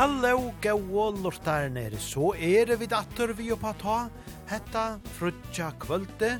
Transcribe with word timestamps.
Hallo, 0.00 0.54
gåa 0.64 1.10
lortarner, 1.12 1.92
så 2.00 2.30
er 2.32 2.70
det 2.70 2.78
vid 2.80 2.94
atter 2.96 3.34
vi 3.36 3.50
oppa 3.52 3.74
ta, 3.76 3.96
hetta 4.48 4.84
frutja 5.18 5.66
kvölde 5.76 6.30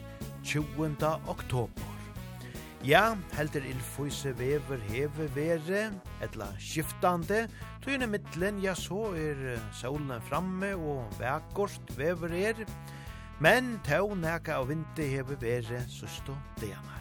20. 0.48 0.94
oktober. 1.28 1.98
Ja, 2.88 3.18
heldur 3.36 3.66
illføyse 3.68 4.32
vever 4.38 4.80
heve 4.88 5.26
vere, 5.34 5.82
etla 6.24 6.48
skiftande, 6.56 7.42
tøyne 7.84 8.08
middelen, 8.08 8.62
ja 8.64 8.72
så 8.72 9.10
er 9.12 9.60
solen 9.76 10.24
framme 10.30 10.72
og 10.78 11.12
vekkort 11.20 11.92
vever 12.00 12.32
er, 12.40 12.64
men 13.44 13.74
tøy 13.84 14.16
neka 14.24 14.56
av 14.62 14.72
vinter 14.72 15.12
heve 15.18 15.36
vere 15.44 15.84
søsto 15.92 16.32
deanar. 16.64 16.99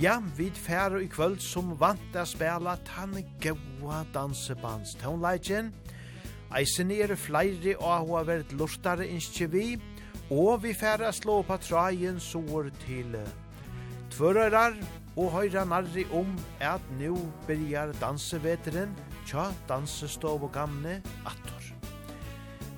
Ja, 0.00 0.22
vi 0.36 0.50
færer 0.54 1.00
i 1.02 1.08
kvöld 1.10 1.40
som 1.42 1.72
vant 1.74 2.14
å 2.14 2.22
spela 2.22 2.76
tan 2.86 3.16
gaua 3.42 4.04
dansebands 4.14 4.92
tonleikin. 5.00 5.72
Eisen 6.54 6.92
er 6.94 7.16
flere 7.18 7.72
og 7.82 8.06
hva 8.06 8.20
vært 8.28 8.52
lortare 8.54 9.08
innskje 9.10 9.48
vi, 9.50 9.64
og 10.30 10.62
vi 10.62 10.70
færre 10.78 11.10
slå 11.10 11.40
på 11.48 11.56
trajen 11.64 12.20
sår 12.22 12.70
til 12.84 13.16
tvørarar 14.14 14.78
og 15.16 15.32
høyra 15.34 15.66
narri 15.66 16.06
om 16.14 16.30
at 16.62 16.86
nu 17.00 17.16
byrjar 17.48 17.90
danseveteren 17.98 18.94
tja 19.26 19.48
dansestov 19.66 20.46
og 20.46 20.54
gamle 20.54 21.00
attor. 21.26 21.72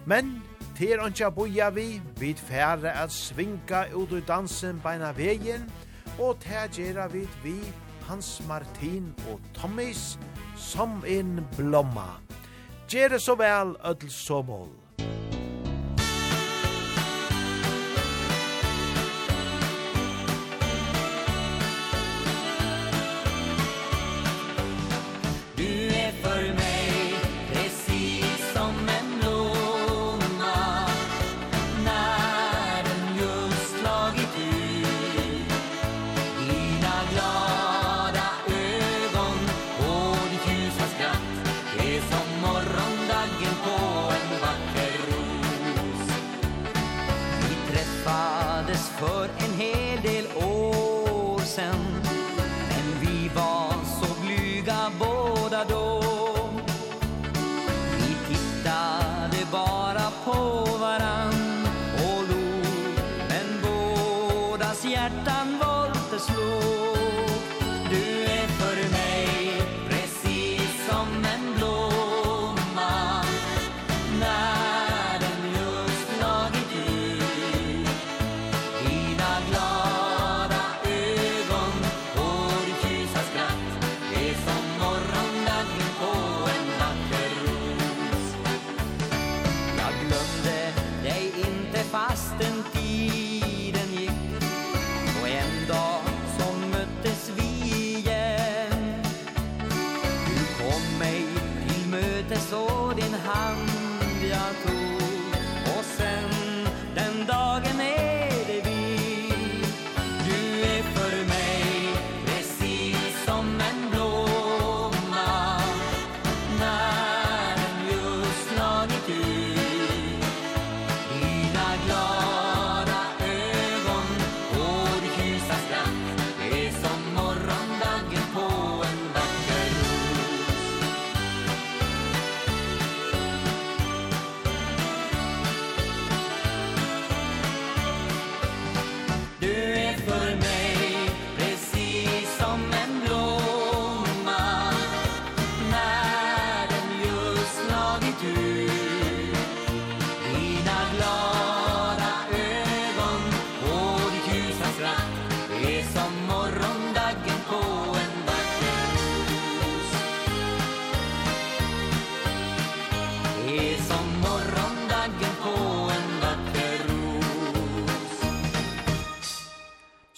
Men 0.08 0.38
til 0.80 1.04
åndsja 1.04 1.28
boja 1.36 1.68
vi, 1.68 2.00
vi 2.16 2.32
færer 2.32 2.96
at 3.04 3.12
svinga 3.12 3.90
ut 3.92 4.08
ur 4.08 4.24
dansen 4.24 4.80
beina 4.80 5.12
vegin, 5.12 5.68
og 5.68 5.89
og 6.18 6.36
det 6.42 6.70
gjør 6.76 7.08
vi 7.12 7.28
vi 7.44 7.56
Hans 8.08 8.42
Martin 8.48 9.14
og 9.30 9.40
Tommis 9.54 10.18
som 10.56 11.04
en 11.06 11.46
blomma. 11.56 12.18
Gjør 12.90 13.18
så 13.18 13.34
vel, 13.38 13.76
ødel 13.86 14.10
så 14.10 14.42
mål. 14.42 14.79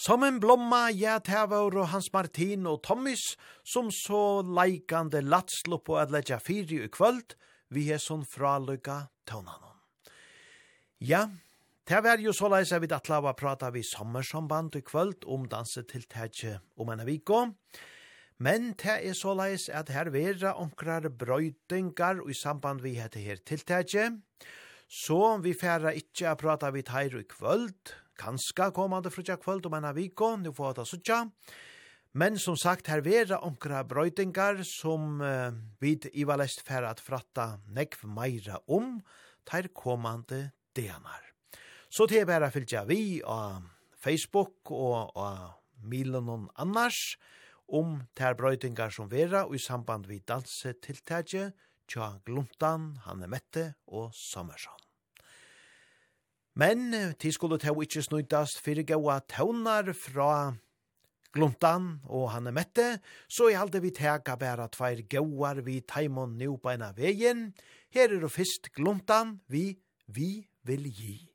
Som 0.02 0.24
en 0.26 0.40
blomma 0.42 0.88
jeg 0.90 1.22
tævor 1.28 1.76
og 1.78 1.92
Hans 1.92 2.08
Martin 2.10 2.66
og 2.66 2.80
Tommis, 2.82 3.36
som 3.62 3.86
så 3.94 4.42
leikande 4.42 5.20
latslo 5.22 5.78
på 5.78 5.94
at 6.00 6.10
letja 6.10 6.40
fyri 6.42 6.80
i 6.82 6.88
kvöld, 6.90 7.36
vi 7.70 7.84
er 7.94 8.02
sånn 8.02 8.24
fralukka 8.26 9.04
tøvnanon. 9.30 9.78
Ja, 10.98 11.28
Det 11.82 11.98
var 11.98 12.20
jo 12.22 12.30
så 12.30 12.46
leis 12.46 12.70
at 12.72 12.78
vidt 12.80 12.92
at 12.94 13.08
lava 13.10 13.32
prata 13.34 13.70
vi 13.74 13.82
sommersamband 13.82 14.76
i 14.78 14.82
kvöld 14.86 15.24
om 15.26 15.48
dansetiltetje 15.50 16.60
om 16.78 16.92
en 16.94 17.02
viko. 17.06 17.40
Men 18.38 18.72
det 18.78 19.00
er 19.02 19.16
så 19.18 19.34
leis 19.34 19.68
at 19.68 19.90
her 19.90 20.10
vera 20.14 20.54
onkrar 20.54 21.08
brøytingar 21.10 22.22
i 22.30 22.34
samband 22.34 22.82
vi 22.82 22.94
heter 22.94 23.20
her 23.20 23.42
til 23.44 23.66
tætje. 23.66 24.22
Så 24.88 25.38
vi 25.42 25.54
færa 25.54 25.90
ikkje 25.90 26.30
a 26.30 26.36
prata 26.38 26.70
vi 26.70 26.82
teir 26.82 27.18
i 27.18 27.26
kvöld, 27.26 27.94
Kanska 28.18 28.70
komande 28.70 29.10
frutja 29.10 29.36
kvöld 29.36 29.66
om 29.66 29.74
ena 29.74 29.92
viko, 29.92 30.36
nu 30.36 30.52
får 30.52 30.74
ta 30.74 30.84
sutja. 30.84 31.30
Men 32.12 32.38
som 32.38 32.56
sagt, 32.56 32.90
her 32.92 33.00
vera 33.00 33.38
onkra 33.40 33.84
brøytingar 33.88 34.60
som 34.68 35.20
uh, 35.24 35.52
vid 35.80 36.10
Ivalest 36.12 36.60
færa 36.66 36.90
at 36.92 37.00
fratta 37.00 37.56
nekv 37.72 38.04
meira 38.04 38.60
om, 38.68 38.98
ter 39.48 39.70
komande 39.72 40.50
denar. 40.76 41.32
Så 41.88 42.06
til 42.08 42.26
bæra 42.28 42.50
fylgja 42.52 42.84
vi 42.88 43.22
av 43.24 43.64
Facebook 43.96 44.70
og 44.72 45.16
av 45.16 45.58
milen 45.82 46.28
og 46.28 46.46
annars 46.60 47.16
om 47.68 47.98
ter 48.16 48.36
brøytingar 48.36 48.92
som 48.92 49.10
vera 49.12 49.46
og 49.48 49.56
i 49.56 49.64
samband 49.64 50.08
vi 50.08 50.20
danse 50.28 50.76
tiltagje 50.84 51.50
tja 51.88 52.14
Gluntan, 52.24 52.94
Hanne 53.06 53.28
Mette 53.28 53.72
og 53.88 54.12
Sommersson. 54.16 54.91
Men 56.54 56.92
til 57.16 57.32
skulle 57.32 57.56
ta 57.60 57.72
ikkje 57.72 58.04
snøytast 58.04 58.60
fyrir 58.60 58.84
gaua 58.84 59.20
taunar 59.24 59.88
fra 59.96 60.52
gluntan 61.32 62.02
og 62.12 62.28
han 62.34 62.50
er 62.50 62.56
mette, 62.56 62.88
så 63.24 63.48
i 63.48 63.56
halde 63.56 63.80
vi 63.80 63.92
teka 63.96 64.36
bæra 64.36 64.68
tveir 64.72 65.00
gauar 65.08 65.62
vi 65.64 65.80
taimon 65.80 66.36
nu 66.36 66.58
beina 66.60 66.92
vegin. 66.96 67.52
Her 67.92 68.12
er 68.12 68.20
det 68.20 68.32
fyrst 68.32 68.72
gluntan 68.76 69.38
vi 69.48 69.78
vi 70.12 70.44
vil 70.64 70.90
gi. 70.92 71.31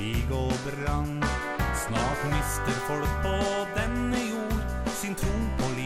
krig 0.00 0.32
og 0.32 0.52
brann 0.64 1.22
Snart 1.76 2.20
mister 2.32 2.76
folk 2.88 3.12
på 3.24 3.36
denne 3.76 4.16
jord 4.30 4.60
Sin 4.86 5.14
tro 5.14 5.36
på 5.58 5.68
liv 5.76 5.79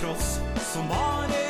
tross 0.00 0.40
som 0.72 0.88
bare 0.88 1.45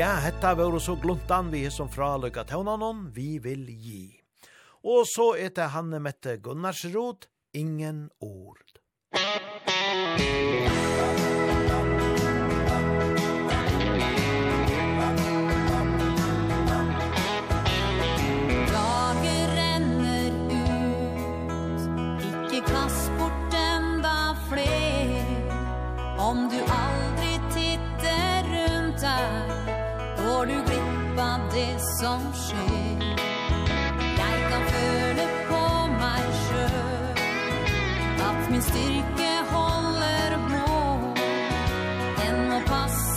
Ja, 0.00 0.06
hetta 0.06 0.54
var 0.54 0.78
så 0.78 0.94
gluntan 0.96 1.50
vi 1.50 1.70
som 1.70 1.88
fra 1.88 2.16
lykka 2.16 2.44
tøvnanon, 2.48 3.10
vi 3.12 3.38
vil 3.38 3.66
gi. 3.68 4.22
Og 4.88 5.04
så 5.04 5.34
er 5.36 5.52
det 5.52 5.66
Hanne 5.74 6.00
Mette 6.00 6.38
Gunnarsrod, 6.40 7.26
ingen 7.52 8.08
ord. 8.24 8.64
Dager 18.72 19.52
renner 19.60 20.32
ut, 20.48 21.84
ikke 22.48 22.64
kast 22.72 23.12
bort 23.20 23.60
enda 23.66 24.32
fler, 24.48 25.36
om 26.16 26.48
du 26.48 26.56
aldri 26.64 27.36
titter 27.52 28.48
rundt 28.48 29.04
deg, 29.04 29.59
får 30.30 30.46
du 30.46 30.52
glippa 30.52 31.40
det 31.52 31.80
som 31.98 32.20
sker 32.34 33.02
Jeg 34.20 34.36
kan 34.50 34.62
føle 34.74 35.24
på 35.48 35.62
meg 36.02 36.24
sjøl 36.44 37.22
At 38.28 38.50
min 38.52 38.62
styrke 38.62 39.30
holder 39.50 40.36
må 40.52 40.78
En 42.26 42.36
må 42.50 42.60
passe 42.70 43.09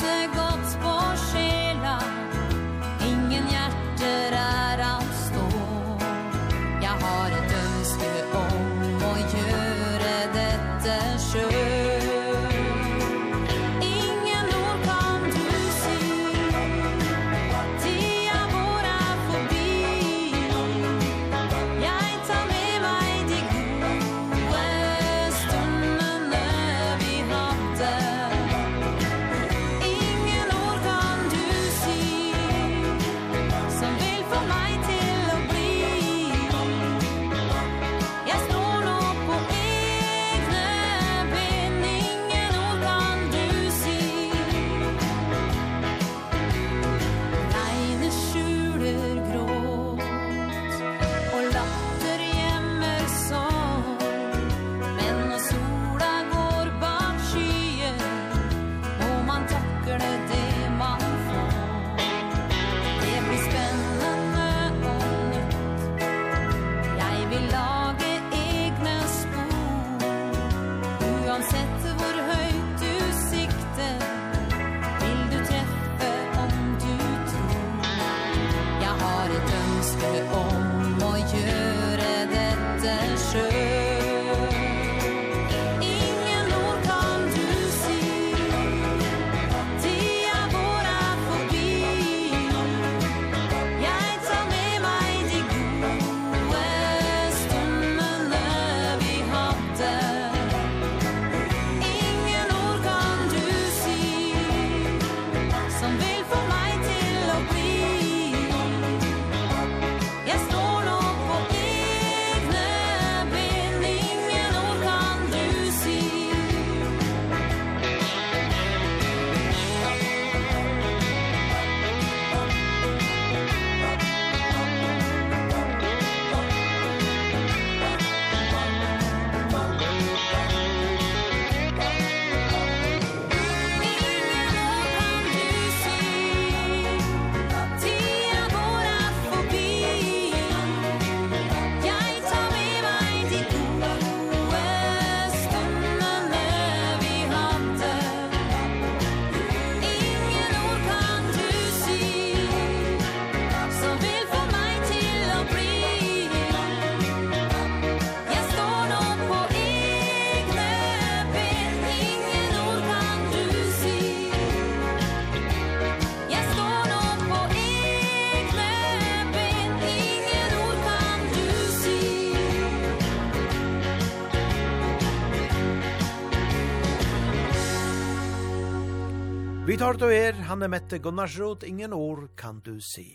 Vi 179.74 179.78
tar 179.80 179.98
det 179.98 180.08
her, 180.14 180.36
han 180.46 180.62
er 180.62 180.70
Mette 180.70 181.00
Gunnarsrud, 181.02 181.64
ingen 181.66 181.96
ord 181.98 182.28
kan 182.38 182.60
du 182.62 182.76
si. 182.78 183.08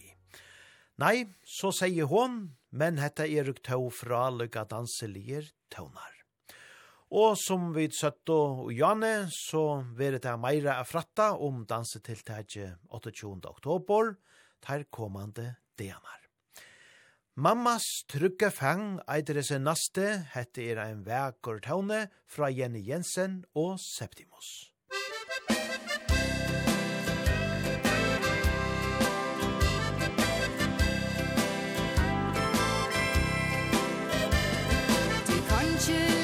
Nei, 0.99 1.29
så 1.47 1.69
sier 1.71 2.09
hon, 2.11 2.33
men 2.75 2.97
hette 2.99 3.29
er 3.31 3.53
Tau 3.63 3.85
fra 3.95 4.25
lykka 4.35 4.65
danselier 4.67 5.47
tånar. 5.71 6.17
Og 7.15 7.37
som 7.39 7.69
vi 7.77 7.85
søtt 7.95 8.33
og 8.35 8.73
Janne, 8.75 9.29
så 9.31 9.85
vil 10.01 10.19
det 10.19 10.33
meira 10.43 10.81
er 10.81 10.89
fratta 10.91 11.29
om 11.39 11.61
dansetiltaket 11.63 12.91
28. 12.91 13.37
oktober, 13.47 14.17
tar 14.59 14.83
kommande 14.91 15.53
denar. 15.79 16.27
Mammas 17.39 17.87
trygge 18.11 18.51
fang 18.51 18.99
eitere 19.07 19.47
seg 19.47 19.63
naste, 19.63 20.09
hette 20.35 20.67
er 20.67 20.83
en 20.89 21.07
vekker 21.07 21.63
tåne 21.69 22.09
fra 22.27 22.51
Jenny 22.51 22.83
Jensen 22.91 23.45
og 23.55 23.79
Septimus. 23.79 24.73
Musikk 24.91 25.98
changes 35.79 36.18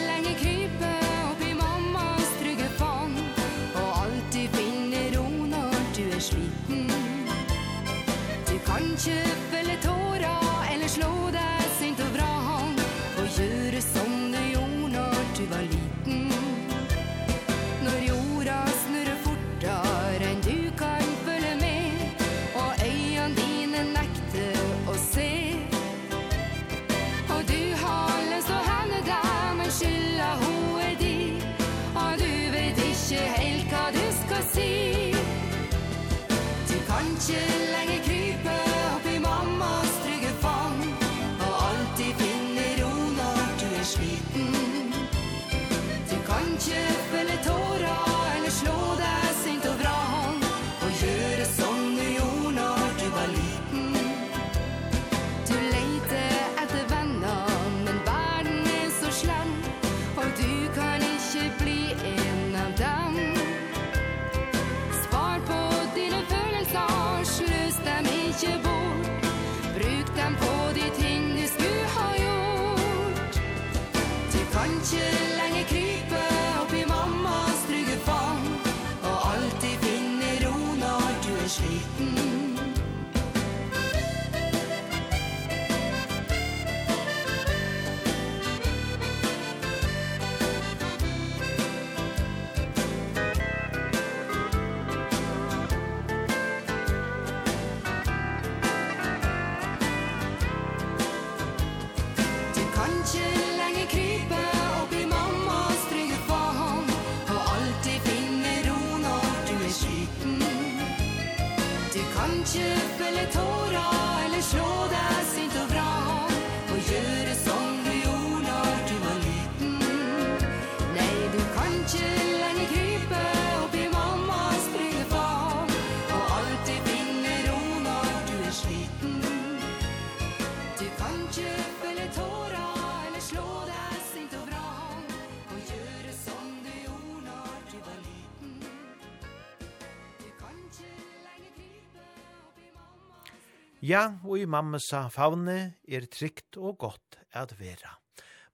Ja, 143.84 144.14
og 144.24 144.38
i 144.40 144.46
mammasa 144.48 145.10
favne 145.12 145.74
er 145.84 146.04
trygt 146.08 146.56
og 146.56 146.78
godt 146.80 147.18
at 147.36 147.50
vera. 147.58 147.90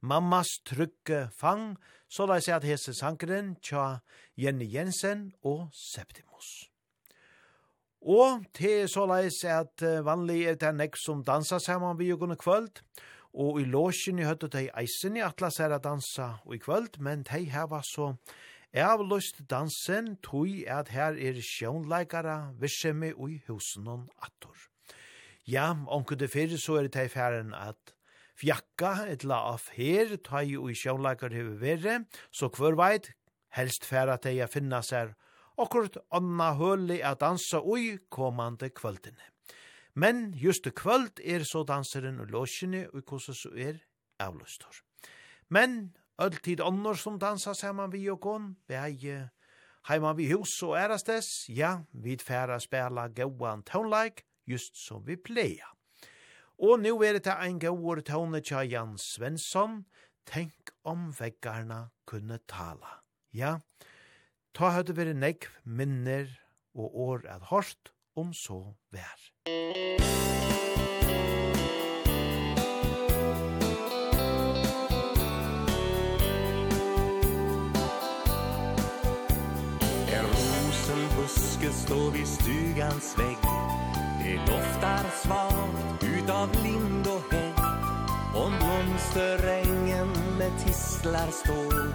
Mammas 0.03 0.49
trygge 0.67 1.29
fang, 1.39 1.77
så 2.11 2.25
la 2.27 2.41
seg 2.43 2.57
at 2.57 2.67
hese 2.67 2.91
sankeren 2.99 3.53
tja 3.63 4.01
Jenny 4.35 4.67
Jensen 4.73 5.29
og 5.47 5.69
Septimus. 5.77 6.49
Og 8.03 8.43
til 8.59 8.89
så 8.91 9.05
la 9.07 9.21
seg 9.31 9.69
at 9.69 9.85
vanlig 10.03 10.41
er 10.51 10.59
det 10.59 10.73
nek 10.75 10.99
som 10.99 11.23
dansa 11.23 11.61
saman 11.63 12.01
vi 12.01 12.11
og 12.13 12.27
kvöld, 12.43 12.83
og 13.31 13.61
i 13.61 13.65
låsjen 13.65 14.19
i 14.19 14.27
høttet 14.27 14.57
teg 14.57 14.73
eisen 14.75 15.17
i 15.17 15.23
atlas 15.23 15.61
er 15.61 15.71
at 15.71 15.85
dansa 15.85 16.41
og 16.45 16.57
i 16.57 16.59
kvöld, 16.59 16.99
men 16.99 17.23
teg 17.23 17.53
heva 17.55 17.85
så 17.87 18.17
avlust 18.75 19.47
dansen 19.47 20.17
tog 20.27 20.51
at 20.67 20.89
her 20.89 21.15
er 21.15 21.39
sjånleikara 21.39 22.51
vissemi 22.59 23.13
og 23.15 23.31
i 23.31 23.43
husen 23.47 23.87
attor. 24.19 24.70
Ja, 25.51 25.73
onkel 25.91 26.19
det 26.21 26.29
fyrir 26.31 26.61
så 26.63 26.77
er 26.79 26.87
det 26.87 26.93
teg 26.95 27.09
færen 27.11 27.49
at 27.57 27.95
fjakka 28.39 29.09
etla 29.11 29.41
av 29.51 29.65
her, 29.75 30.13
teg 30.23 30.53
og 30.61 30.69
i 30.71 30.77
sjånleikar 30.79 31.35
hever 31.35 31.57
verre, 31.59 31.95
så 32.31 32.47
hver 32.55 32.77
veit, 32.79 33.09
helst 33.57 33.89
færa 33.89 34.15
teg 34.23 34.39
a 34.45 34.47
finna 34.47 34.79
seg 34.87 35.17
akkurat 35.59 35.99
anna 36.15 36.53
høli 36.55 37.01
a 37.03 37.17
dansa 37.19 37.59
ui 37.67 37.99
komande 38.09 38.71
kvöldene. 38.71 39.27
Men 39.99 40.31
just 40.39 40.71
kvöld 40.71 41.19
er 41.19 41.43
så 41.43 41.65
danseren 41.67 42.23
og 42.23 42.31
låsjene 42.31 42.87
og 42.95 43.03
kosa 43.05 43.35
så 43.35 43.51
er 43.51 43.83
avløstor. 44.23 44.85
Men 45.49 45.97
alltid 46.17 46.63
annor 46.63 46.95
som 46.95 47.19
dansa 47.19 47.57
saman 47.59 47.91
vi 47.91 48.07
og 48.09 48.21
gån, 48.23 48.53
vei 48.71 49.27
heima 49.89 50.15
vi 50.15 50.31
hus 50.31 50.61
og 50.63 50.79
ærastes, 50.79 51.49
ja, 51.49 51.81
vi 51.93 52.17
færa 52.23 52.61
spela 52.63 53.09
gauan 53.09 53.65
tånleik, 53.67 54.23
just 54.51 54.77
som 54.77 55.07
vi 55.07 55.17
pleia. 55.17 55.69
Og 56.59 56.81
nu 56.81 57.03
er 57.03 57.13
det 57.19 57.33
ein 57.33 57.59
god 57.61 58.03
tone 58.03 58.41
tja 58.41 58.63
Jan 58.63 58.99
Svensson, 58.99 59.85
tenk 60.27 60.75
om 60.85 61.09
veggarna 61.19 61.89
kunne 62.07 62.39
tala. 62.49 63.01
Ja, 63.33 63.59
ta 64.55 64.75
høyde 64.75 64.97
veri 64.97 65.15
nekv, 65.15 65.49
minner 65.65 66.29
og 66.75 66.99
år 67.09 67.27
at 67.29 67.49
hårst, 67.51 67.95
om 68.17 68.33
så 68.33 68.75
vær. 68.93 69.31
En 80.11 80.27
rosenbuske 80.35 81.73
står 81.73 82.11
vid 82.19 82.27
stugans 82.27 83.15
vegg 83.17 83.50
Det 84.31 84.37
doftar 84.37 85.05
svalt 85.23 86.05
utav 86.05 86.49
lind 86.63 87.07
och 87.07 87.35
häng. 87.35 87.55
Om 88.35 88.53
blomsterängen 88.59 90.09
med 90.39 90.53
tisslar 90.67 91.31
står. 91.31 91.95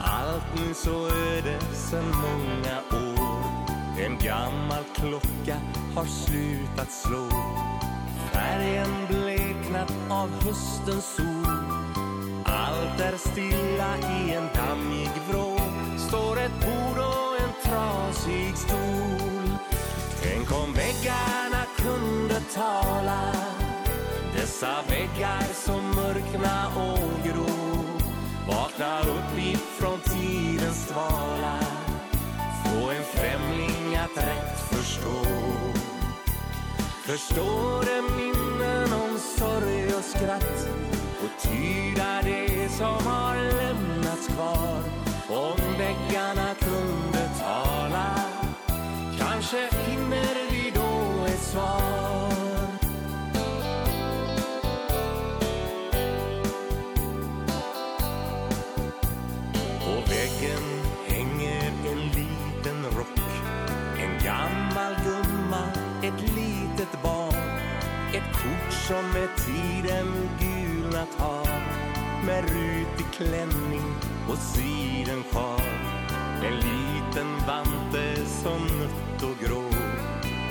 Allt 0.00 0.44
nu 0.56 0.74
så 0.74 1.06
öde 1.06 1.58
sen 1.72 2.04
många 2.04 3.04
år. 3.06 3.44
En 4.00 4.18
gammal 4.18 4.84
klocka 4.94 5.56
har 5.94 6.04
slutat 6.04 6.92
slå. 6.92 7.28
Färgen 8.32 9.06
bleknat 9.08 9.92
av 10.10 10.28
höstens 10.44 11.16
sol. 11.16 11.64
Allt 12.44 13.00
är 13.00 13.16
stilla 13.16 13.96
i 13.98 14.34
en 14.34 14.48
dammig 14.54 15.10
vrå. 15.30 15.58
Står 16.08 16.40
ett 16.40 16.60
bord 16.60 16.98
och 16.98 17.40
en 17.42 17.70
trasig 17.70 18.56
stol. 18.56 19.31
Om 20.52 20.72
väggarna 20.72 21.62
kunde 21.76 22.40
tala. 22.54 23.32
Dessa 24.36 24.74
väggar 24.88 25.42
som 25.52 25.90
mörkna 25.94 26.68
och 26.76 27.24
grå 27.24 27.82
Vakna 28.48 29.00
upp 29.00 29.38
ifrån 29.38 29.98
tidens 30.00 30.88
dvala. 30.88 31.58
Få 32.64 32.90
en 32.90 33.04
främling 33.04 33.96
att 33.96 34.24
rätt 34.24 34.60
förstå. 34.70 35.26
Förstår 37.04 37.84
det 37.84 38.02
minnen 38.16 38.92
om 38.92 39.18
sorg 39.18 39.94
och 39.94 40.04
skratt 40.04 40.68
Och 41.24 41.42
tyda 41.42 42.22
det 42.22 42.68
som 42.68 43.06
har 43.06 43.36
lämnats 43.36 44.26
kvar. 44.26 44.82
Om 45.28 45.78
väggarna 45.78 46.54
kunde 46.54 47.28
tala 47.40 48.31
kanske 49.52 49.76
finner 49.76 50.50
vi 50.50 50.72
då 50.74 51.24
ett 51.26 51.42
svar. 51.42 52.32
På 59.84 60.10
väggen 60.10 60.62
hänger 61.06 61.72
en 61.92 61.98
liten 61.98 62.84
rock 62.96 63.18
En 63.98 64.24
gammal 64.24 64.94
gumma, 65.04 65.64
ett 66.02 66.20
litet 66.20 67.02
barn 67.02 67.60
Ett 68.14 68.32
kort 68.32 68.72
som 68.72 69.10
med 69.10 69.28
tiden 69.36 70.28
gulnat 70.40 71.14
har 71.18 71.60
Med 72.26 72.42
rutig 72.42 73.06
klänning 73.12 73.94
och 74.28 74.38
siden 74.38 75.22
kvar. 75.30 75.71
En 76.44 76.54
liten 76.54 77.46
vante 77.46 78.26
som 78.26 78.78
nött 78.78 79.22
och 79.22 79.46
grå. 79.46 79.62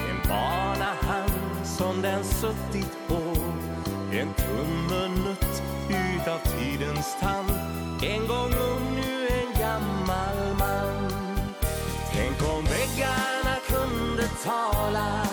En 0.10 0.30
bana 0.30 0.93
hand 1.01 1.65
som 1.65 2.01
den 2.01 2.23
suttit 2.23 2.97
på. 3.08 3.21
En 4.12 4.34
tumme 4.34 5.32
ut 5.32 5.62
utav 5.89 6.39
tidens 6.39 7.15
tand. 7.19 7.51
En 8.01 8.27
gång 8.27 8.54
ung 8.54 8.95
nu 8.95 9.27
en 9.27 9.60
gammal 9.60 10.56
man. 10.60 11.12
Tänk 12.13 12.41
om 12.54 12.63
väggarna 12.63 13.56
kunde 13.67 14.27
tala. 14.43 15.27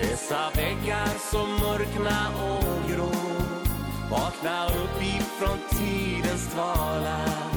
Dessa 0.00 0.50
väggar 0.54 1.08
som 1.30 1.50
mörkna 1.50 2.28
och 2.50 2.90
grå. 2.90 3.12
Vakna 4.10 4.66
upp 4.66 5.02
ifrån 5.02 5.58
tidens 5.70 6.48
tvala 6.54 7.55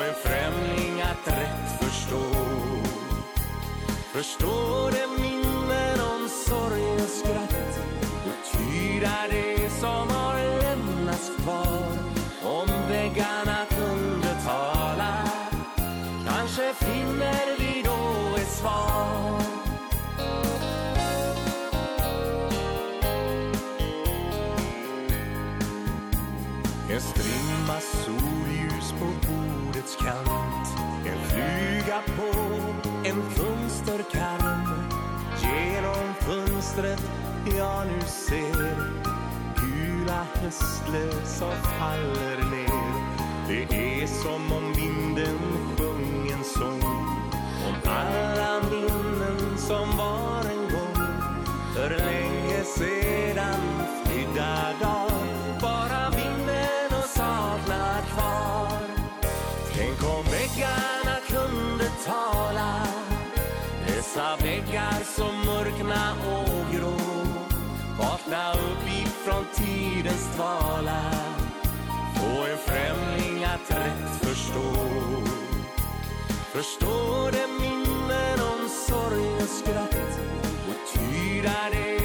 få 0.00 0.06
en 0.06 0.14
främling 0.14 1.00
att 1.00 1.28
rätt 1.28 1.80
förstå. 1.80 2.22
Förstå 4.12 4.90
det 4.90 5.22
minnen 5.22 6.00
om 6.00 6.28
sorg 6.28 6.92
och 6.92 7.08
skratt 7.08 7.78
Och 8.26 8.58
tyra 8.58 9.10
det 9.30 9.70
som 9.70 10.08
har 10.08 10.62
lämnats 10.62 11.30
kvar. 11.42 11.82
Om 12.42 12.68
väggarna 12.88 13.66
jag 37.60 37.86
nu 37.86 38.00
ser. 38.06 38.76
Gula 39.56 40.26
höstlöv 40.34 41.24
som 41.24 41.52
faller 41.78 42.36
ner. 42.50 42.94
Det 43.48 43.62
är 43.62 44.06
som 44.06 44.52
om 44.52 44.72
vinden 44.72 45.38
sjöng 45.76 46.30
en 46.32 46.44
sång. 46.44 46.82
Om 47.68 47.74
alla 47.84 48.60
minnen 48.70 49.58
som 49.58 49.96
var 49.96 50.44
en 50.50 50.62
gång. 50.74 51.06
För 51.74 51.90
länge 51.90 52.64
sedan 52.64 52.99
tidens 70.02 70.34
dvala. 70.34 71.00
Få 72.14 72.46
en 72.46 72.58
främling 72.58 73.44
att 73.44 73.70
rätt 73.70 74.28
förstå. 74.28 74.72
Förstå 76.52 77.30
det 77.32 77.48
minnen 77.60 78.40
om 78.40 78.68
sorg 78.68 79.36
och 79.36 79.48
skratt. 79.48 80.20
Och 80.68 80.98
tyda 80.98 81.52
det 81.72 81.99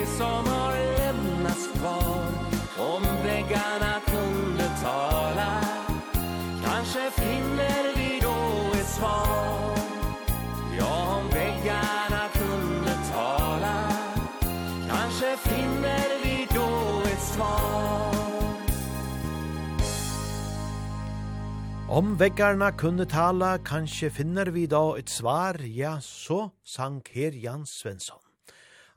Om 21.95 22.17
veggarna 22.19 22.73
kunne 22.75 23.05
tala, 23.07 23.53
kanskje 23.63 24.09
finner 24.11 24.49
vi 24.51 24.65
da 24.67 24.81
et 24.99 25.07
svar, 25.07 25.55
ja, 25.63 25.93
så 26.03 26.49
sang 26.67 26.97
her 27.13 27.31
Jan 27.39 27.63
Svensson. 27.63 28.19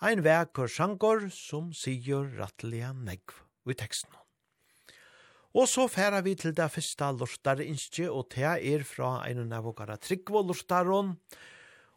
Ein 0.03 0.25
vekkur 0.25 0.67
sjankor 0.67 1.29
som 1.31 1.69
sier 1.71 2.27
rattelige 2.41 2.91
negv 2.97 3.37
i 3.71 3.77
teksten. 3.79 4.11
Og 5.55 5.71
så 5.71 5.87
færa 5.87 6.25
vi 6.27 6.35
til 6.43 6.57
det 6.59 6.67
første 6.75 7.13
lortarinskje, 7.21 8.09
og 8.11 8.33
det 8.35 8.51
er 8.73 8.83
fra 8.83 9.13
en 9.31 9.47
av 9.47 9.71
våre 9.71 9.95
tryggvå 9.95 10.43
lortaron, 10.51 11.15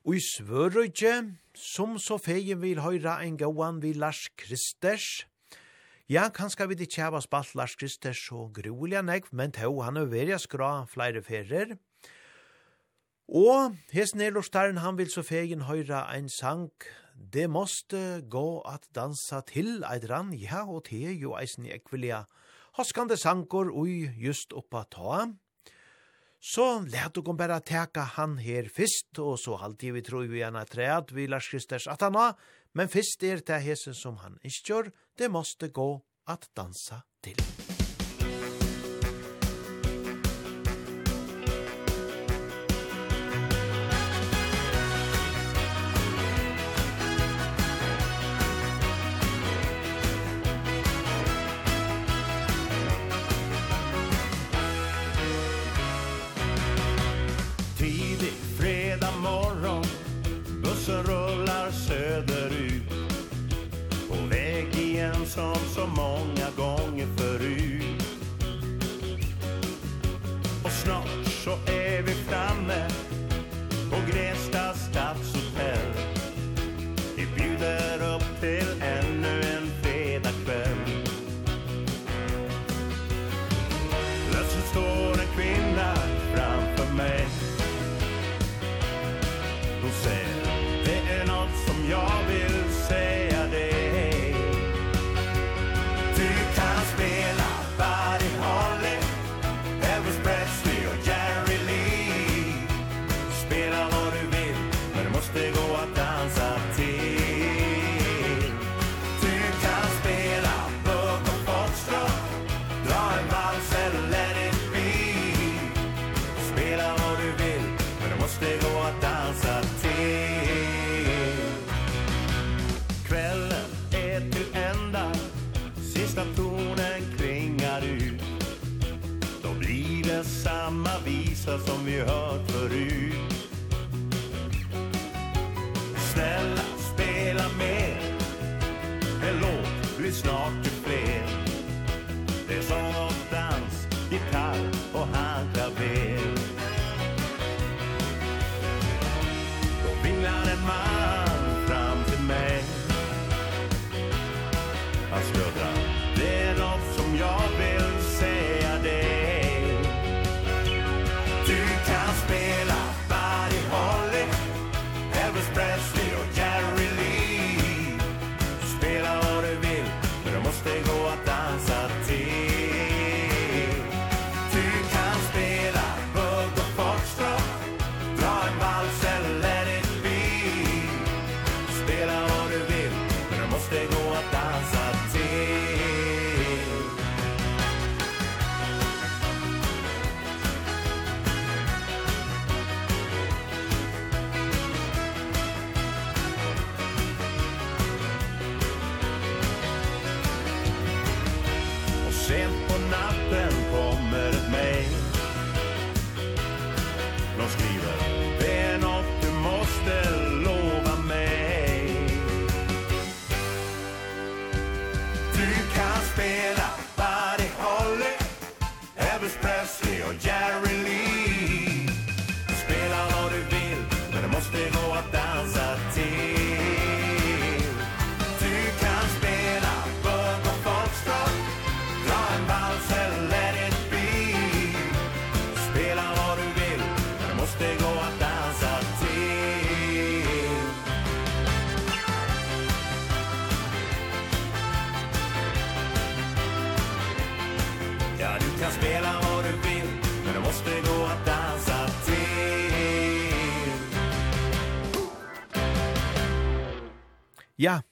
og 0.06 0.14
i 0.14 0.22
svørøyje, 0.22 1.16
som 1.58 1.98
så 1.98 2.22
feien 2.22 2.62
vil 2.62 2.86
høyra 2.86 3.24
en 3.26 3.42
gåan 3.42 3.82
vi 3.82 3.98
Lars 3.98 4.28
Kristers, 4.38 5.26
Ja, 6.12 6.26
kanskje 6.28 6.66
vi 6.68 6.76
ikke 6.84 7.06
har 7.08 7.24
spalt 7.24 7.54
Lars 7.56 7.78
Krister 7.80 8.12
så 8.12 8.50
grulig 8.52 8.98
han 8.98 9.08
ikke, 9.14 9.32
men 9.32 9.54
til 9.56 9.78
han 9.80 9.96
er 9.96 10.10
veldig 10.12 10.40
skra 10.44 10.84
flere 10.84 11.22
ferier. 11.24 11.78
Og 13.32 13.78
hesten 13.94 14.20
er 14.20 14.34
Lorstaren, 14.36 14.82
han 14.84 14.98
vil 14.98 15.08
så 15.08 15.24
fegen 15.24 15.62
høyre 15.70 16.02
en 16.18 16.28
sang, 16.28 16.68
det 17.16 17.48
måste 17.50 18.26
gå 18.28 18.60
at 18.68 18.90
dansa 18.92 19.40
til 19.48 19.86
eit 19.88 20.10
rann, 20.12 20.34
ja, 20.36 20.66
og 20.68 20.90
te 20.90 21.00
jo 21.16 21.38
eisen 21.40 21.70
i 21.70 21.72
ekvelia, 21.78 22.26
hoskande 22.76 23.16
sankor 23.16 23.72
ui 23.72 24.12
just 24.20 24.52
oppa 24.52 24.84
ta. 24.92 25.30
Så 26.42 26.82
let 26.92 27.16
du 27.16 27.22
bare 27.22 27.62
teka 27.64 28.04
han 28.18 28.36
her 28.42 28.68
fyrst, 28.68 29.16
og 29.20 29.40
så 29.40 29.56
halvtid 29.64 29.94
vi 29.94 30.02
tror 30.02 30.28
vi 30.28 30.44
gjerne 30.44 30.66
treat 30.66 31.16
vi 31.16 31.28
Lars 31.28 31.48
Kristers 31.48 31.88
at 31.88 32.02
han 32.02 32.20
har, 32.20 32.36
men 32.74 32.90
fyrst 32.90 33.24
er 33.24 33.40
det 33.40 33.64
hesen 33.64 33.94
som 33.94 34.18
han 34.26 34.40
ikke 34.44 34.68
gjør, 34.68 34.92
det 35.22 35.30
måste 35.30 35.68
gå 35.68 36.02
att 36.26 36.50
dansa 36.56 37.02
till. 37.24 37.38
som 65.34 65.56
så 65.76 65.88
många 65.88 66.41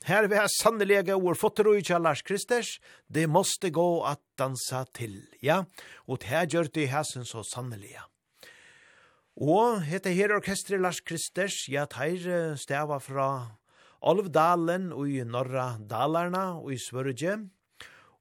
Her 0.10 0.26
vi 0.26 0.39
har 0.39 0.48
sannoliga 0.50 1.13
ord 1.15 1.38
fått 1.38 1.60
roi 1.62 1.84
till 1.86 2.02
Lars 2.02 2.24
Kristers. 2.26 2.80
Det 3.08 3.28
måste 3.28 3.69
gå 3.69 4.04
att 4.04 4.22
dansa 4.38 4.86
till, 4.86 5.22
ja. 5.39 5.65
Och 5.95 6.17
det 6.17 6.26
här 6.26 6.48
gör 6.50 6.67
det 6.74 6.86
här 6.86 7.04
så 7.04 7.43
sannoliga. 7.43 8.04
Og 9.38 9.84
hette 9.86 10.10
her 10.10 10.34
orkestret 10.34 10.82
Lars 10.82 11.04
Kristers, 11.06 11.67
ja, 11.69 11.86
teir 11.86 12.58
stava 12.58 12.98
fra 13.00 13.28
Alvdalen 14.02 14.89
og 14.91 15.12
i 15.13 15.22
Norra 15.22 15.78
Dalarna 15.78 16.58
og 16.58 16.74
i 16.74 16.80
Svørge. 16.82 17.36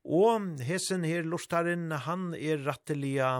Og 0.04 0.60
hesen 0.60 1.08
her 1.08 1.24
lortaren, 1.24 1.88
han 1.90 2.34
er 2.36 2.68
rattelige 2.68 3.30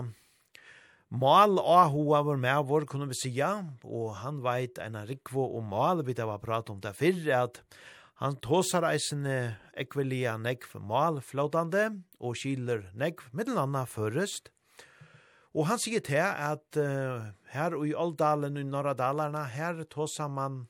mal 1.09 1.61
og 1.61 1.93
hoa 1.93 2.23
var 2.25 2.41
med 2.41 2.65
vår, 2.65 2.89
kunne 2.89 3.11
vi 3.13 3.21
sija. 3.21 3.53
Og 3.85 4.17
han 4.25 4.41
veit 4.41 4.81
en 4.81 4.97
rikvo 5.05 5.45
og 5.53 5.69
mal, 5.69 6.01
vi 6.01 6.17
da 6.17 6.25
var 6.25 6.41
prat 6.41 6.73
om 6.73 6.81
det 6.81 6.97
fyrr, 6.97 7.29
at 7.45 7.61
Han 8.19 8.35
tåsar 8.43 8.83
eisene 8.83 9.55
ekvelia 9.79 10.33
negv 10.35 10.73
mal 10.83 11.21
flåtande 11.23 11.85
og 12.19 12.33
skiler 12.35 12.89
negv 12.99 13.29
middelanna 13.31 13.85
førest. 13.87 14.49
Og 15.55 15.69
han 15.69 15.79
sier 15.79 16.03
til 16.03 16.19
at 16.19 16.79
uh, 16.83 17.29
her 17.53 17.77
i 17.79 17.93
Åldalen 17.95 18.59
i 18.59 18.65
Norradalarna, 18.67 19.45
her 19.47 19.79
tåsar 19.87 20.27
man 20.27 20.65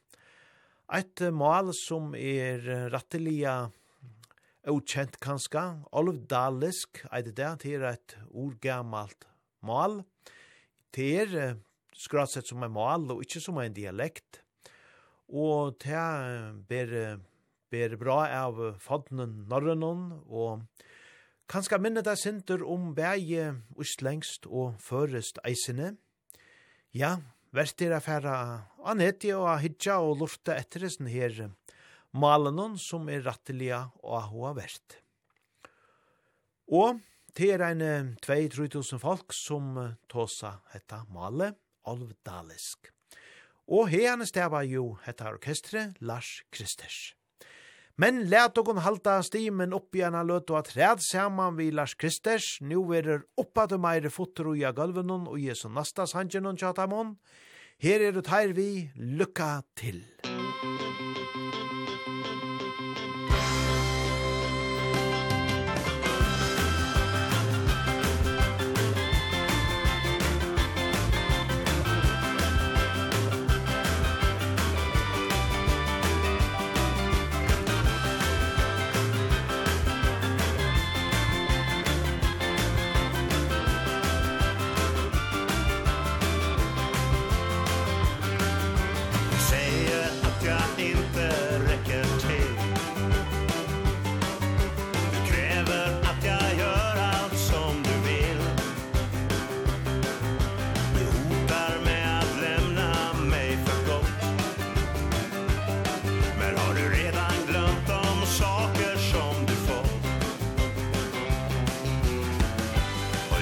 et 0.94 1.24
mal 1.34 1.72
som 1.74 2.14
er 2.14 2.62
rattelia 2.94 3.56
ukjent 4.70 5.18
kanska, 5.18 5.64
Olvdalisk, 5.90 7.02
eit 7.10 7.32
det, 7.34 7.50
det 7.64 7.74
er 7.80 7.88
et 7.96 8.16
ordgamalt 8.30 9.26
mal. 9.66 10.04
Det 10.94 11.10
er 11.24 11.34
uh, 11.34 11.58
skratsett 11.98 12.46
som 12.46 12.62
en 12.62 12.78
mal 12.78 13.10
og 13.10 13.26
ikkje 13.26 13.42
som 13.48 13.58
en 13.58 13.74
dialekt. 13.74 14.44
Og 15.34 15.74
det 15.82 16.06
ber 16.70 16.94
ber 17.72 17.96
bra 18.02 18.22
av 18.42 18.60
fadnen 18.82 19.46
norrenon, 19.50 20.24
og 20.26 20.66
kanskje 21.50 21.80
minne 21.82 22.04
deg 22.06 22.20
sinter 22.20 22.64
om 22.66 22.94
bæge 22.98 23.52
ustlengst 23.80 24.48
og 24.50 24.80
førest 24.84 25.42
eisene. 25.48 25.96
Ja, 26.94 27.18
vært 27.54 27.82
er 27.86 27.98
affæra 27.98 28.36
anetti 28.90 29.34
og 29.36 29.48
ahidja 29.54 30.00
og 30.02 30.20
lorta 30.24 30.58
etter 30.58 30.88
eisen 30.90 31.10
her 31.10 31.50
malenon 32.12 32.78
som 32.82 33.10
er 33.10 33.24
rattelia 33.26 33.84
og 34.02 34.16
ahoa 34.24 34.54
vært. 34.58 34.98
Og 36.70 37.00
det 37.38 37.52
er 37.56 37.64
en 37.70 38.16
2-3 38.26 38.98
folk 39.02 39.34
som 39.34 39.78
tåsa 40.10 40.60
hetta 40.74 41.04
male, 41.14 41.54
alvdalisk. 41.86 42.90
Og 43.70 43.90
herne 43.94 44.26
stava 44.26 44.64
jo 44.66 44.96
hetta 45.06 45.30
orkestre 45.30 45.92
Lars 46.02 46.42
Kristers. 46.52 47.19
Men 48.00 48.22
let 48.32 48.56
okon 48.56 48.78
halda 48.80 49.18
stimen 49.28 49.74
upp 49.76 49.98
i 50.00 50.06
ena 50.08 50.22
løt 50.24 50.54
og 50.54 50.62
at 50.62 50.70
ræd 50.78 51.02
saman 51.04 51.58
vi 51.58 51.68
Lars 51.76 51.98
Kristers, 52.00 52.48
nu 52.64 52.86
er 52.96 53.26
oppa 53.36 53.66
til 53.68 53.82
meire 53.84 54.12
fotter 54.14 54.48
og 54.48 54.56
i 54.56 54.64
gulvenon 54.72 55.28
og 55.28 55.36
Jesu 55.44 55.68
nastas 55.68 56.16
hangen 56.16 56.56
tjatamon. 56.56 57.18
Her 57.84 58.08
er 58.08 58.16
det 58.16 58.28
her 58.32 58.56
vi, 58.56 58.70
lykka 58.96 59.52
til! 59.76 60.00
Lykka 60.24 60.80
til! 60.96 61.29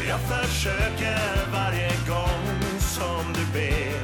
jag 0.08 0.20
försöker 0.20 1.52
varje 1.52 1.91
gång 2.08 2.80
som 2.80 3.34
du 3.34 3.60
ber. 3.60 3.96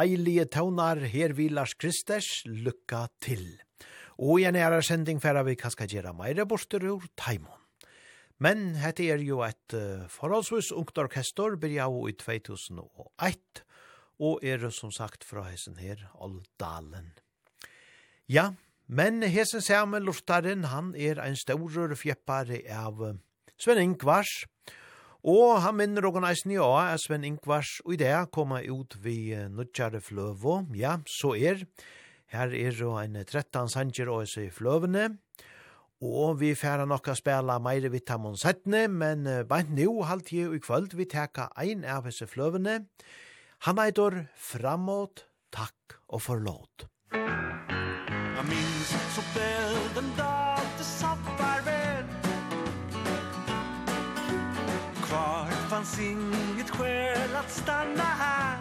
deilige 0.00 0.46
tøvnar 0.48 1.02
her 1.12 1.34
vi 1.36 1.50
Lars 1.52 1.74
Kristers 1.76 2.42
lykka 2.46 3.04
til. 3.20 3.44
Og 4.20 4.40
i 4.40 4.46
en 4.48 4.56
æra 4.56 4.80
sending 4.84 5.20
færa 5.20 5.42
vi 5.44 5.58
kanskje 5.60 5.88
gjøre 5.92 6.14
meire 6.16 6.46
borster 6.48 6.84
ur 6.88 7.04
Taimon. 7.20 7.58
Men 8.40 8.78
hette 8.80 9.04
er 9.12 9.20
jo 9.20 9.42
et 9.44 9.74
uh, 9.76 10.06
forholdsvis 10.08 10.70
ungt 10.72 10.96
orkestor, 10.98 11.58
byrja 11.60 11.90
jo 11.92 12.06
i 12.08 12.14
2001, 12.16 13.60
og 14.20 14.40
er 14.40 14.64
som 14.72 14.92
sagt 14.92 15.26
fra 15.28 15.44
hessen 15.50 15.76
her, 15.76 16.06
Oldalen. 16.14 17.12
Ja, 18.28 18.54
men 18.88 19.20
hessen 19.22 19.60
samme 19.60 20.00
lortaren, 20.00 20.64
han 20.72 20.94
er 20.96 21.20
ein 21.20 21.36
staurur 21.36 21.92
fjeppare 21.92 22.62
av 22.72 23.04
uh, 23.04 23.18
Sven 23.60 23.82
Ingvars, 23.84 24.46
Og 25.28 25.60
han 25.60 25.76
minner 25.76 26.06
og 26.08 26.20
næsten 26.22 26.54
ja, 26.54 26.94
at 26.94 27.00
Sven 27.02 27.24
Ingvars 27.24 27.80
og 27.84 27.92
i 27.94 27.98
det 28.00 28.12
koma 28.32 28.62
ut 28.64 28.96
vi 29.04 29.34
nødgjare 29.34 30.00
fløvå. 30.00 30.62
Ja, 30.74 30.96
så 31.06 31.34
er. 31.36 31.66
Her 32.32 32.54
er 32.54 32.72
jo 32.72 32.94
en 32.96 33.18
13 33.24 33.68
sanger 33.68 34.08
og 34.08 34.24
i 34.38 34.48
fløvene. 34.48 35.18
Og 36.00 36.40
vi 36.40 36.54
færa 36.54 36.86
nokka 36.88 37.12
spela 37.14 37.58
meire 37.60 37.90
vi 37.90 38.00
tamon 38.00 38.36
settene, 38.36 38.88
men 38.88 39.28
bare 39.48 39.68
nu 39.68 40.02
halt 40.02 40.32
jeg 40.32 40.54
i 40.54 40.58
kvöld 40.58 40.96
vi 40.96 41.04
teka 41.04 41.50
ein 41.60 41.84
av 41.84 42.08
hese 42.08 42.26
fløvene. 42.26 42.86
Han 43.68 43.78
eitor 43.78 44.24
framåt, 44.36 45.26
takk 45.52 46.00
og 46.08 46.22
forlåt. 46.22 46.88
Musik 47.12 47.49
inget 56.00 56.70
skäl 56.70 57.36
att 57.36 57.50
stanna 57.50 58.02
här. 58.02 58.58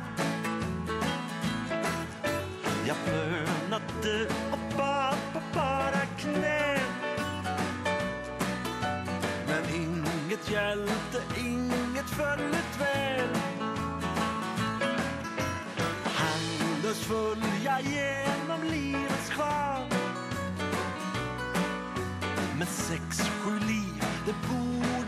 Jag 2.87 2.97
bönade 3.05 4.27
och 4.51 4.77
bad 4.77 5.17
på 5.33 5.41
bara 5.53 6.05
knä 6.17 6.79
Men 9.47 9.75
inget 9.75 10.51
hjälpte, 10.51 11.21
inget 11.39 12.09
följt 12.09 12.79
väl. 12.79 13.29
Handlös 16.03 16.99
full 16.99 17.43
jag 17.65 17.81
genom 17.81 18.63
livets 18.71 19.29
kvar 19.29 19.85
Med 22.57 22.67
sex, 22.67 23.21
sju 23.41 23.59
liv, 23.59 24.03
det 24.25 24.35
bor 24.49 24.98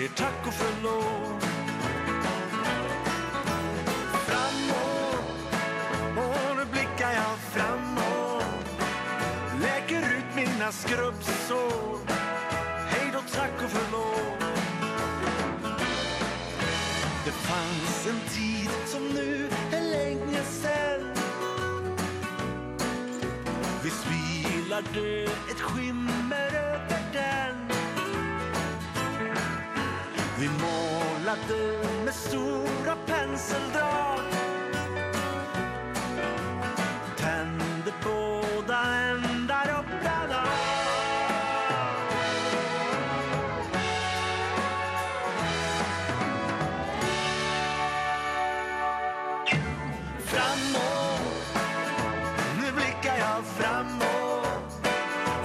säger 0.00 0.12
tack 0.14 0.46
och 0.46 0.54
förlåt. 0.54 1.42
Framåt, 4.26 5.24
och 6.16 6.56
nu 6.56 6.64
blickar 6.72 7.12
jag 7.12 7.38
framåt. 7.38 8.44
Läker 9.62 10.00
ut 10.00 10.34
mina 10.36 10.72
skrubbsår. 10.72 11.98
Hej 12.88 13.10
då, 13.12 13.20
tack 13.34 13.62
och 13.64 13.70
förlåt. 13.70 14.40
Det 17.24 17.30
fanns 17.30 18.06
en 18.06 18.20
tid 18.28 18.70
som 18.86 19.08
nu 19.08 19.48
är 19.72 19.82
länge 19.82 20.42
sen 20.42 21.14
Vi 23.82 23.90
spilade 23.90 25.24
ett 25.24 25.60
skimmer 25.60 26.54
över 26.54 27.09
Vi 30.40 30.48
målade 30.48 31.88
med 32.04 32.14
stora 32.14 32.96
penseldrag. 33.06 34.20
Tände 37.16 37.92
båda 38.04 38.84
ändar 38.84 39.78
och 39.78 39.84
brann 40.02 40.30
av 40.30 40.48
Framåt. 50.24 51.20
Nu 52.56 52.72
blickar 52.72 53.18
jag 53.18 53.44
framåt. 53.44 54.88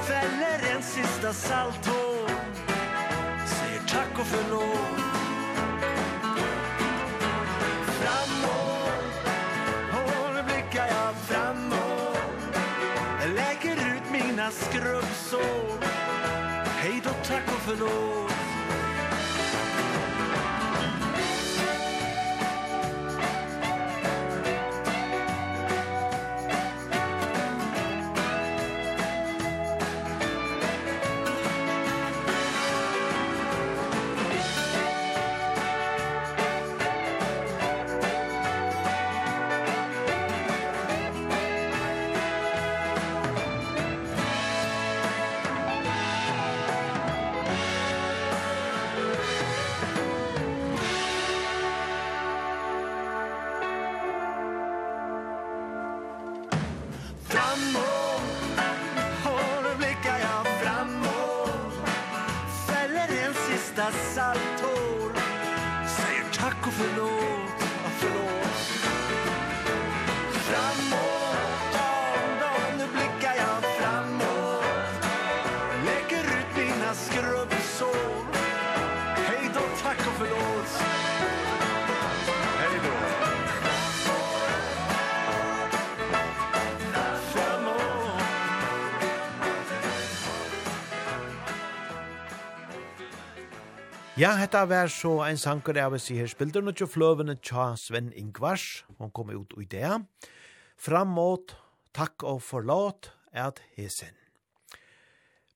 Fäller 0.07 0.75
en 0.75 0.83
sista 0.83 1.33
salthår 1.33 2.15
Säger 3.45 3.81
tack 3.87 4.19
och 4.19 4.25
förlåt. 4.25 4.74
for 17.65 17.75
noe. 17.77 18.24
Ja, 94.15 94.29
hetta 94.39 94.61
var 94.65 94.87
så 94.87 95.17
ein 95.25 95.35
sankur 95.35 95.75
av 95.75 95.97
oss 95.97 96.05
i 96.07 96.15
her 96.15 96.29
spilder 96.31 96.63
nå 96.63 96.71
til 96.71 96.87
fløvene 96.87 97.33
tja 97.43 97.73
Sven 97.75 98.13
Ingvars, 98.15 98.85
hon 98.95 99.09
kom 99.11 99.33
ut 99.35 99.51
i 99.59 99.65
det. 99.67 99.89
Fram 100.79 101.09
mot 101.17 101.51
takk 101.91 102.23
og 102.23 102.39
forlåt, 102.39 103.09
at 103.35 103.59
hesen. 103.75 104.15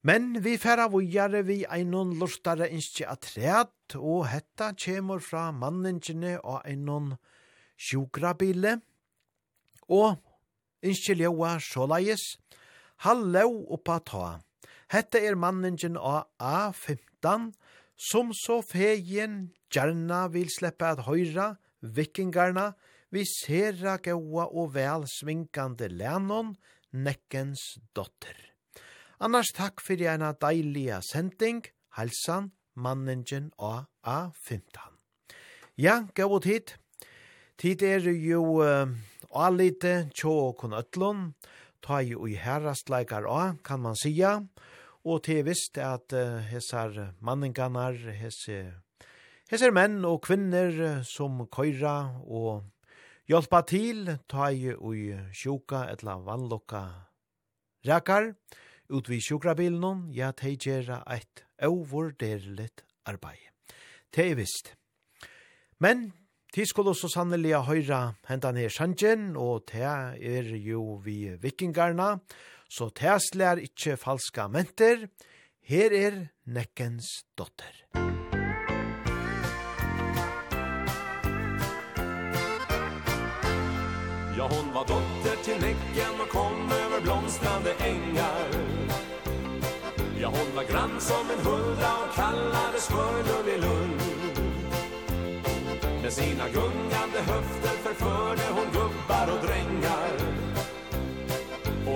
Men 0.03 0.43
vi 0.43 0.57
færa 0.59 0.89
vujare 0.91 1.45
vi 1.47 1.61
einon 1.71 2.11
lortare 2.19 2.67
innskje 2.67 3.07
atreat, 3.07 3.95
og 3.95 4.27
hetta 4.27 4.73
kjemur 4.75 5.23
fra 5.23 5.45
manningene 5.55 6.35
og 6.43 6.59
einon 6.67 7.13
sjukrabile, 7.79 8.81
og 9.87 10.19
innskje 10.83 11.15
ljoa 11.21 11.55
såleis, 11.63 12.33
hallo 13.07 13.47
oppa 13.71 14.01
ta. 14.03 14.27
Hetta 14.91 15.23
er 15.23 15.39
manningen 15.39 15.95
av 15.95 16.27
A15, 16.43 17.53
som 17.99 18.31
så 18.33 18.61
fegjen 18.63 19.49
gjerna 19.73 20.27
vil 20.31 20.47
sleppa 20.53 20.93
at 20.95 21.03
høyra 21.07 21.51
vikingarna 21.83 22.71
vi 23.11 23.25
sera 23.27 23.97
gaua 24.03 24.45
og 24.47 24.73
vel 24.75 25.03
svinkande 25.09 25.89
lennon 25.91 26.53
nekkens 26.95 27.79
dotter. 27.95 28.37
Annars 29.19 29.51
takk 29.55 29.83
fyrir 29.83 30.13
eina 30.13 30.31
deilige 30.39 31.01
sending, 31.03 31.65
halsan, 31.97 32.53
manningen 32.79 33.49
og 33.57 33.89
A15. 34.07 34.79
Ja, 35.75 36.05
gaua 36.15 36.39
tid. 36.39 36.77
Tid 37.59 37.83
er 37.83 38.07
jo 38.07 38.61
uh, 38.63 38.87
alite 39.35 40.07
tjå 40.15 40.53
kun 40.55 40.77
ötlun, 40.77 41.33
ta 41.83 41.99
jo 41.99 42.23
i 42.27 42.37
herrastleikar 42.39 43.27
A, 43.27 43.55
kan 43.63 43.83
man 43.83 43.97
sija, 43.99 44.37
og 44.39 44.78
Og 45.05 45.23
til 45.23 45.45
visst 45.47 45.77
at 45.77 46.13
uh, 46.13 46.39
hesar 46.49 47.13
manningarnar, 47.23 47.95
hese, 48.19 48.73
hesar 49.51 49.71
menn 49.71 50.03
og 50.05 50.21
kvinner 50.25 51.03
som 51.07 51.45
køyra 51.47 52.19
og 52.27 52.65
hjelpa 53.29 53.61
til 53.69 54.17
ta 54.27 54.49
i 54.51 54.73
ui 54.73 55.13
sjuka 55.31 55.85
etla 55.93 56.17
vannlokka 56.25 56.83
rekar 57.87 58.33
ut 58.89 59.09
vi 59.09 59.19
sjukrabilen, 59.21 60.09
ja, 60.13 60.31
tei 60.33 60.55
gjerra 60.57 61.03
eit 61.07 61.45
overderligt 61.61 62.83
arbeid. 63.05 63.45
Det 64.09 64.31
er 64.31 64.39
visst. 64.39 64.73
Men, 65.79 66.09
ti 66.53 66.65
skulle 66.65 66.95
så 66.97 67.07
sannelig 67.13 67.53
høyra 67.67 68.15
hentan 68.27 68.57
her 68.57 68.73
sjanjen, 68.73 69.35
og 69.37 69.67
det 69.69 69.85
er 69.85 70.49
jo 70.57 70.97
vi 71.05 71.35
vikingarna, 71.37 72.15
og 72.17 72.58
så 72.69 72.89
tæslær 72.93 73.61
ikkje 73.65 73.97
falska 73.97 74.47
menter. 74.47 75.07
Her 75.69 75.91
er 75.93 76.25
Nekkens 76.45 77.25
dotter. 77.37 77.73
Ja, 84.37 84.47
hon 84.47 84.73
var 84.73 84.85
dotter 84.87 85.35
till 85.43 85.61
Näcken 85.61 86.21
och 86.21 86.29
kom 86.29 86.71
över 86.71 87.01
blomstrande 87.01 87.73
ängar. 87.73 88.49
Ja, 90.21 90.27
hon 90.27 90.55
var 90.55 90.63
grann 90.63 91.01
som 91.01 91.25
en 91.31 91.45
huldra 91.45 91.91
och 92.03 92.15
kallades 92.15 92.87
för 92.87 93.23
Lullilund. 93.27 94.01
Med 96.01 96.13
sina 96.13 96.45
gungande 96.49 97.19
höfter 97.19 97.75
förförde 97.83 98.41
hon 98.51 98.65
gubbar 98.73 99.27
och 99.33 99.45
drängar. 99.47 100.28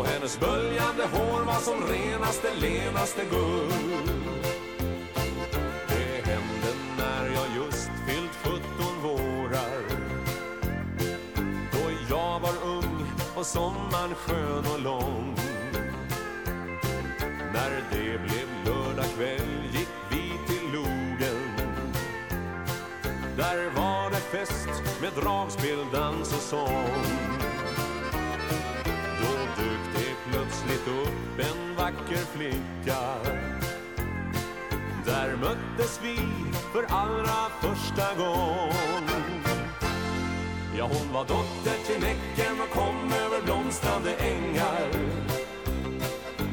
Och 0.03 0.09
hennes 0.09 0.39
böljande 0.39 1.03
hår 1.03 1.45
var 1.45 1.59
som 1.59 1.83
renaste, 1.87 2.47
lenaste 2.55 3.25
guld. 3.25 4.11
Det 5.87 6.31
hände 6.31 6.73
när 6.97 7.25
jag 7.25 7.47
just 7.55 7.89
fyllt 8.07 8.35
17 8.43 8.61
vårar. 9.03 9.83
Då 11.71 11.91
jag 12.09 12.39
var 12.39 12.53
ung 12.65 13.05
och 13.35 13.45
sommaren 13.45 14.15
skön 14.15 14.65
och 14.73 14.79
lång. 14.79 15.35
När 17.53 17.83
det 17.91 18.19
blev 18.19 18.49
lördag 18.65 19.05
kväll 19.17 19.63
gick 19.73 19.89
vi 20.11 20.31
till 20.47 20.71
Loden 20.73 21.55
Där 23.37 23.69
var 23.75 24.09
det 24.09 24.37
fest 24.37 24.69
med 25.01 25.11
dragspel, 25.23 25.85
dans 25.91 26.33
och 26.33 26.41
sång. 26.41 27.42
vacker 31.84 32.25
flicka. 32.36 32.99
Där 35.05 35.36
möttes 35.36 35.99
vi 36.03 36.17
för 36.73 36.86
allra 36.89 37.49
första 37.61 38.15
gång. 38.17 38.71
Ja, 40.77 40.89
hon 40.93 41.13
var 41.13 41.25
dotter 41.25 41.77
till 41.86 42.01
näcken 42.01 42.61
och 42.61 42.69
kom 42.69 43.13
över 43.25 43.41
blomstrande 43.45 44.13
ängar. 44.15 44.89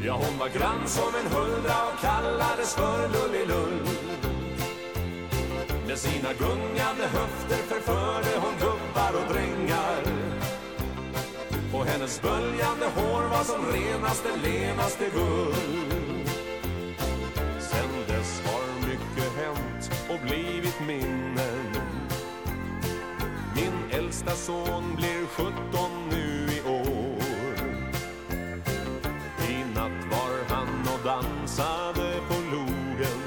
Ja, 0.04 0.12
hon 0.12 0.38
var 0.38 0.48
grann 0.48 0.86
som 0.86 1.12
en 1.20 1.32
huldra 1.36 1.76
och 1.92 2.00
kallades 2.00 2.74
för 2.74 3.08
Lullilull. 3.08 3.88
Med 5.86 5.98
sina 5.98 6.32
gungande 6.38 7.06
höfter 7.06 7.56
förförde 7.56 8.40
hon 8.40 8.49
hennes 12.00 12.22
böljande 12.22 12.86
hår 12.86 13.22
var 13.22 13.44
som 13.44 13.66
renaste, 13.72 14.28
lenaste 14.42 15.04
guld. 15.14 16.30
Sen 17.60 17.88
dess 18.08 18.42
har 18.44 18.88
mycket 18.88 19.36
hänt 19.36 19.90
och 20.08 20.26
blivit 20.26 20.80
minnen. 20.86 21.76
Min 23.54 23.98
äldsta 23.98 24.30
son 24.30 24.96
blir 24.96 25.26
17 25.26 25.52
nu 26.10 26.48
i 26.52 26.68
år. 26.68 27.56
I 29.48 29.64
natt 29.74 30.04
var 30.10 30.56
han 30.56 30.88
och 30.94 31.04
dansade 31.04 32.20
på 32.28 32.34
logen. 32.34 33.20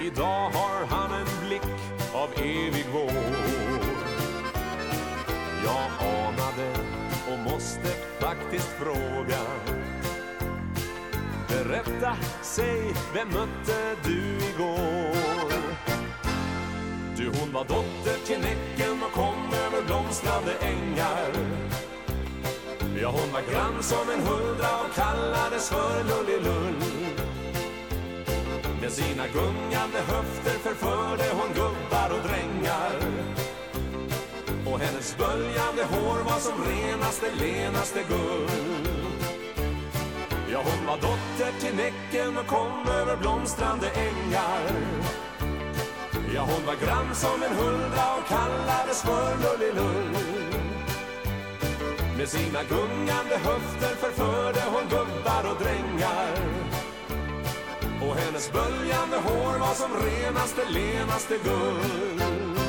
Idag 0.00 0.50
har 0.50 0.86
han 0.86 1.07
faktiskt 8.28 8.68
fråga. 8.68 9.40
Berätta, 11.48 12.16
säg, 12.42 12.94
vem 13.14 13.28
mötte 13.28 13.96
du 14.04 14.20
igår? 14.48 15.52
Du, 17.16 17.26
hon 17.40 17.52
var 17.52 17.64
dotter 17.64 18.26
till 18.26 18.38
näcken 18.38 19.02
och 19.02 19.12
kom 19.12 19.52
över 19.66 19.86
blomstrande 19.86 20.52
ängar. 20.60 21.30
Ja, 23.02 23.08
hon 23.10 23.32
var 23.32 23.52
grann 23.52 23.82
som 23.82 24.10
en 24.14 24.26
huldra 24.26 24.68
och 24.84 24.94
kallades 24.94 25.68
för 25.68 26.04
Lullilull. 26.04 26.82
Med 28.80 28.92
sina 28.92 29.26
gungande 29.26 29.98
höfter 29.98 30.58
förförde 30.58 31.24
hon 31.32 31.48
gubbar 31.54 32.10
och 32.10 32.28
drängar. 32.28 33.37
Hennes 34.88 35.16
böljande 35.16 35.84
hår 35.84 36.18
var 36.24 36.38
som 36.38 36.64
renaste, 36.64 37.26
lenaste 37.40 38.02
guld. 38.08 38.88
Ja, 40.52 40.62
hon 40.64 40.86
var 40.86 40.96
dotter 40.96 41.60
till 41.60 41.76
näcken 41.76 42.38
och 42.38 42.46
kom 42.46 42.88
över 42.88 43.16
blomstrande 43.16 43.90
ängar. 43.90 44.60
Ja, 46.34 46.40
hon 46.40 46.66
var 46.66 46.74
grann 46.86 47.14
som 47.14 47.42
en 47.42 47.56
huldra 47.56 48.14
och 48.18 48.28
kallades 48.28 49.02
för 49.02 49.36
Lullilull. 49.42 50.16
Med 52.18 52.28
sina 52.28 52.62
gungande 52.62 53.36
höfter 53.36 53.94
förförde 53.94 54.62
hon 54.72 54.82
gubbar 54.90 55.50
och 55.50 55.62
drängar. 55.62 56.32
Och 58.02 58.16
hennes 58.16 58.52
böljande 58.52 59.16
hår 59.16 59.58
var 59.58 59.74
som 59.74 59.90
renaste, 60.06 60.68
lenaste 60.68 61.34
guld. 61.44 62.67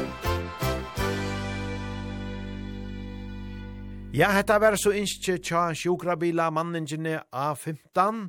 Ja, 4.12 4.28
hetta 4.34 4.56
var 4.60 4.74
så 4.76 4.90
innskje 4.98 5.36
tja 5.38 5.68
sjukrabila 5.78 6.48
manningene 6.50 7.20
A15, 7.30 8.24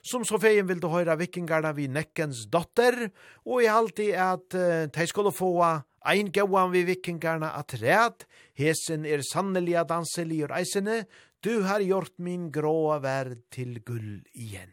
som 0.00 0.22
så 0.24 0.38
feien 0.40 0.64
vil 0.64 0.80
du 0.80 0.86
høyra 0.88 1.12
vikingarna 1.20 1.74
vi 1.76 1.90
nekkens 1.92 2.46
dotter, 2.48 3.10
og 3.44 3.60
i 3.60 3.68
halti 3.68 4.06
at 4.16 4.56
uh, 4.56 4.86
de 4.88 5.06
skulle 5.10 5.34
få 5.36 5.50
ein 6.08 6.32
gauan 6.32 6.72
vi 6.72 6.86
vikingarna 6.88 7.52
at 7.58 7.76
red, 7.82 8.24
hesen 8.56 9.04
er 9.04 9.20
sanneliga 9.28 9.84
og 9.84 10.56
eisene, 10.56 11.04
du 11.44 11.62
har 11.68 11.84
gjort 11.84 12.16
min 12.16 12.50
gråa 12.50 12.98
verd 13.04 13.44
til 13.52 13.76
gull 13.84 14.24
igjen. 14.32 14.72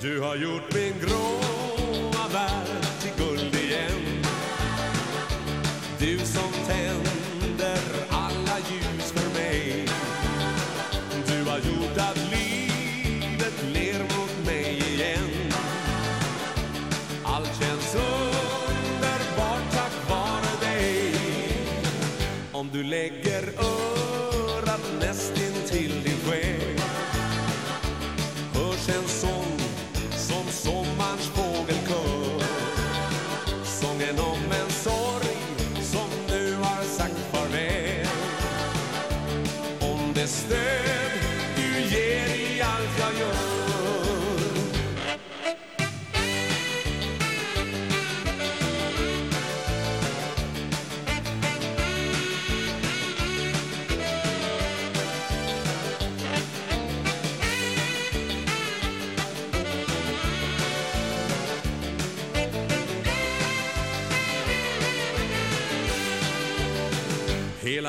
Du 0.00 0.16
har 0.24 0.40
gjort 0.40 0.72
min 0.72 0.96
gråa 1.04 2.26
verd 2.32 2.88
til 3.04 3.12
gull 3.20 3.46
igjen, 3.52 4.24
du 6.00 6.24
som 6.24 6.50
tenner 6.64 7.09
du 22.72 22.82
lägger 22.82 23.42
örat 23.58 24.80
näst 25.00 25.32
in 25.36 25.68
till 25.68 26.02
din 26.02 26.16
själ. 26.26 26.80
Hörs 28.54 28.88
en 28.88 29.08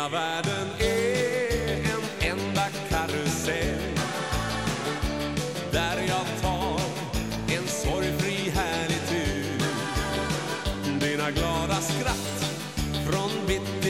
Hela 0.01 0.09
världen 0.09 0.67
är 0.79 1.91
en 1.91 2.01
enda 2.31 2.65
karusell. 2.89 3.97
Där 5.71 5.97
jag 6.07 6.25
tar 6.41 6.79
en 7.47 7.67
sorgfri 7.67 8.49
härlig 8.49 9.07
tur. 9.09 9.45
Dina 10.99 11.31
glada 11.31 11.81
skratt 11.81 12.45
från 13.09 13.31
mitt 13.47 13.81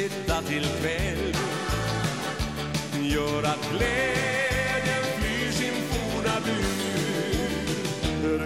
till 0.47 0.67
kväll 0.81 1.35
Gör 3.01 3.43
att 3.43 3.69
glädjen 3.71 5.03
flyr 5.17 5.51
sin 5.51 5.73
forna 5.73 6.39
bur 6.45 6.63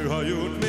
Du 0.01 0.07
har 0.09 0.23
gjort 0.23 0.64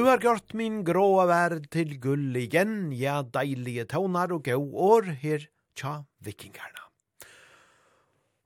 Du 0.00 0.06
har 0.06 0.16
gjort 0.16 0.54
min 0.56 0.78
gråa 0.80 1.26
värld 1.28 1.66
til 1.74 1.90
gull 2.00 2.32
igen, 2.40 2.88
ja 2.96 3.18
deilige 3.20 3.82
tånar 3.90 4.30
og 4.32 4.46
gau 4.46 4.62
år 4.72 5.10
her 5.20 5.44
tja 5.76 5.90
vikingarna. 6.24 6.86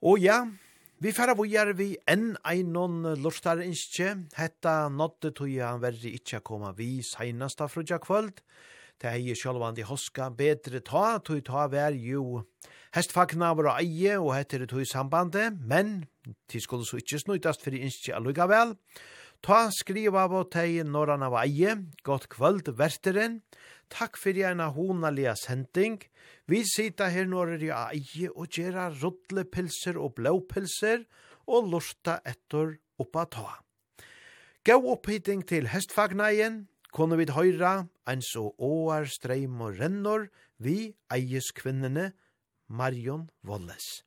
Og 0.03 0.19
ja, 0.19 0.41
vi 0.99 1.13
færa 1.15 1.37
vujar 1.39 1.71
vi 1.79 1.93
enn 2.11 2.33
einon 2.43 3.07
lustar 3.23 3.63
innskje, 3.63 4.17
hetta 4.35 4.89
nådde 4.91 5.31
tog 5.39 5.55
han 5.61 5.79
verri 5.85 6.17
ikkje 6.19 6.43
koma 6.43 6.75
vi 6.75 7.05
seinasta 7.07 7.71
frugja 7.71 8.03
kvöld, 8.03 8.43
Det 8.99 9.11
er 9.11 9.23
jo 9.23 9.35
sjølvandi 9.39 9.87
hoska 9.87 10.31
betre 10.35 10.81
ta, 10.81 11.19
tog 11.19 11.39
ta 11.47 11.69
vær 11.71 11.95
jo 11.95 12.43
hestfagnaver 12.95 13.71
og 13.71 13.79
eie 13.79 14.19
og 14.19 14.35
heter 14.35 14.59
det 14.59 14.73
tog 14.75 14.87
sambande, 14.87 15.53
men 15.63 16.07
de 16.51 16.61
skulle 16.61 16.87
så 16.87 16.99
ikkje 16.99 17.19
snuitast 17.19 17.63
fyrir 17.63 17.87
innskje 17.87 18.15
allugavel. 18.15 18.75
Ta 19.45 19.67
skriva 19.69 20.23
av 20.25 20.33
og 20.39 20.47
teg 20.55 20.79
norran 20.89 21.21
av 21.27 21.35
eie, 21.43 21.75
godt 22.01 22.31
kvöld 22.33 22.71
verteren, 22.79 23.43
takk 23.93 24.17
fyrir 24.17 24.47
en 24.49 24.63
honalia 24.73 25.35
sending. 25.37 25.99
Vi 26.49 26.63
sita 26.65 27.11
her 27.13 27.29
norrar 27.29 27.61
i 27.61 27.69
eie 27.69 28.31
og 28.33 28.49
gjerra 28.49 28.87
rudlepilser 28.95 30.01
og 30.01 30.15
blåpilser 30.17 31.05
og 31.45 31.69
lusta 31.75 32.23
etter 32.25 32.79
oppa 32.97 33.27
ta. 33.29 33.59
Gau 34.65 34.81
opphyting 34.95 35.45
til 35.45 35.69
hestfagnaien, 35.69 36.63
kunne 36.89 37.21
vi 37.21 37.29
høyra 37.29 37.91
ein 38.09 38.25
så 38.25 38.47
åar 38.57 39.05
streim 39.13 39.61
og 39.61 39.77
rennor 39.77 40.31
vi 40.57 40.95
eies 41.13 41.53
kvinnene 41.53 42.15
Marion 42.73 43.29
Wallace. 43.45 44.07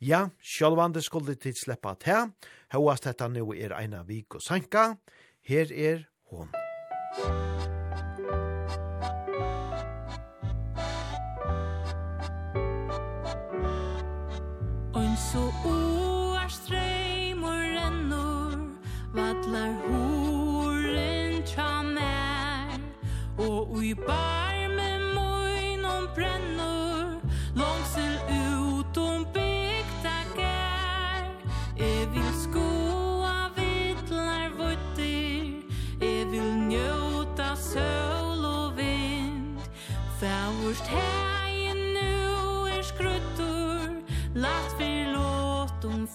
Ja, 0.00 0.28
sjálvande 0.40 1.02
skulle 1.02 1.34
tid 1.34 1.56
sleppa 1.58 1.90
at 1.90 2.04
her, 2.06 2.28
høyast 2.70 3.08
nu 3.34 3.50
er 3.50 3.74
eina 3.74 4.04
vik 4.06 4.34
og 4.38 4.42
sanka, 4.42 4.94
her 5.42 5.72
er 5.74 6.06
hon. 6.30 6.48
Ein 14.94 15.16
så 15.16 15.50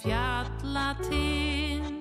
fjalla 0.03 0.95
tind. 1.09 1.93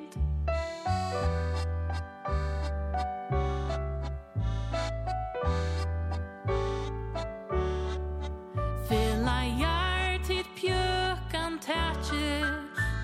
Fylla 8.88 9.44
jär 9.44 10.18
tid 10.26 10.46
pjökan 10.61 11.59
tætje 11.59 12.44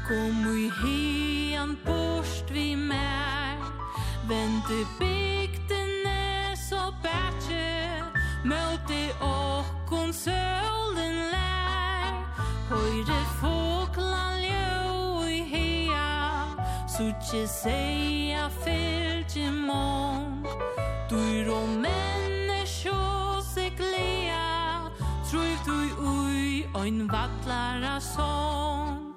Kom 0.08 0.46
ui 0.46 0.70
hian 0.82 1.76
borst 1.84 2.50
vi 2.50 2.76
mer 2.76 3.58
Vente 4.28 4.80
bygdene 4.98 6.56
så 6.68 6.92
bætje 7.02 8.02
Møte 8.44 9.02
okkon 9.20 10.12
sø 10.12 10.67
Kanskje 17.28 17.48
seia 17.48 18.48
fyllt 18.64 19.36
i 19.36 19.50
mån 19.50 20.46
Du 21.10 21.20
ro 21.44 21.58
menneskjå 21.66 22.94
se 23.44 23.66
glea 23.76 24.88
Trøy 25.28 25.52
du 25.66 25.76
ui 26.00 26.64
oin 26.72 27.04
vatlara 27.12 28.00
sång 28.00 29.12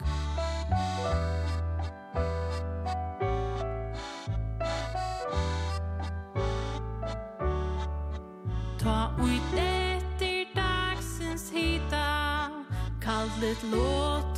Ta 8.84 9.16
ut 9.24 9.56
etter 9.56 10.52
dagsens 10.52 11.48
hita 11.56 12.52
Kallet 13.00 13.64
låt 13.72 14.31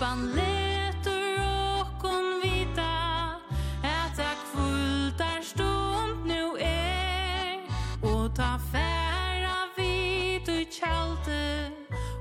Klippan 0.00 0.32
letur 0.34 1.38
åkon 1.80 2.40
vita 2.42 3.36
Äta 3.82 4.30
kvultar 4.52 5.42
stund 5.42 6.24
nu 6.24 6.56
er 6.56 7.60
Og 8.02 8.34
ta 8.34 8.56
færa 8.72 9.68
vid 9.76 10.48
ui 10.48 10.64
kjalte 10.64 11.72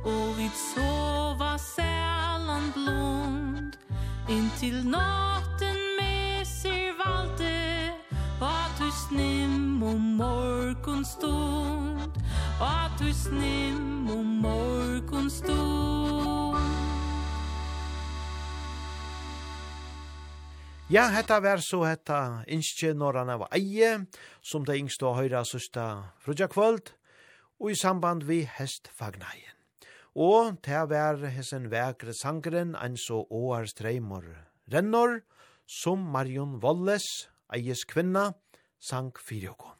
Og 0.03 0.37
vid 0.37 0.51
sova 0.51 1.57
sælan 1.57 2.71
blond 2.75 3.73
Intil 4.27 4.83
natten 4.83 5.79
med 5.99 6.45
sig 6.45 6.91
valte 6.99 7.93
Att 8.41 8.79
du 8.79 8.91
snim 8.91 9.83
om 9.83 10.01
morgon 10.17 11.05
stund. 11.05 12.11
Att 12.61 12.99
du 12.99 13.13
snim 13.13 14.09
om 14.11 14.25
morgon 14.25 15.29
stund. 15.29 16.28
Ja, 20.89 21.03
hetta 21.13 21.35
var 21.39 21.61
så 21.61 21.83
hetta 21.85 22.15
innskje 22.49 22.95
når 22.97 23.19
han 23.19 23.29
var 23.43 23.51
eie, 23.53 24.07
som 24.41 24.63
det 24.65 24.79
yngste 24.79 25.05
å 25.05 25.11
høyra 25.19 25.43
søsta 25.45 25.83
frudja 26.17 26.47
kvöld, 26.49 26.89
og 27.61 27.69
i 27.69 27.77
samband 27.77 28.25
vi 28.25 28.39
hest 28.49 28.89
fagnaien. 28.97 29.53
Og 30.17 30.57
det 30.65 30.81
vær 30.89 31.21
hessen 31.29 31.69
vekre 31.69 32.17
sangren, 32.17 32.73
en 32.73 32.97
så 32.97 33.21
åar 33.29 33.69
streimor 33.69 34.25
rennor, 34.73 35.19
som 35.69 36.09
Marion 36.09 36.57
Walles, 36.57 37.05
eies 37.53 37.85
kvinna, 37.85 38.31
sang 38.81 39.13
fyrjoko. 39.13 39.75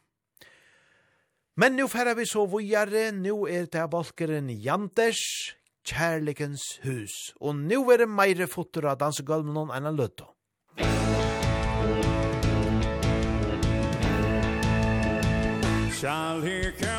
Men 1.58 1.74
nu 1.74 1.90
færa 1.90 2.14
vi 2.14 2.30
så 2.30 2.46
vujare, 2.46 3.10
nu 3.18 3.48
er 3.50 3.66
det 3.66 3.90
balkeren 3.90 4.54
Janters, 4.62 5.56
kjærlikens 5.82 6.76
hus, 6.86 7.34
og 7.42 7.58
nu 7.58 7.88
er 7.90 8.06
det 8.06 8.14
meire 8.14 8.46
fotor 8.46 8.94
av 8.94 9.02
dansegulmen 9.02 9.74
enn 9.74 9.90
en. 9.90 10.36
Shall 15.92 16.42
here 16.42 16.74
come? 16.80 16.99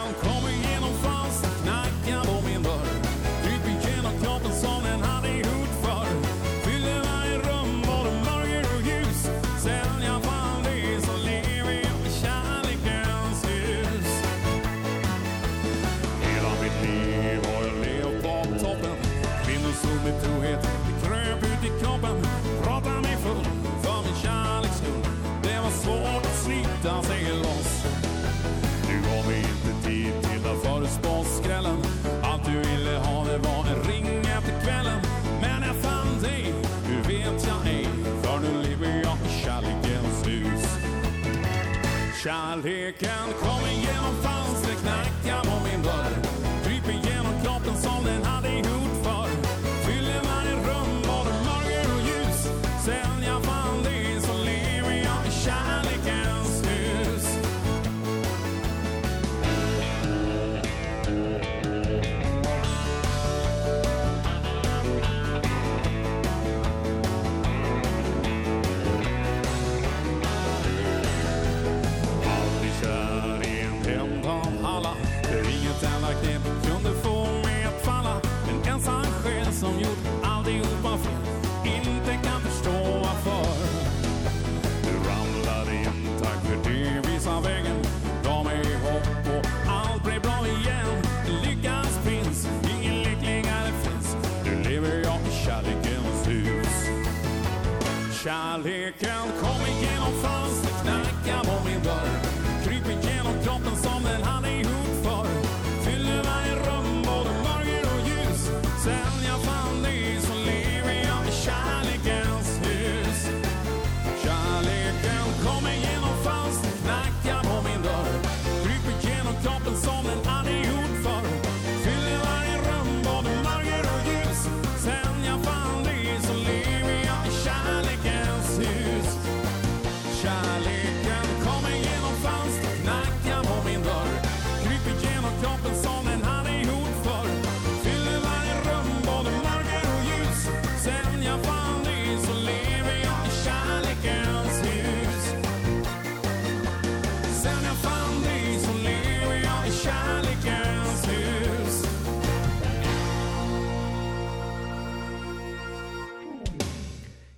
Kärleken 42.25 43.33
kommer 43.41 43.70
kärleken. 98.25 99.30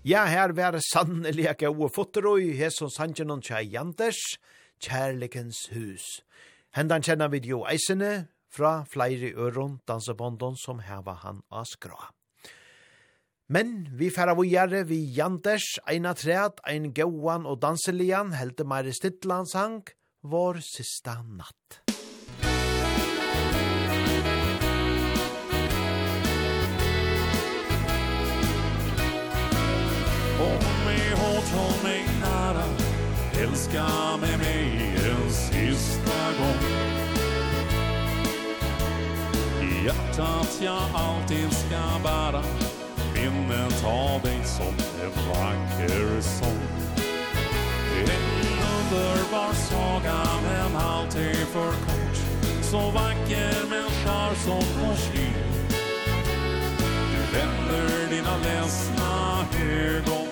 Ja, 0.03 0.25
her 0.27 0.51
være 0.51 0.81
sannelig 0.83 1.45
ikke 1.53 1.69
å 1.71 1.87
fotter 1.95 2.27
og 2.27 2.43
hese 2.59 2.89
Sanjanon 2.91 3.39
Tja 3.39 3.61
og 3.63 4.01
kjærlikens 4.83 5.69
hus. 5.71 6.25
Hendan 6.75 7.05
kjenner 7.07 7.31
vi 7.31 7.39
jo 7.47 7.61
eisene 7.71 8.27
fra 8.51 8.83
flere 8.91 9.31
øron 9.31 9.79
dansebondon 9.87 10.59
som 10.59 10.83
heva 10.83 11.15
han 11.23 11.45
av 11.55 11.71
skra. 11.71 12.11
Men 13.47 13.87
vi 13.95 14.11
færa 14.11 14.35
vi 14.35 14.51
gjerne 14.51 14.83
vi 14.91 15.05
janters, 15.15 15.79
eina 15.87 16.17
træt, 16.19 16.59
ein 16.67 16.91
gauan 16.91 17.47
og 17.47 17.63
danselian, 17.63 18.35
helte 18.35 18.67
meire 18.67 18.91
stittlandsang, 18.91 19.85
vår 20.27 20.59
sista 20.67 21.21
natt. 21.23 21.92
Om 30.43 30.85
mig 30.85 31.11
hårt, 31.11 31.49
håll 31.57 31.83
mig 31.83 32.05
nära 32.21 32.65
Älska 33.43 33.87
med 34.21 34.39
mig 34.39 34.95
en 34.97 35.31
sista 35.31 36.19
gång. 36.39 36.65
I 39.63 39.87
hjärtat 39.87 40.61
jag 40.63 40.83
alltid 40.95 41.53
ska 41.53 41.81
bära 42.03 42.43
Minnet 43.15 43.85
av 43.85 44.21
dig 44.23 44.41
som 44.45 44.75
en 45.03 45.11
vacker 45.29 46.21
sång. 46.21 46.63
En 48.05 48.23
underbar 48.75 49.53
saga 49.53 50.25
men 50.45 50.77
alltid 50.77 51.37
för 51.37 51.73
kort. 51.73 52.17
Så 52.63 52.91
vacker 52.91 53.67
men 53.71 53.91
skär 53.91 54.35
som 54.35 54.59
porslin 54.59 55.33
Du 57.13 57.39
vänder 57.39 58.11
dina 58.11 58.37
ledsna 58.37 59.47
ögon. 59.63 60.32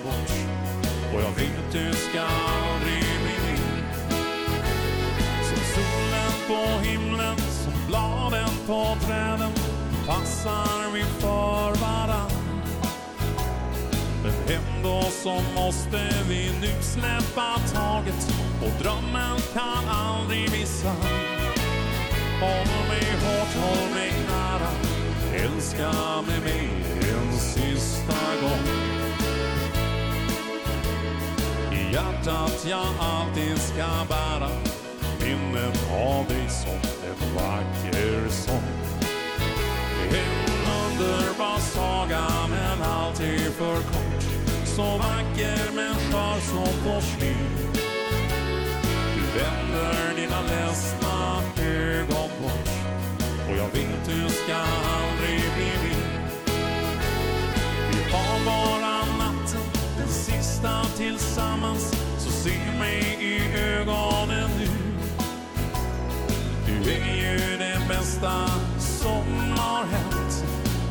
Och 1.14 1.20
jag 1.20 1.30
vet 1.30 1.58
att 1.66 1.72
du 1.72 1.92
ska 1.92 2.20
aldrig 2.20 3.04
bli 3.22 3.36
min. 3.46 3.84
Som 5.48 5.58
solen 5.74 6.32
på 6.48 6.88
himlen, 6.88 7.36
som 7.36 7.72
bladen 7.86 8.50
på 8.66 8.96
träden 9.06 9.52
Passar 10.06 10.92
vi 10.94 11.02
för 11.02 11.80
varann. 11.80 12.30
Men 14.22 14.32
ändå 14.56 15.02
så 15.02 15.42
måste 15.54 16.24
vi 16.28 16.50
nu 16.60 16.82
släppa 16.82 17.58
taget? 17.74 18.34
Och 18.62 18.82
drömmen 18.82 19.36
kan 19.52 19.88
aldrig 19.88 20.50
bli 20.50 20.66
sann 20.66 21.40
Håll 22.40 22.88
mig 22.88 23.06
hårt, 23.22 23.54
håll 23.54 23.94
mig 23.94 24.12
nära. 24.28 24.70
Älska 25.34 25.92
mig 26.26 26.40
mer 26.40 27.14
en 27.14 27.38
sista 27.38 28.40
gång 28.42 28.89
hjärtat 31.92 32.66
jag 32.70 32.86
alltid 33.00 33.58
ska 33.58 33.86
bära. 34.08 34.48
Minnet 35.20 35.90
av 35.92 36.26
dig 36.28 36.48
som 36.48 36.80
en 37.08 37.34
vacker 37.34 38.28
sång. 38.28 38.62
Det 40.10 40.18
är 40.18 40.22
en 40.22 40.66
underbar 40.86 41.58
saga 41.58 42.26
men 42.50 42.82
alltid 42.82 43.52
för 43.52 43.74
kort. 43.74 44.22
Så 44.64 44.82
vacker 44.82 45.74
men 45.74 45.94
skör 45.94 46.40
som 46.40 46.84
porslin 46.84 47.72
Du 49.14 49.38
vänder 49.38 50.14
dina 50.16 50.40
ledsna 50.42 51.42
ögon 51.62 52.30
bort. 52.42 52.70
Och 53.48 53.56
jag 53.56 53.68
vet 53.68 54.04
du 54.06 54.28
ska 54.28 54.56
aldrig 54.56 55.40
bli 55.56 55.72
min 55.82 56.02
Vi 57.90 58.12
har 58.12 58.44
bara 58.44 58.79
Det 66.84 67.00
är 67.00 67.16
ju 67.16 67.56
det 67.58 67.80
bästa 67.88 68.46
som 68.78 69.50
har 69.56 69.84
hänt. 69.84 70.44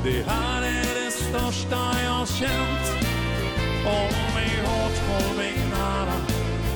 Det 0.04 0.24
här 0.28 0.62
är 0.62 1.06
det 1.06 1.12
största 1.12 2.02
jag 2.04 2.28
känt. 2.28 3.06
Om 3.86 4.34
mig 4.36 4.50
hårt, 4.66 4.98
håll 5.08 5.38
mig 5.38 5.54
nära 5.72 6.14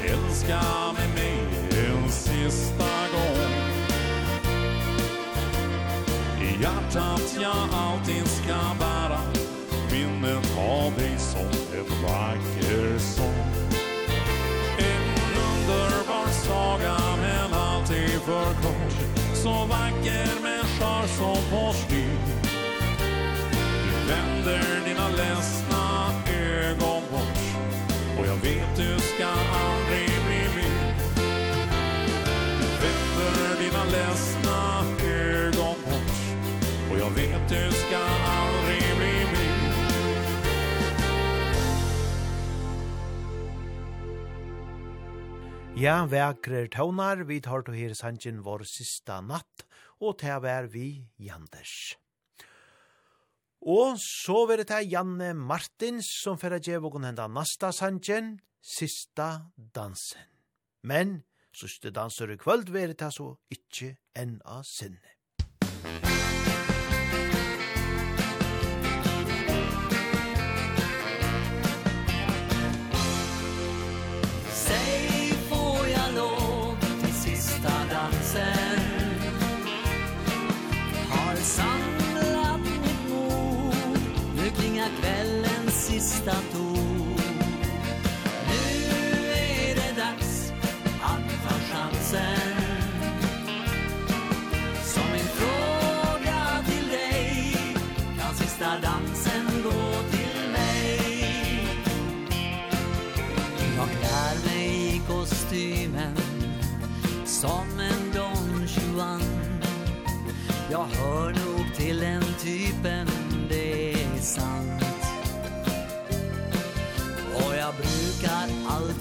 Älska 0.03 0.61
mig 0.93 1.07
mig 1.16 1.39
en 1.86 2.11
sista 2.11 2.93
gång. 3.14 3.53
I 6.41 6.61
hjärtat 6.61 7.38
jag 7.41 7.70
alltid 7.74 8.28
ska 8.28 8.55
bära 8.80 9.20
Minnet 9.91 10.57
av 10.57 10.93
dig 10.97 11.18
som 11.18 11.78
en 11.78 12.03
vacker 12.03 12.99
sång 12.99 13.53
för 18.26 18.53
kort. 18.53 18.93
Så 19.34 19.49
vacker 19.49 20.41
men 20.43 20.63
skär 20.63 21.07
som 21.07 21.38
porslin 21.51 22.19
Du 23.84 24.11
vänder 24.11 24.86
dina 24.86 25.07
ledsna 25.09 26.11
ögon 26.28 27.01
bort. 27.11 27.39
Och 28.19 28.28
jag 28.28 28.36
vet 28.36 28.76
du 28.78 28.99
ska 28.99 29.26
aldrig 29.26 30.09
bli 30.26 30.41
min 30.55 30.95
Du 32.59 32.67
vänder 32.84 33.63
dina 33.63 33.84
ledsna 33.84 34.84
ögon 35.05 35.76
bort. 35.86 36.13
Och 36.91 36.99
jag 36.99 37.09
vet 37.09 37.49
du 37.49 37.71
ska 37.71 37.97
aldrig 37.97 38.32
Ja, 45.74 46.03
vekrer 46.05 46.67
tøvnar, 46.69 47.24
vi 47.26 47.39
tar 47.41 47.63
til 47.65 47.74
her 47.74 47.95
sannsyn 47.97 48.43
vår 48.45 48.61
sista 48.69 49.17
natt, 49.26 49.63
og 49.97 50.19
til 50.21 50.38
vær 50.43 50.67
vi 50.69 51.01
Janders. 51.17 51.95
Og 53.65 53.97
så 53.97 54.43
vil 54.45 54.61
det 54.61 54.67
ta 54.69 54.84
Janne 54.86 55.32
Martins 55.34 56.11
som 56.21 56.38
fyrir 56.38 56.61
djev 56.61 56.86
og 56.91 56.99
henda 57.01 57.26
nasta 57.26 57.74
sannsyn, 57.74 58.36
sista 58.61 59.49
dansen. 59.57 60.30
Men, 60.86 61.24
siste 61.57 61.89
danser 61.89 62.30
i 62.30 62.38
kvöld 62.38 62.69
vil 62.69 62.93
det 62.93 63.01
ta 63.01 63.09
så 63.09 63.34
ikkje 63.49 63.95
enn 64.13 64.38
av 64.45 64.61
sinne. 64.69 65.17
Musikk 65.82 66.12
stator 86.24 86.78
Nu 88.47 88.63
är 89.34 89.76
det 89.76 90.01
dags 90.01 90.53
att 91.01 91.49
ta 91.49 91.55
chansen. 91.74 92.55
Som 94.84 95.03
en 95.03 95.28
fråga 95.28 96.63
till 96.65 96.88
dig 96.88 97.55
Kan 98.19 98.36
sista 98.36 98.65
dansen 98.82 99.45
gå 99.63 100.09
till 100.11 100.51
mig? 100.51 100.99
Jag 103.78 103.88
klär 103.99 104.45
mig 104.45 104.95
i 104.95 105.01
kostymen 105.07 106.17
Som 107.26 107.80
en 107.80 108.11
Don 108.13 108.67
Juan. 108.67 109.21
Jag 110.71 110.86
hör 110.86 111.42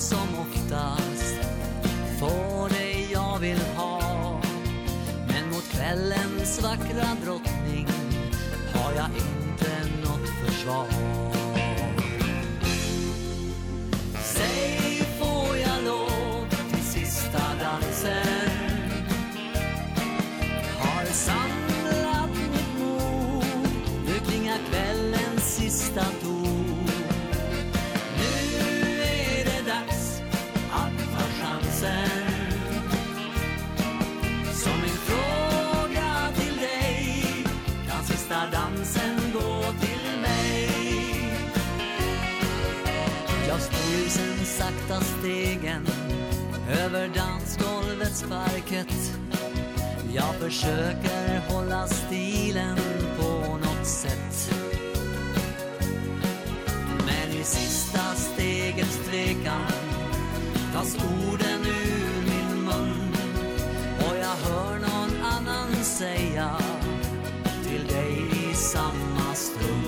allt 0.03 0.09
som 0.09 0.39
oftast 0.41 1.35
Får 2.21 2.69
det 2.69 3.13
jag 3.13 3.39
vill 3.39 3.61
ha. 3.77 4.41
Men 5.29 5.51
mot 5.51 5.69
kvällens 5.69 6.63
vackra 6.63 7.17
drottning 7.25 7.87
Har 8.75 8.93
jag 8.93 9.07
inte 9.07 10.09
något 10.09 10.29
försvar. 10.29 11.02
sparket. 48.15 49.19
Jag 50.15 50.35
försöker 50.35 51.41
hålla 51.49 51.87
stilen 51.87 52.77
på 53.21 53.59
något 53.59 53.87
sätt. 53.87 54.55
Men 57.07 57.41
i 57.41 57.45
sista 57.45 58.15
stegets 58.15 58.99
tvekan 59.09 59.73
Tas 60.73 60.97
orden 60.97 61.61
ur 61.61 62.31
min 62.31 62.65
mun. 62.65 63.15
Och 63.99 64.17
jag 64.21 64.51
hör 64.51 64.79
någon 64.79 65.25
annan 65.25 65.85
säga 65.85 66.51
Till 67.65 67.87
dig 67.87 68.19
i 68.51 68.55
samma 68.55 69.35
stund. 69.35 69.82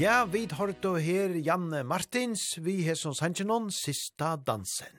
Ja, 0.00 0.24
vi 0.24 0.48
har 0.52 0.74
då 0.80 0.96
her 0.96 1.28
Janne 1.28 1.82
Martins, 1.82 2.58
vi 2.58 2.88
har 2.88 2.94
som 2.94 3.14
sannsjenon, 3.14 3.72
sista 3.72 4.36
dansen. 4.36 4.94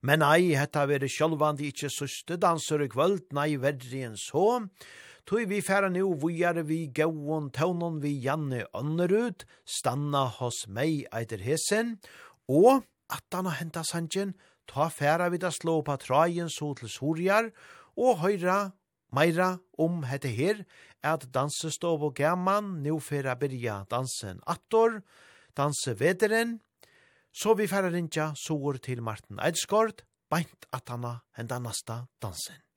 Men 0.00 0.22
nei, 0.22 0.52
hetta 0.54 0.84
veri 0.86 1.08
sjálvandi 1.10 1.72
ikkje 1.72 1.90
søste 1.90 2.36
dansur 2.38 2.84
i 2.84 2.86
kvöld, 2.92 3.32
nei, 3.34 3.56
verri 3.58 4.04
enn 4.06 4.14
så. 4.14 4.60
Tui 5.26 5.42
vi 5.50 5.58
færa 5.58 5.90
nu 5.90 6.14
vujar 6.22 6.62
vi 6.70 6.84
gauon 6.86 7.50
taunon 7.50 7.98
vi 7.98 8.14
Janne 8.28 8.62
Önnerud, 8.78 9.42
stanna 9.66 10.28
hos 10.38 10.68
meg 10.70 11.08
eiter 11.10 11.42
hesen, 11.42 11.96
og 12.46 12.86
attan 13.10 13.50
har 13.50 13.58
henta 13.58 13.82
sanjen, 13.82 14.36
ta 14.70 14.86
færa 14.86 15.32
vi 15.34 15.42
da 15.42 15.50
slå 15.50 15.80
på 15.82 15.98
trajen 15.98 16.46
så 16.46 16.76
til 16.78 16.94
sorgar, 16.94 17.50
og 17.98 18.22
høyra 18.22 18.68
meira 19.14 19.58
om 19.78 20.02
hette 20.06 20.30
her 20.30 20.64
at 21.02 21.26
dansestov 21.34 22.04
og 22.04 22.14
gaman. 22.18 22.78
Nu 22.82 22.98
fyrir 23.00 23.30
a 23.30 23.36
byrja 23.38 23.82
dansen 23.90 24.40
attor, 24.46 25.00
danse 25.56 25.96
vederen, 26.00 26.58
så 27.32 27.54
vi 27.54 27.66
fyrir 27.70 27.92
rinja 27.94 28.32
sår 28.36 28.82
til 28.84 29.02
Martin 29.02 29.40
Eidsgård, 29.42 30.04
beint 30.30 30.70
at 30.72 30.88
hana 30.88 31.20
henda 31.36 31.58
nasta 31.58 32.04
dansen. 32.22 32.67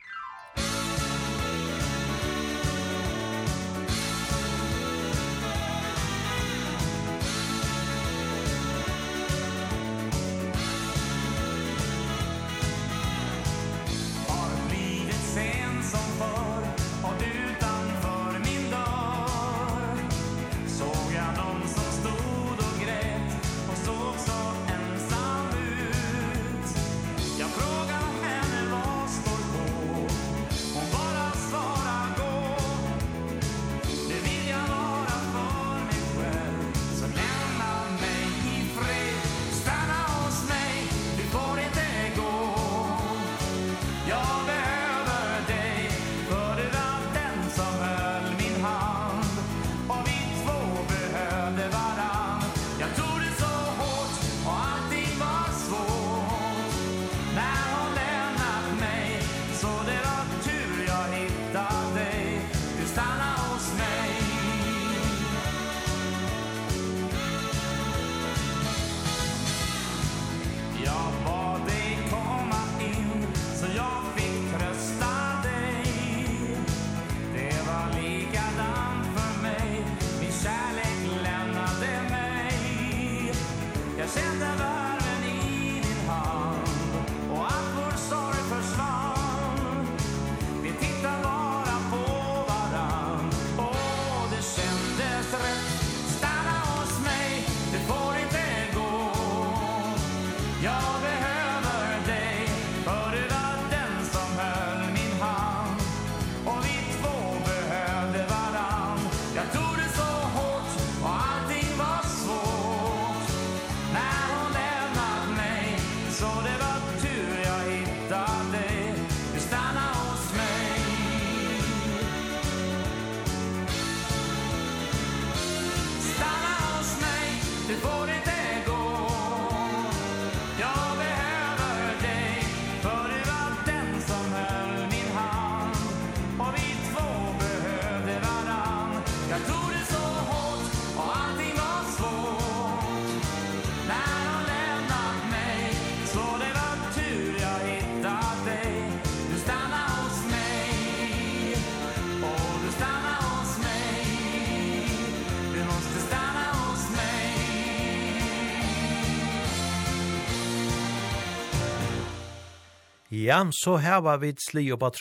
Ja, 163.22 163.44
så 163.54 163.76
her 163.78 164.00
var 164.02 164.18
vi 164.22 164.32
sli 164.42 164.64
og 164.74 164.82
av 164.82 164.96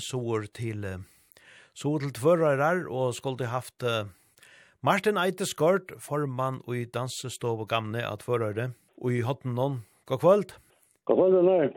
sår 0.00 0.46
til 0.56 0.84
så 1.76 1.90
til 2.00 2.12
tvørarar 2.16 2.86
og 2.88 3.12
skulle 3.12 3.50
haft 3.52 3.84
Martin 4.80 5.18
Eiteskort, 5.20 5.92
formann 6.00 6.62
og 6.64 6.76
i 6.76 6.86
dansestov 6.86 7.60
og 7.60 7.68
gamle 7.68 8.00
av 8.00 8.22
tvørare 8.22 8.70
og 9.02 9.12
i 9.12 9.20
hotten 9.20 9.52
noen. 9.58 9.82
God 10.06 10.20
kvöld. 10.24 10.56
God 11.04 11.16
kvöld, 11.18 11.42
Nei. 11.44 11.68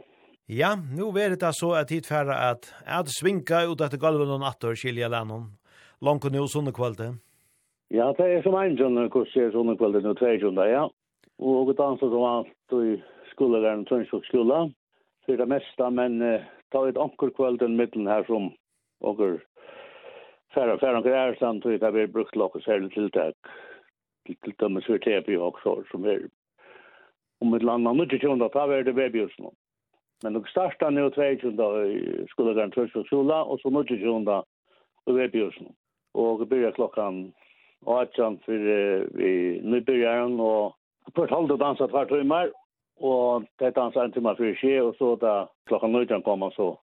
Ja, 0.47 0.75
nu 0.77 1.09
er 1.17 1.35
det 1.35 1.51
så 1.59 1.73
at 1.75 1.91
hit 1.91 2.07
færre 2.07 2.37
at 2.51 2.71
jeg 2.87 3.17
svinka 3.19 3.65
ut 3.67 3.81
etter 3.81 3.99
galven 3.99 4.31
og 4.31 4.39
natter 4.39 4.75
skilja 4.75 5.09
lennom. 5.09 5.51
Langt 6.01 6.23
og 6.23 6.31
nå 6.31 6.47
sånne 6.47 6.71
kvölde. 6.71 7.17
Ja, 7.91 8.13
det 8.15 8.23
er 8.23 8.43
som 8.43 8.55
en 8.55 8.77
sånn 8.77 9.09
kurs 9.11 9.35
er 9.35 9.51
sånne 9.51 9.75
kvölde 9.75 9.99
nå 10.05 10.15
tve 10.15 10.39
ja. 10.71 10.87
Og 11.39 11.75
dansa 11.75 12.07
som 12.07 12.23
alt 12.23 12.77
i 12.87 13.01
skolelæreren 13.33 13.83
Trøndsjokk 13.89 14.25
skola 14.31 14.69
för 15.29 15.37
det 15.37 15.45
mesta 15.45 15.89
men 15.89 16.21
uh, 16.21 16.41
ta 16.69 16.89
ett 16.89 16.97
ankel 16.97 17.29
kvällen 17.29 17.75
mitten 17.75 18.07
här 18.07 18.23
som 18.23 18.53
och 18.99 19.17
färra 20.53 20.77
färra 20.77 20.99
och 20.99 21.05
är 21.05 21.35
sant 21.35 21.65
och 21.65 21.71
det 21.71 21.91
blir 21.91 22.07
brukt 22.07 22.35
lock 22.35 22.55
och 22.55 22.63
särskilt 22.63 22.93
tilltag 22.93 23.33
till 24.25 24.35
till 24.35 24.53
dem 24.57 24.81
så 24.81 24.97
det 24.97 25.13
är 25.13 25.29
ju 25.29 25.37
också 25.37 25.83
som 25.91 26.05
är 26.05 26.29
om 27.39 27.53
ett 27.53 27.63
land 27.63 27.87
annat 27.87 28.03
inte 28.03 28.17
kunde 28.17 28.49
ta 28.49 28.63
över 28.63 28.83
det 28.83 28.93
babyus 28.93 29.31
nu 29.37 29.49
men 30.23 30.33
det 30.33 30.49
starta 30.49 30.89
nu 30.89 31.09
2000 31.09 32.27
skulle 32.27 32.53
den 32.53 32.71
första 32.71 33.03
skola 33.03 33.43
och 33.43 33.59
så 33.59 33.69
nu 33.69 33.83
2000 33.83 34.27
och 34.27 35.13
babyus 35.13 35.55
nu 35.59 35.69
och 36.13 36.39
det 36.39 36.45
börjar 36.45 36.71
klockan 36.71 37.33
18 37.85 38.39
för 38.45 38.53
vi 39.13 39.61
nu 39.63 39.81
börjar 39.81 40.41
och 40.41 40.75
på 41.13 41.27
halv 41.29 41.57
dansa 41.57 41.87
två 41.87 42.05
timmar 42.05 42.51
Og 42.99 43.43
det 43.59 43.75
dansa 43.75 44.03
en 44.03 44.11
timme 44.11 44.35
før 44.35 44.55
skje, 44.59 44.77
og 44.83 44.95
så 44.99 45.15
da 45.21 45.33
klokka 45.71 45.87
nøyden 45.87 46.23
kom 46.23 46.41
han 46.41 46.51
så 46.55 46.73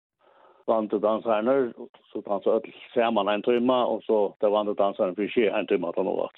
vant 0.67 0.91
til 0.91 1.03
danserne, 1.03 1.73
så 2.13 2.23
dansa 2.27 2.57
öll 2.59 2.73
sammen 2.95 3.29
en 3.29 3.43
timme, 3.43 3.77
og 3.93 4.03
så 4.07 4.21
da 4.41 4.49
vant 4.49 4.71
til 4.71 4.79
danserne 4.79 5.17
før 5.19 5.29
skje 5.35 5.51
en 5.53 5.69
timme 5.69 5.93
til 5.93 6.09
noe. 6.09 6.29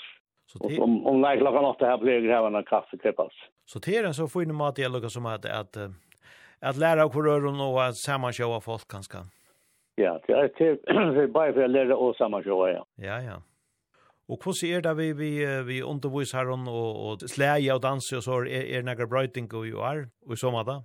Så 0.48 0.58
det 0.64 0.80
om 0.80 1.06
om 1.06 1.20
nei 1.20 1.36
klockan 1.38 1.64
åtte 1.68 1.86
her 1.86 1.98
blir 2.00 2.24
jeg 2.24 2.32
även 2.38 2.54
en 2.54 2.64
kaffe 2.64 2.98
kreppas. 2.98 3.32
Så 3.66 3.78
det 3.78 3.96
är 3.96 4.04
en 4.04 4.14
så 4.14 4.28
får 4.28 4.42
in 4.42 4.54
mat 4.54 4.78
i 4.78 4.88
lucka 4.88 5.08
som 5.08 5.26
att 5.26 5.44
at, 5.44 5.76
att 6.60 6.76
lära 6.76 7.04
och 7.04 7.24
röra 7.24 7.50
och 7.50 7.84
att 7.84 7.96
sammanshowa 7.96 8.60
folk 8.60 8.88
kanskje? 8.88 9.18
Ja, 9.94 10.20
det 10.26 10.32
är 10.32 10.42
det 10.46 11.32
for 11.32 11.62
å 11.62 11.66
lære 11.66 11.94
å 11.94 12.08
och 12.08 12.68
ja. 12.68 12.84
Ja, 12.96 13.20
ja. 13.20 13.42
Og 14.28 14.38
hvordan 14.42 14.70
er 14.76 14.80
det 14.80 14.96
vi, 14.96 15.12
vi, 15.12 15.30
vi 15.66 15.82
undervis 15.82 16.32
her 16.32 16.48
og, 16.52 16.90
og 17.06 17.20
slæge 17.20 17.74
og 17.74 17.82
danse 17.82 18.16
og 18.16 18.22
så 18.22 18.32
er, 18.32 18.64
er 18.76 18.82
nægge 18.82 19.08
brøyting 19.08 19.54
og 19.54 19.64
jo 19.70 19.78
er, 19.80 20.04
og 20.30 20.36
så 20.36 20.50
med 20.50 20.64
det? 20.68 20.78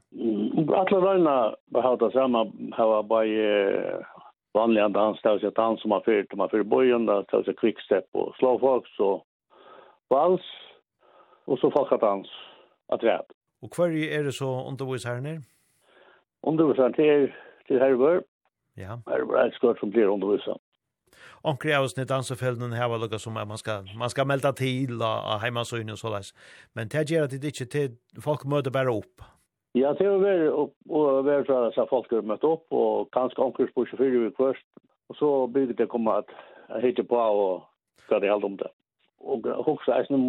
Alle 0.80 0.98
røyene 1.06 1.56
behøver 1.74 1.96
det 1.96 2.14
samme, 2.14 2.40
har 2.78 3.02
bare 3.02 4.04
vanliga 4.54 4.90
dans, 4.90 5.22
det 5.22 5.30
är 5.30 5.52
dans 5.52 5.82
som 5.82 5.92
har 5.92 6.02
fyrt, 6.02 6.36
man 6.36 6.50
fyrt 6.50 6.68
bojen, 6.68 7.06
det 7.06 7.14
är 7.14 7.54
kvickstepp 7.54 8.06
och 8.12 8.36
slowfox 8.36 8.90
så 8.98 9.24
vals, 10.10 10.42
och 11.46 11.60
så 11.60 11.72
folkadans, 11.72 12.28
att 12.88 13.04
rätt. 13.04 13.28
Och 13.62 13.72
kvar 13.74 13.88
är 13.88 14.24
det 14.24 14.32
så 14.32 14.68
undervis 14.68 15.06
her 15.06 15.22
nere? 15.22 15.42
Undervis 16.48 16.78
här 16.78 16.92
till, 16.92 17.34
till 17.68 17.80
Herber. 17.80 18.24
Ja. 18.76 19.02
Herber 19.06 19.36
är 19.36 19.48
et 19.48 19.54
skort 19.54 19.80
som 19.80 19.90
blir 19.90 20.08
undervisad 20.08 20.58
onkri 21.44 21.74
av 21.76 21.84
oss 21.88 21.98
ni 21.98 22.06
dansefellene 22.08 22.78
her 22.78 22.90
var 22.92 23.02
lukka 23.02 23.20
som 23.20 23.36
man 23.36 23.60
skal, 23.60 23.88
man 24.00 24.12
skal 24.12 24.28
melda 24.28 24.54
til 24.58 25.02
av 25.04 25.42
heimasøyne 25.44 25.96
og 25.96 26.00
såleis. 26.02 26.34
Men 26.76 26.92
det 26.92 27.10
gjør 27.12 27.28
at 27.28 27.36
det 27.36 27.54
ikke 27.54 27.70
til, 27.76 27.98
folk 28.24 28.46
møter 28.46 28.72
bare 28.72 28.94
opp. 28.94 29.26
Ja, 29.76 29.94
det 29.98 30.06
er 30.06 30.20
vel, 30.22 30.48
og, 30.54 30.74
og 30.90 31.26
vel 31.26 31.46
så 31.48 31.66
har 31.76 31.90
folk 31.90 32.12
har 32.14 32.26
møtt 32.30 32.44
opp, 32.46 32.66
og 32.72 33.10
kanskje 33.16 33.42
omkring 33.42 33.72
på 33.74 33.86
24 33.90 34.28
uker 34.28 34.38
først, 34.38 34.68
og 35.10 35.16
så 35.18 35.30
bygde 35.54 35.78
det 35.80 35.90
komme 35.90 36.14
at 36.22 36.30
jeg 36.84 37.08
på 37.10 37.18
og 37.18 37.64
hva 38.08 38.20
det 38.20 38.30
holdt 38.30 38.46
om 38.46 38.58
det. 38.58 38.70
Og 39.24 39.48
hoksa 39.66 39.98
eisen 39.98 40.20
om 40.20 40.28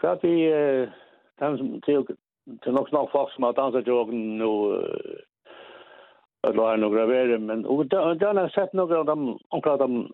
hva 0.00 0.14
vi, 0.22 0.34
dem 1.42 1.58
som 1.58 1.74
til, 1.86 2.06
til 2.62 2.76
nok 2.76 2.92
nok 2.92 3.10
folk 3.12 3.32
som 3.34 3.48
har 3.48 3.58
danset 3.58 3.88
joggen 3.88 4.38
nå, 4.38 4.52
att 6.42 6.56
låta 6.56 6.76
några 6.76 7.06
vara 7.06 7.38
men 7.38 7.66
och 7.66 7.86
då 7.86 7.96
har 7.96 8.48
sett 8.48 8.72
några 8.72 8.98
av 8.98 9.04
dem 9.04 9.38
omkring 9.48 9.78
de 9.78 10.12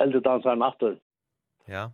äldre 0.00 0.20
dansarna 0.20 0.68
efter. 0.68 0.98
Ja. 1.66 1.92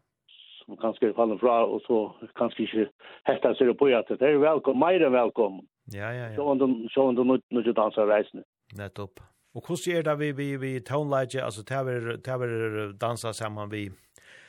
Som 0.64 0.76
kanske 0.76 1.12
faller 1.12 1.38
fra 1.38 1.64
och 1.64 1.82
så 1.82 2.14
kanske 2.34 2.62
inte 2.62 2.90
hetta 3.24 3.54
sig 3.54 3.74
på 3.74 3.86
att 3.86 4.18
det 4.18 4.28
är 4.28 4.36
välkommen, 4.36 4.88
mer 4.88 5.02
än 5.02 5.12
välkommen. 5.12 5.66
Ja, 5.84 6.14
ja, 6.14 6.28
ja. 6.28 6.36
Så 6.36 6.54
de 6.54 6.88
så 6.90 7.12
de 7.12 7.28
nu 7.28 7.40
nu 7.48 7.72
dansar 7.72 8.06
reisen. 8.06 8.42
Nettopp. 8.78 9.20
Och 9.54 9.64
hur 9.68 9.88
är 9.88 10.02
det 10.02 10.14
vi 10.14 10.32
vi 10.32 10.56
vi 10.56 10.80
tonelage 10.80 11.36
alltså 11.44 11.62
täver 11.62 12.16
täver 12.16 12.48
dansa 12.92 13.32
samman 13.32 13.70
vi 13.70 13.90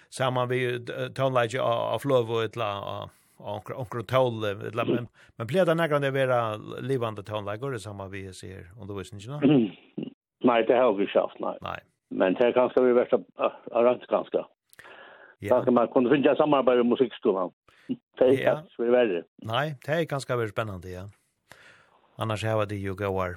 samman 0.09 0.49
vi 0.49 0.85
tonelage 1.15 1.59
av 1.59 1.99
flöv 1.99 2.31
och 2.31 2.43
ett 2.43 2.55
la 2.55 3.09
onkel 3.41 3.75
onkel 3.75 4.03
tål 4.03 4.33
men 4.73 5.07
men 5.37 5.47
blir 5.47 5.65
det 5.65 5.75
några 5.75 5.99
det 5.99 6.11
vara 6.11 6.55
livande 6.81 7.23
det 7.71 7.79
samma 7.79 8.07
vi 8.07 8.33
ser 8.33 8.71
om 8.79 8.87
det 8.87 8.93
visst 8.93 9.13
inte 9.13 9.41
Nej 10.43 10.63
det 10.67 10.77
har 10.77 10.93
vi 10.93 11.07
skaft 11.07 11.39
nej. 11.39 11.57
Nej. 11.61 11.79
Men 12.09 12.33
det 12.33 12.53
kanske 12.53 12.81
vi 12.81 12.93
värsta 12.93 13.19
arrangt 13.71 14.07
kanske. 14.07 14.37
Ja. 15.39 15.49
Kanske 15.49 15.71
man 15.71 15.87
kunde 15.87 16.09
finna 16.09 16.35
samarbete 16.35 16.77
med 16.77 16.85
musikskolan. 16.85 17.51
Det 18.17 18.25
är 18.43 18.43
ja. 18.43 18.63
så 18.75 18.83
värre. 18.91 19.23
Nej, 19.37 19.75
det 19.85 19.91
är 19.91 20.03
ganska 20.05 20.37
väl 20.37 20.49
spännande 20.49 20.89
ja. 20.89 21.03
Annars 22.15 22.43
har 22.43 22.65
det 22.65 22.75
ju 22.75 22.95
gåar. 22.95 23.35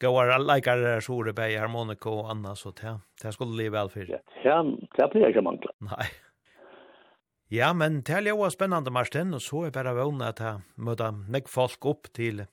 Gåar 0.00 0.54
likar 0.54 0.76
det 0.76 1.00
så 1.00 1.22
det 1.22 1.34
på 1.34 1.42
harmonika 1.42 2.10
och 2.10 2.30
annars 2.30 2.58
så 2.58 2.70
det. 2.70 3.00
Det 3.22 3.32
skulle 3.32 3.62
leva 3.62 3.78
väl 3.78 3.88
för. 3.88 4.20
Ja, 4.44 4.62
det 4.96 5.10
blir 5.12 5.22
jag 5.22 5.30
inte 5.30 5.40
mangla. 5.40 5.70
Nej. 5.78 6.06
Ja, 7.50 7.72
men 7.74 8.04
det 8.06 8.14
er 8.14 8.28
jo 8.30 8.46
spennende, 8.54 8.92
Marsten, 8.94 9.34
og 9.34 9.42
så 9.42 9.64
er 9.66 9.72
bare 9.74 9.96
vågne 9.96 10.28
at 10.30 10.38
jeg 10.38 10.62
møter 10.78 11.10
meg 11.10 11.48
folk 11.50 11.82
opp 11.90 12.06
til, 12.14 12.44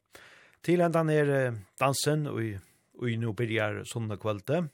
til 0.65 0.81
enda 0.81 1.03
ned 1.05 1.29
dansen, 1.77 2.25
og, 2.31 2.57
og 2.97 3.11
nå 3.21 3.33
begynner 3.37 3.83
sånne 3.85 4.17
kveldet. 4.17 4.71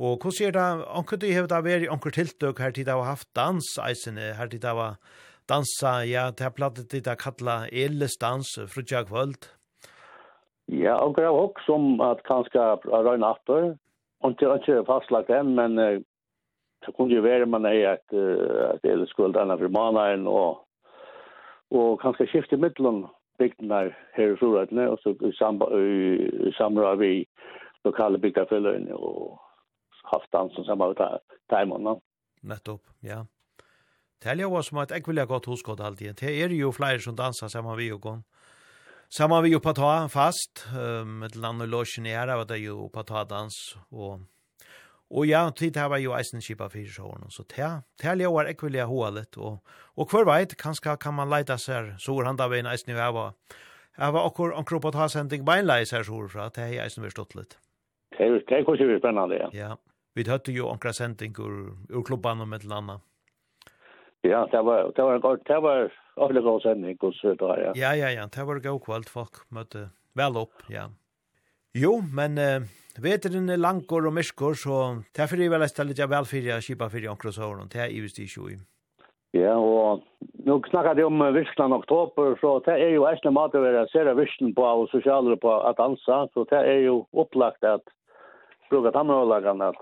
Og 0.00 0.20
hva 0.20 0.32
sier 0.32 0.52
det, 0.52 0.66
anker 0.92 1.16
du 1.20 1.26
har 1.32 1.48
det 1.48 1.62
vært 1.64 1.88
anker 1.92 2.12
tiltøk 2.18 2.60
her 2.60 2.76
til 2.76 2.84
det 2.84 2.92
har 2.92 3.08
haft 3.08 3.28
dans, 3.36 3.64
eisene, 3.84 4.34
her 4.36 4.52
til 4.52 4.60
det 4.60 4.76
har 4.76 5.00
dansa, 5.48 5.94
ja, 6.04 6.28
det 6.36 6.44
har 6.44 6.54
plattet 6.56 6.90
til 6.92 7.04
det 7.08 7.16
kattla 7.20 7.62
eles 7.72 8.20
dans, 8.20 8.52
frutja 8.68 9.06
kvöld. 9.08 9.48
Ja, 10.68 11.00
anker 11.00 11.24
jeg 11.26 11.32
også 11.32 11.80
om 11.80 12.04
at 12.04 12.20
kanskje 12.28 12.68
røyne 12.92 13.32
atter, 13.32 13.72
og 14.20 14.36
til 14.36 14.52
ikke 14.52 14.84
fastlagt 14.84 15.32
det, 15.32 15.40
men 15.48 15.80
så 16.84 16.92
kunne 16.92 17.14
ju 17.14 17.20
være 17.20 17.46
man 17.46 17.64
är 17.64 17.88
att 17.88 18.12
at 18.74 18.82
det 18.82 19.08
skulle 19.08 19.38
denne 19.38 19.58
for 19.58 19.68
manaren 19.68 20.26
og, 20.26 20.66
og 21.70 22.00
kanskje 22.00 22.26
skifte 22.26 22.56
skifta 22.56 23.08
bygden 23.38 23.70
her, 23.70 23.90
her 24.16 24.32
i 24.32 24.36
Floratne 24.36 24.90
og 24.90 24.98
så 25.02 25.10
i 25.10 26.52
samråd 26.52 26.98
vi 26.98 27.26
lokale 27.84 28.18
byggafällor 28.18 28.92
og 28.92 29.40
haft 30.12 30.28
han 30.32 30.50
som 30.50 30.64
samma 30.64 30.94
tajmån. 31.50 32.00
Nettopp, 32.42 32.82
ja. 33.02 33.24
Det 34.22 34.30
er 34.30 34.42
jo 34.42 34.62
som 34.62 34.78
et 34.78 34.92
ekvillig 34.92 35.26
godt 35.28 35.46
hoskott 35.46 35.80
alltid. 35.80 36.14
Det 36.20 36.42
er 36.42 36.52
jo 36.52 36.72
flere 36.72 37.00
som 37.00 37.16
danser 37.16 37.48
sammen 37.48 37.78
vi 37.78 37.92
og 37.92 38.00
gån. 38.00 38.24
Sammen 39.10 39.42
vi 39.42 39.52
jo 39.52 39.58
på 39.58 39.72
ta 39.72 40.06
fast, 40.06 40.66
um, 40.76 41.22
et 41.22 41.34
eller 41.34 41.48
annet 41.48 41.68
låsen 41.68 42.06
er 42.06 42.28
av 42.28 42.44
det 42.46 42.60
er 42.60 42.66
jo 42.68 42.88
på 42.92 43.02
ta 43.02 43.24
dans, 43.24 43.56
og 43.90 44.20
Og 45.10 45.26
ja, 45.26 45.42
tid 45.50 45.74
hava 45.74 45.98
jo 45.98 46.12
eisen 46.14 46.42
kipa 46.44 46.68
fyrir 46.70 46.92
sjåren, 46.94 47.26
så 47.34 47.42
ta, 47.50 47.80
ta 47.98 48.12
ljóar 48.14 48.46
ekvilja 48.52 48.86
hoalet, 48.86 49.34
og, 49.42 49.58
og 49.98 50.12
hver 50.12 50.28
veit, 50.28 50.54
kanskje 50.58 50.94
kan 51.02 51.16
man 51.16 51.32
leita 51.32 51.56
seg, 51.58 51.96
så 51.98 52.14
er 52.20 52.28
handa 52.30 52.46
vein 52.50 52.68
eisen 52.70 52.94
vi 52.94 53.00
Jeg 53.00 54.12
var 54.14 54.24
akkur 54.24 54.54
onkru 54.54 54.78
på 54.80 54.92
ta 54.94 55.08
sending 55.08 55.44
beinleis 55.44 55.90
her 55.90 56.06
sår, 56.06 56.28
fra, 56.28 56.48
ta 56.48 56.62
hei 56.62 56.78
eisen 56.78 57.02
vi 57.02 57.10
stått 57.10 57.34
litt. 57.34 57.58
Det 58.14 58.22
er, 58.22 58.38
det 58.38 58.60
er 58.60 58.64
kanskje 58.64 58.86
vi 58.86 58.98
spennande, 58.98 59.34
ja. 59.34 59.48
Ja, 59.52 59.74
vi 60.14 60.24
høtte 60.28 60.52
jo 60.52 60.68
onkra 60.70 60.92
sending 60.92 61.34
ur, 61.38 61.74
ur 61.90 62.06
klubban 62.06 62.40
og 62.40 62.48
mittel 62.48 62.72
anna. 62.72 63.00
Ja, 64.22 64.46
det 64.52 64.62
var, 64.62 64.92
det 64.94 65.02
var, 65.02 65.18
det 65.18 65.26
var, 65.26 65.42
det 65.42 65.58
var, 65.58 65.90
det 65.90 66.22
var, 66.22 66.32
det 66.32 66.44
var, 66.44 66.62
det 66.62 66.62
var, 66.62 66.62
det 66.62 66.86
var, 66.86 66.94
det 67.02 67.66
var, 67.66 67.80
det 67.82 67.90
var, 67.90 68.30
det 68.30 68.46
var, 68.46 68.46
det 68.46 68.46
var, 68.46 68.46
det 68.46 68.46
var, 68.46 68.46
det 68.46 68.46
var, 68.46 68.46
det 68.46 68.46
var, 68.46 68.60
det 68.62 68.70
var, 68.70 69.04
det 69.10 69.90
var, 69.90 70.14
det 70.14 70.38
var, 70.38 70.68
det 70.68 70.78
var, 70.78 70.99
Jo, 71.78 72.00
men 72.02 72.38
uh, 72.38 72.66
veteren 72.98 73.50
er 73.50 73.60
langkår 73.60 74.08
og 74.08 74.14
myskår, 74.16 74.56
så 74.58 74.76
det 75.14 75.22
er 75.22 75.30
for 75.30 75.38
vel 75.38 75.62
jeg 75.62 75.70
stedet 75.70 75.98
jeg 75.98 76.10
vel 76.10 76.26
for 76.26 76.48
jeg 76.50 76.66
kjipa 76.66 76.88
for 76.90 76.98
jeg 76.98 77.10
omkring 77.12 77.34
såren, 77.34 77.68
det 77.70 77.80
er 77.84 77.92
i 77.94 78.00
hvis 78.02 78.16
det 78.16 78.26
ikke 78.26 78.50
i. 78.50 78.56
Ja, 79.38 79.54
og 79.54 80.02
nå 80.42 80.56
snakker 80.66 80.96
de 80.98 81.04
om 81.06 81.22
virkland 81.34 81.72
oktober, 81.72 82.34
så 82.40 82.58
det 82.66 82.74
er 82.74 82.90
jo 82.96 83.06
eisne 83.06 83.30
mat 83.30 83.54
å 83.54 83.62
være 83.62 83.86
sere 83.92 84.16
virkland 84.18 84.56
på 84.56 84.64
og 84.66 84.88
sosialer 84.90 85.38
på 85.38 85.52
at 85.68 85.78
dansa, 85.78 86.24
så 86.34 86.44
det 86.50 86.58
er 86.58 86.80
jo 86.88 87.04
opplagt 87.14 87.62
at 87.62 87.86
bruka 88.70 88.90
tammerhållagene 88.90 89.70
at 89.70 89.78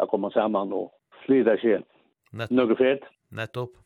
jeg 0.00 0.10
kommer 0.10 0.34
sammen 0.34 0.74
og 0.74 0.90
slida 1.22 1.54
seg 1.62 1.86
noe 2.32 2.76
fett. 2.78 3.06
Nettopp. 3.30 3.76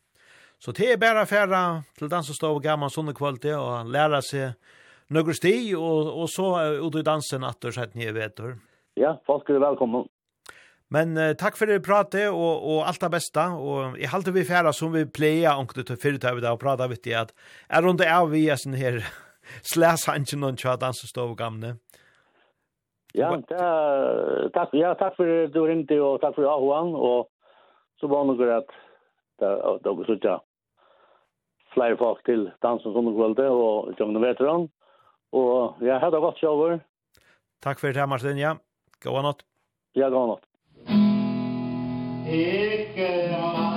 Så 0.57 0.73
det 0.73 0.95
er 0.95 0.97
bare 0.97 1.21
å 1.25 1.29
fære 1.29 1.61
til 1.99 2.09
dans 2.09 2.29
og 2.31 2.37
stå 2.37 2.49
og 2.55 2.63
gammel 2.63 2.89
sånne 2.89 3.13
kvalitet 3.13 3.59
og 3.59 3.91
lære 3.93 4.21
seg 4.25 4.73
några 5.09 5.33
sti, 5.33 5.75
och 5.75 6.21
och 6.21 6.29
så 6.29 6.61
ut 6.87 6.95
i 6.95 7.01
dansen 7.01 7.43
at 7.43 7.61
du 7.61 7.71
sett 7.71 7.95
vet 7.95 8.15
vetur. 8.15 8.55
Ja, 8.95 9.17
folk 9.25 9.49
er 9.49 9.59
velkommen. 9.59 10.07
Men 10.89 11.17
uh, 11.17 11.33
takk 11.33 11.57
for 11.57 11.65
det 11.65 11.81
pratet, 11.83 12.29
og, 12.29 12.63
og 12.63 12.87
alt 12.87 13.01
det 13.01 13.11
beste, 13.11 13.41
og 13.41 13.97
jeg 13.97 14.09
halte 14.09 14.31
vi 14.31 14.45
færa 14.45 14.71
som 14.73 14.93
vi 14.93 15.05
pleier 15.05 15.57
ångte 15.57 15.83
til 15.83 15.97
fyrtøy 15.97 16.35
vi 16.37 16.43
da, 16.45 16.53
og 16.53 16.61
prata 16.61 16.87
vidt 16.87 17.09
i 17.09 17.15
at 17.17 17.33
er 17.69 17.81
rundt 17.81 18.05
av 18.05 18.29
vi 18.29 18.45
er 18.49 18.61
sånn 18.61 18.77
her 18.77 19.01
slæs 19.65 20.05
han 20.05 20.21
hansen 20.21 20.45
og 20.45 20.57
tja 20.61 20.77
dansestov 20.77 21.35
gamle. 21.35 21.75
Ja, 23.15 23.31
ta, 23.49 23.65
takk, 24.53 24.73
ja, 24.75 24.93
takk 24.99 25.15
for 25.17 25.47
du 25.49 25.61
ringte, 25.65 25.97
og 26.03 26.19
takk 26.21 26.35
for 26.37 26.49
Ahoan, 26.51 26.93
og 26.93 27.29
så 27.99 28.09
var 28.11 28.25
det 28.25 28.35
noe 28.35 28.57
at 28.59 28.75
det 29.39 29.91
var 29.91 30.07
så 30.07 30.19
tja 30.21 30.39
flere 31.75 31.97
folk 31.99 32.21
til 32.27 32.47
dansen 32.63 32.93
som 32.95 33.07
kvölde 33.17 33.49
og 33.51 33.95
kjømne 33.97 34.21
veteran. 34.23 34.69
Og 35.35 35.83
ja, 35.83 35.99
ha 35.99 36.09
det 36.13 36.21
godt 36.23 36.39
sjølver. 36.39 36.79
Takk 37.65 37.81
for 37.81 37.95
det, 37.95 38.07
Martin, 38.09 38.39
ja. 38.39 38.55
God 39.03 39.25
natt. 39.27 39.45
Ja, 39.97 40.09
god 40.13 40.35
natt. 40.35 40.45
Ikke 42.25 43.09
natt. 43.33 43.74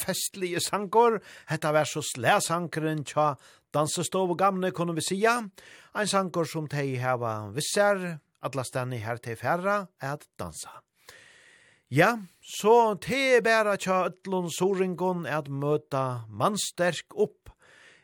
festlige 0.00 0.60
sanger. 0.64 1.20
Hetta 1.50 1.72
var 1.76 1.88
så 1.88 2.02
slæsankeren 2.04 3.04
tja 3.04 3.34
dansestov 3.74 4.32
og 4.34 4.38
gamle, 4.38 4.72
kunne 4.74 4.94
vi 4.96 5.04
sija. 5.04 5.38
Ein 5.94 6.10
sanger 6.10 6.48
som 6.48 6.68
tei 6.68 6.96
heva 7.00 7.50
visser, 7.54 8.20
atla 8.42 8.64
stanni 8.64 9.00
her 9.02 9.20
tei 9.22 9.36
færra, 9.38 9.84
at 10.00 10.26
dansa. 10.38 10.80
Ja, 11.90 12.16
så 12.40 12.94
te 13.02 13.40
bæra 13.42 13.74
tja 13.76 14.04
ötlun 14.08 14.50
soringon 14.54 15.26
at 15.26 15.48
møta 15.50 16.22
mannsterk 16.28 17.16
opp 17.18 17.50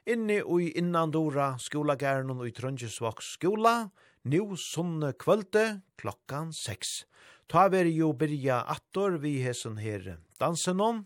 inni 0.07 0.41
ui 0.43 0.73
innandora 0.79 1.53
skolagæren 1.63 2.31
og 2.35 2.47
i 2.49 2.55
Trøndjesvaks 2.55 3.35
skola, 3.37 3.89
nu 4.27 4.57
sunne 4.59 5.13
kvölde 5.19 5.83
klokkan 5.99 6.53
6. 6.55 7.07
Ta 7.51 7.69
veri 7.71 7.95
jo 7.95 8.13
byrja 8.13 8.65
attor 8.71 9.19
vi 9.23 9.37
hesen 9.43 9.79
her 9.79 10.17
dansenon 10.41 11.05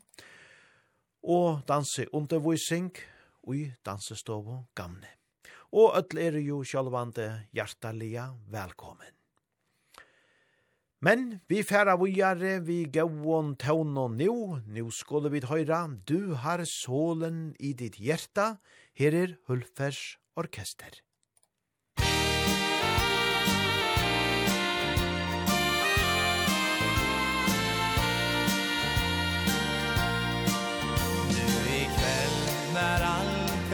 og 1.23 1.62
danseundervisning 1.68 2.93
i 3.55 3.71
dansestovo 3.87 4.64
gamne. 4.75 5.09
Og 5.73 5.95
öll 6.01 6.18
er 6.18 6.39
jo 6.43 6.62
sjálvande 6.66 7.47
hjertalega 7.55 8.31
velkommen. 8.51 9.14
Men 11.01 11.41
vi 11.49 11.62
færa 11.64 11.95
vujare, 11.97 12.59
vi 12.61 12.85
gauon 12.93 13.55
tån 13.57 13.97
og 13.97 14.11
nu, 14.18 14.59
nu 14.66 14.91
skulle 14.91 15.31
vi 15.33 15.41
høyra, 15.41 15.87
du 16.09 16.35
har 16.35 16.61
solen 16.68 17.55
i 17.59 17.73
ditt 17.73 17.97
hjerta, 17.97 18.59
her 18.93 19.16
er 19.16 19.39
Hulfers 19.49 20.18
orkester. 20.37 21.01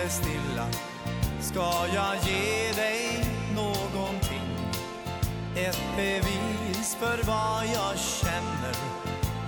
ligger 0.06 0.08
stilla. 0.08 0.66
Ska 1.40 1.86
jag 1.94 2.16
ge 2.16 2.72
dig 2.72 3.26
någonting? 3.54 4.50
Ett 5.56 5.80
bevis 5.96 6.96
för 7.00 7.18
vad 7.26 7.66
jag 7.74 7.98
känner. 7.98 8.76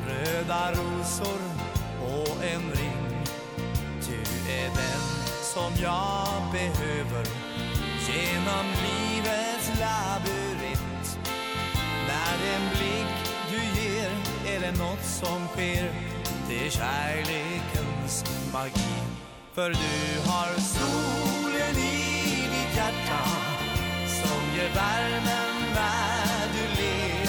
Röda 0.08 0.72
rosor 0.72 1.40
och 2.02 2.44
en 2.44 2.70
ring. 2.70 3.26
Du 4.08 4.52
är 4.52 4.68
den 4.68 5.00
som 5.42 5.72
jag 5.82 6.52
behöver 6.52 7.26
Genom 8.08 8.66
livets 8.66 9.70
labyrint. 9.80 11.18
När 12.08 12.54
en 12.54 12.68
blick 12.70 13.32
du 13.50 13.80
ger 13.80 14.10
Är 14.46 14.60
det 14.60 14.78
något 14.78 15.04
som 15.04 15.48
sker. 15.48 15.92
Det 16.48 16.66
är 16.66 16.70
kärlekens 16.70 18.24
magi. 18.52 19.17
För 19.58 19.70
du 19.70 20.30
har 20.30 20.60
solen 20.60 21.76
i 21.76 22.48
ditt 22.54 22.76
hjärta 22.76 23.22
Som 24.06 24.40
ger 24.56 24.70
värmen 24.74 25.54
när 25.74 26.48
du 26.54 26.64
ler. 26.80 27.28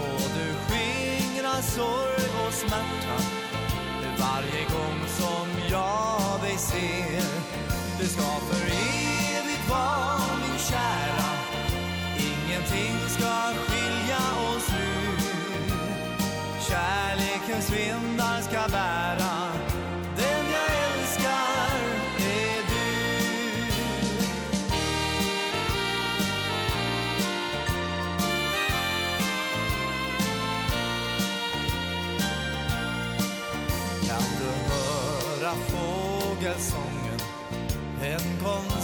Och 0.00 0.22
du 0.36 0.46
skingrar 0.66 1.62
sorg 1.62 2.46
och 2.46 2.52
smärta 2.52 3.16
Varje 4.18 4.64
gång 4.64 5.00
som 5.08 5.48
jag 5.70 6.40
dig 6.42 6.58
ser. 6.58 7.22
Du 8.00 8.06
ska 8.06 8.22
för 8.22 8.61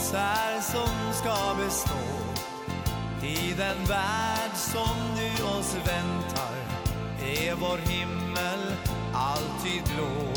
besvär 0.09 0.61
som 0.61 1.13
ska 1.13 1.55
bestå 1.63 1.99
I 3.23 3.53
den 3.57 3.85
värld 3.85 4.55
som 4.55 4.97
nu 5.15 5.43
oss 5.43 5.75
väntar. 5.75 6.55
Är 7.21 7.55
vår 7.55 7.77
himmel 7.77 8.75
alltid 9.13 9.83
blå. 9.83 10.33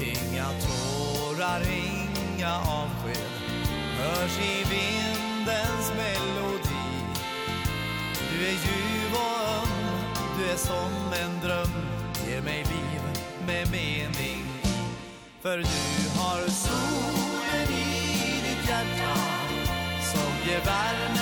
Inga 0.00 0.44
tårar, 0.44 1.60
inga 1.60 2.54
avsked. 2.54 3.30
Hörs 3.98 4.38
i 4.38 4.64
vindens 4.70 5.92
melodi. 5.96 6.88
Du 8.30 8.46
är 8.46 8.52
ljuv 8.52 9.12
och 9.12 9.62
öm 9.62 9.68
Du 10.38 10.50
är 10.50 10.56
som 10.56 11.12
en 11.22 11.40
dröm. 11.48 11.72
Ge 12.28 12.40
mig 12.40 12.58
liv 12.58 13.02
med 13.46 13.70
mening 13.70 14.44
För 15.42 15.58
du 15.58 16.18
har 16.18 16.48
sol. 16.48 17.27
värme 20.60 21.17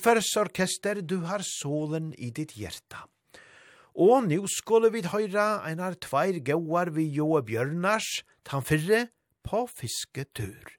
Velferdsorkester, 0.00 1.02
du 1.02 1.26
har 1.28 1.42
solen 1.44 2.14
i 2.16 2.30
ditt 2.32 2.54
hjerta. 2.56 3.04
Og 3.92 4.24
nu 4.24 4.46
skulle 4.48 4.88
vi 4.94 5.02
høyra 5.04 5.60
einar 5.68 5.92
tveir 6.00 6.38
gauar 6.40 6.88
vi 6.94 7.04
Joa 7.12 7.42
Bjørnars, 7.44 8.24
tan 8.48 8.64
fyrre, 8.64 9.08
på 9.44 9.66
fisketur. 9.68 10.72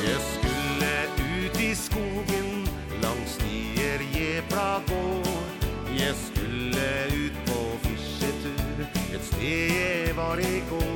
Jeg 0.00 0.20
skulle 0.30 0.94
ut 1.20 1.60
i 1.60 1.70
skogen, 1.76 2.50
langs 3.04 3.36
nier 3.44 4.00
jeg 4.16 4.48
gå. 4.88 5.04
Jeg 5.92 6.16
skulle 6.24 6.88
ut 7.20 7.46
på 7.52 7.62
fisketur, 7.84 8.84
et 9.12 9.24
sted 9.28 9.76
jeg 9.76 10.16
var 10.16 10.40
i 10.40 10.60
går 10.72 10.93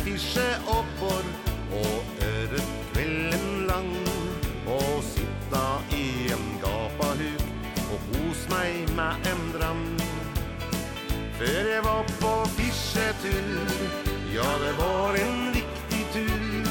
affisje 0.00 0.48
oppår 0.66 1.24
Og 1.72 2.04
øret 2.22 2.68
kvelden 2.92 3.66
lang. 3.66 3.96
Og 4.66 5.04
sitta 5.04 5.64
i 5.92 6.32
en 6.32 6.46
gapahuk 6.62 7.42
Og 7.92 8.00
hos 8.10 8.48
meg 8.48 8.88
med 8.96 9.14
en 9.32 9.42
dram. 9.56 9.84
Før 11.38 11.64
jeg 11.74 11.84
var 11.84 12.04
på 12.20 12.32
fisjetur 12.56 13.68
Ja, 14.34 14.50
det 14.64 14.74
var 14.78 15.14
en 15.14 15.54
viktig 15.54 16.04
tur. 16.14 16.70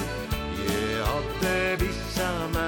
Jeg 0.70 1.06
hadde 1.06 1.86
vissa 1.86 2.30
meg 2.54 2.59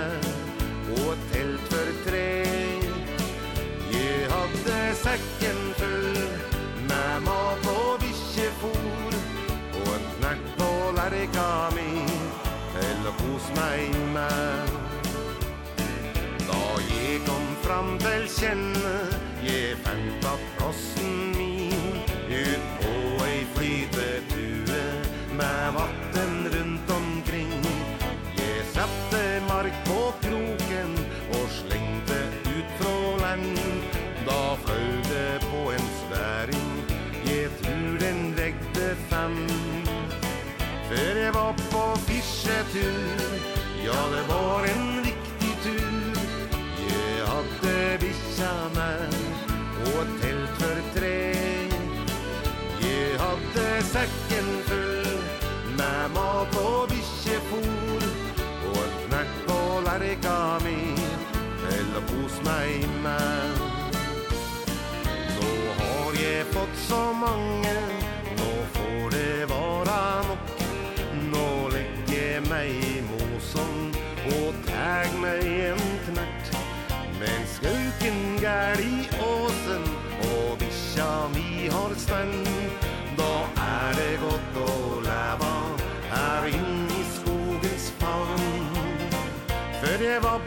känner 18.41 19.00
så 66.91 67.13
mange. 67.13 67.75
Nå 68.39 68.51
får 68.73 69.09
det 69.15 69.45
vara 69.49 69.99
nok. 70.29 70.47
Nå 71.33 71.47
legger 71.75 72.41
meg 72.49 72.69
i 72.89 72.95
mosen 73.07 73.71
Og 74.35 74.57
tag 74.67 75.15
meg 75.23 75.45
en 75.69 75.83
knert. 76.07 76.51
Men 77.21 77.47
skauken 77.53 78.19
gær 78.43 78.81
i 78.83 79.07
åsen 79.27 79.85
Og 80.27 80.57
bisja 80.59 81.09
mi 81.35 81.69
har 81.75 81.93
stengt 82.03 82.87
Da 83.19 83.33
er 83.67 83.99
det 83.99 84.13
godt 84.23 84.57
å 84.63 84.75
leva 85.05 85.51
Her 86.09 86.49
inn 86.49 86.89
i 86.97 87.03
skogens 87.13 87.91
favn 88.01 88.49
Før 89.83 90.07
jeg 90.09 90.23
var 90.25 90.41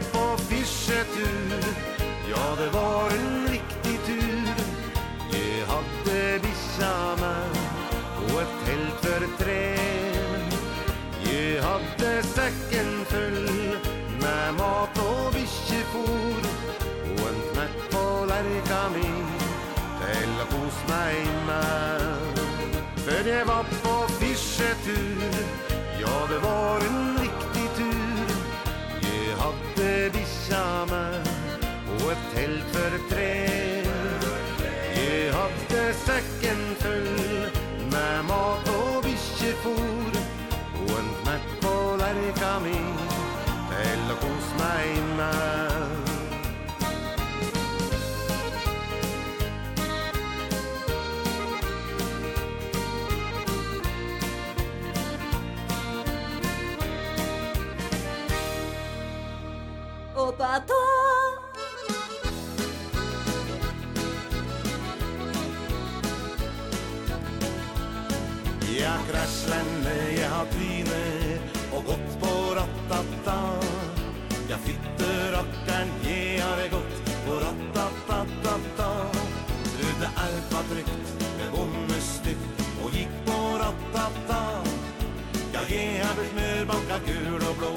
har 86.67 86.73
banka 86.73 86.99
gul 87.05 87.41
og 87.49 87.55
blå 87.57 87.69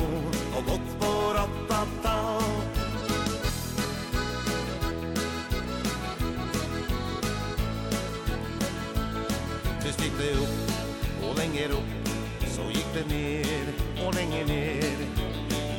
Og 0.56 0.64
gått 0.64 1.00
på 1.00 1.10
ratata 1.36 2.16
Du 9.84 9.92
stikk 9.92 10.18
det 10.18 10.32
opp 10.42 11.24
og 11.28 11.36
lenger 11.38 11.74
opp 11.76 12.12
Så 12.54 12.68
gikk 12.72 12.88
det 12.94 13.04
ned 13.08 13.68
og 14.04 14.14
lenger 14.14 14.46
ned. 14.48 15.02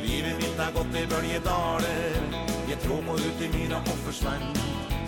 Livet 0.04 0.36
mitt 0.40 0.58
har 0.58 0.72
gått 0.72 0.94
i 0.96 1.06
bølgedaler 1.10 2.20
Jeg 2.70 2.78
tror 2.84 3.02
på 3.06 3.16
ut 3.18 3.42
i 3.42 3.48
mina 3.54 3.80
forsvann. 4.04 4.46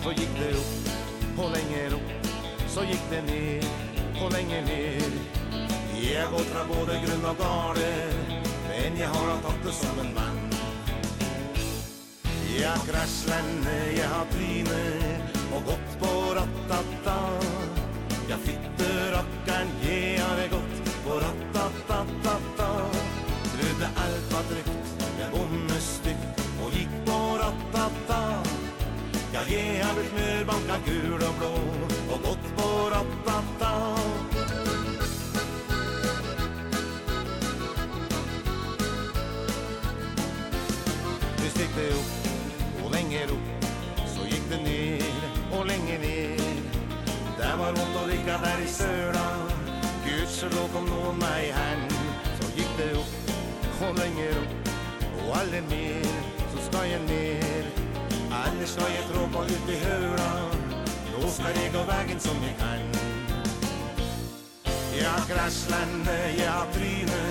Så 0.03 0.11
gikk 0.17 0.35
det 0.39 0.51
opp 0.59 1.39
og 1.39 1.55
lenger 1.55 1.95
opp 1.99 2.27
Så 2.67 2.85
gikk 2.89 3.07
det 3.11 3.23
ned 3.29 3.71
og 4.21 4.31
lenger 4.31 4.61
ned. 4.67 5.42
Jeg 6.03 6.27
går 6.31 6.43
fra 6.51 6.63
både 6.67 6.95
grunn 7.05 7.25
og 7.29 7.37
gale 7.39 7.91
Men 8.67 8.97
jeg 8.99 9.07
har 9.07 9.37
tatt 9.45 9.61
det 9.63 9.73
som 9.77 9.99
en 10.03 10.09
mann. 10.17 10.41
Jeg 12.49 12.67
har 12.67 12.83
krasslende, 12.89 13.75
jeg 13.95 14.09
har 14.11 14.27
tryne 14.33 14.81
Og 15.55 15.69
gått 15.69 15.95
på 16.01 16.11
ratata 16.37 17.15
Jeg 18.27 18.39
fytter 18.49 19.17
akkeren, 19.21 19.71
jeg 19.85 20.19
har 20.19 20.43
gått 20.51 20.91
på 21.05 21.19
ratata 21.23 22.01
Trudde 23.53 23.91
alt 24.03 24.29
var 24.35 24.47
trygt, 24.51 25.07
jeg 25.21 25.31
bonde 25.37 25.81
stygt 25.87 26.45
Og 26.65 26.79
gikk 26.81 26.99
på 27.07 27.19
ratata 27.45 28.21
Ja, 29.33 29.47
jeg 29.47 29.79
har 29.79 29.95
blitt 29.97 30.17
mørbanka 30.19 30.81
gul 30.89 31.22
där 48.43 48.63
i 48.65 48.67
södra 48.67 49.27
Gud 50.05 50.27
så 50.27 50.45
låg 50.45 50.69
om 50.75 50.85
nå 50.85 51.11
meg 51.11 51.43
hen 51.57 51.81
Så 52.39 52.45
gick 52.57 52.71
det 52.77 52.91
upp 52.91 53.13
och 53.81 53.97
längre 53.97 54.29
upp 54.29 54.53
Och 55.19 55.37
alle 55.37 55.61
mer. 55.61 56.05
Så 56.51 56.57
skal 56.67 56.85
jeg 56.89 57.01
ner. 57.01 57.63
Alle 58.43 58.65
skal 58.67 58.89
jeg 58.97 59.05
tråpa 59.11 59.45
ut 59.45 59.69
i 59.75 59.77
høra 59.85 60.31
Då 61.13 61.27
ska 61.29 61.47
jeg 61.55 61.71
gå 61.73 61.83
vägen 61.83 62.19
som 62.19 62.37
jeg 62.47 62.55
kan. 62.59 62.83
Ja, 65.01 65.15
grasslande, 65.29 66.17
ja, 66.37 66.57
bryne 66.73 67.23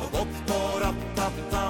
Og 0.00 0.10
bort 0.12 0.36
på 0.46 0.60
rattata. 0.84 1.66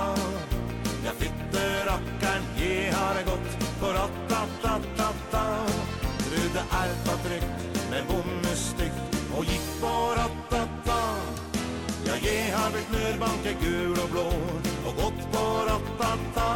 Ja, 1.04 1.12
fytterackaren, 1.20 2.44
jeg 2.58 2.94
har 2.94 3.22
gått. 3.30 3.50
På 3.80 3.86
rattatatata 3.86 5.46
Trodde 6.18 6.62
allt 6.70 7.08
var 7.08 7.18
tryggt 7.28 7.75
stygt 8.56 9.18
Og 9.36 9.44
gikk 9.44 9.68
på 9.82 9.94
tatta 10.16 11.00
Ja, 12.06 12.16
jeg 12.22 12.50
har 12.54 12.72
blitt 12.74 12.92
nödbanke 12.94 13.56
gul 13.62 13.98
og 14.04 14.10
blå 14.14 14.28
Og 14.86 15.02
gått 15.02 15.24
på 15.32 15.46
tatta 15.68 16.50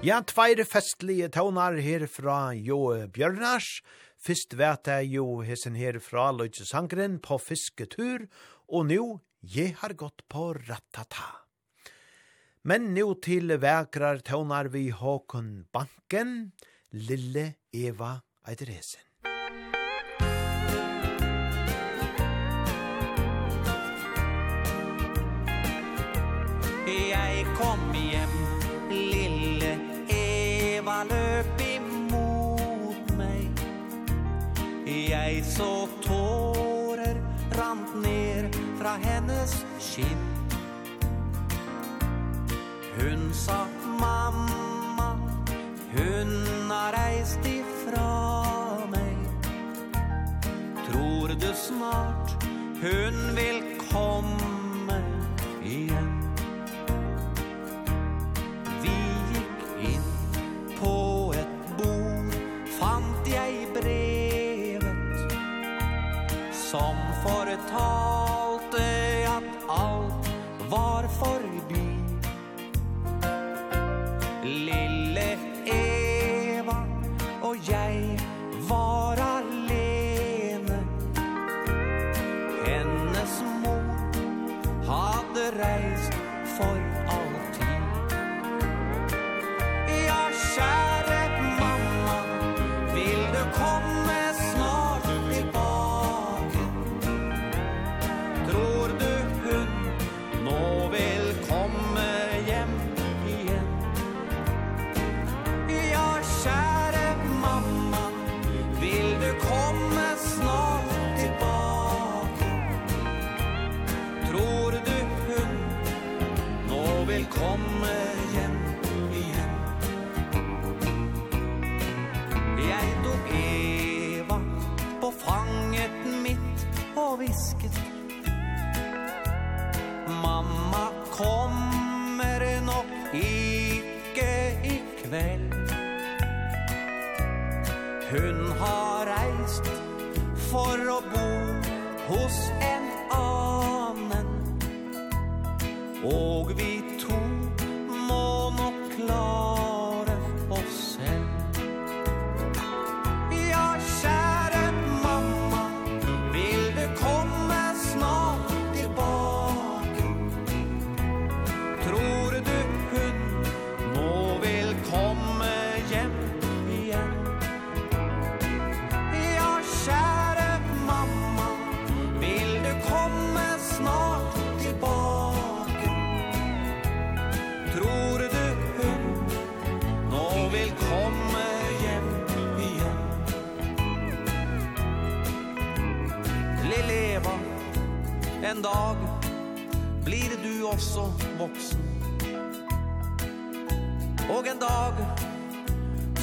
Ja, 0.00 0.22
tveir 0.24 0.62
festlige 0.64 1.26
tånar 1.28 1.74
her 1.84 2.06
fra 2.08 2.54
Jo 2.56 2.78
Bjørnars, 3.12 3.82
Fyrst 4.20 4.52
vet 4.52 4.88
jeg 4.90 5.14
jo 5.14 5.40
hessen 5.40 5.76
her 5.80 5.96
fra 6.04 6.26
Løytsesangren 6.36 7.16
på 7.24 7.38
fisketur, 7.40 8.26
og 8.68 8.90
nå 8.90 9.04
jeg 9.40 9.72
har 9.80 9.94
gått 9.96 10.26
på 10.28 10.50
Rattata. 10.58 11.28
Men 12.68 12.90
nå 12.92 13.14
til 13.24 13.56
vekrar 13.56 14.20
tånar 14.20 14.68
vi 14.74 14.90
Håkon 14.92 15.64
Banken, 15.72 16.52
Lille 16.92 17.54
Eva 17.72 18.18
Eiderhesen. 18.44 19.06
Jeg 26.90 27.46
kom 27.56 27.88
hjem, 27.96 28.36
lille 28.92 29.72
Eva 30.12 31.00
løp 31.08 31.59
mig 35.30 35.44
så 35.44 35.88
tårer 36.02 37.16
rant 37.50 37.94
ner 38.02 38.50
fra 38.78 38.96
hennes 39.02 39.64
kinn 39.78 40.26
Hun 42.98 43.34
sa 43.34 43.66
mamma 44.00 45.18
Hun 45.92 46.32
har 46.70 46.92
reist 46.92 47.46
ifra 47.46 48.10
meg. 48.90 49.16
Tror 50.90 51.28
du 51.28 51.50
snart 51.54 52.44
Hun 52.82 53.34
vil 53.36 53.62
komme 53.90 55.02
igjen? 55.64 56.09
ta 67.68 68.09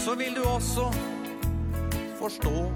så 0.07 0.15
vil 0.15 0.35
du 0.35 0.43
også 0.43 0.93
forstå. 2.19 2.71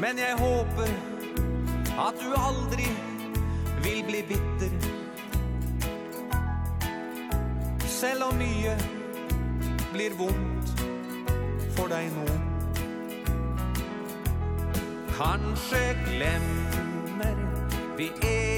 Men 0.00 0.18
jeg 0.18 0.34
håper 0.38 0.92
at 2.06 2.14
du 2.22 2.28
aldri 2.38 2.86
vil 3.82 4.04
bli 4.06 4.22
bitter. 4.28 4.70
Selv 7.86 8.22
om 8.30 8.38
mye 8.38 8.76
blir 9.92 10.14
vondt 10.20 10.86
for 11.74 11.90
deg 11.90 12.06
nå. 12.14 12.28
Kanskje 15.18 15.82
glemmer 16.04 17.42
vi 17.98 18.12
en 18.22 18.55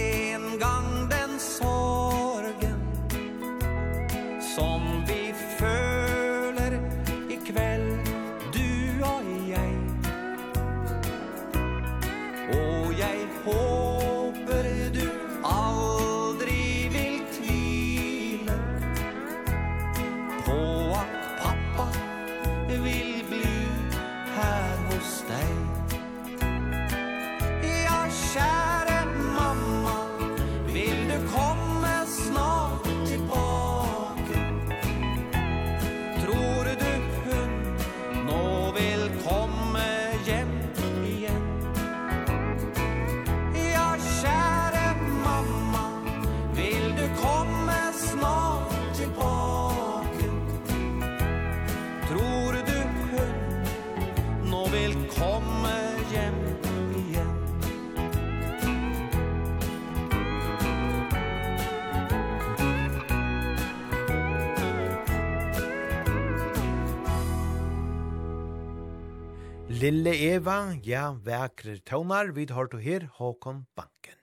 Lille 70.09 70.37
Eva, 70.39 70.73
ja, 70.89 71.11
vekre 71.21 71.75
tøvnar, 71.85 72.31
vid 72.33 72.55
har 72.57 72.71
du 72.73 72.79
her, 72.81 73.11
Håkon 73.19 73.67
Banken. 73.77 74.17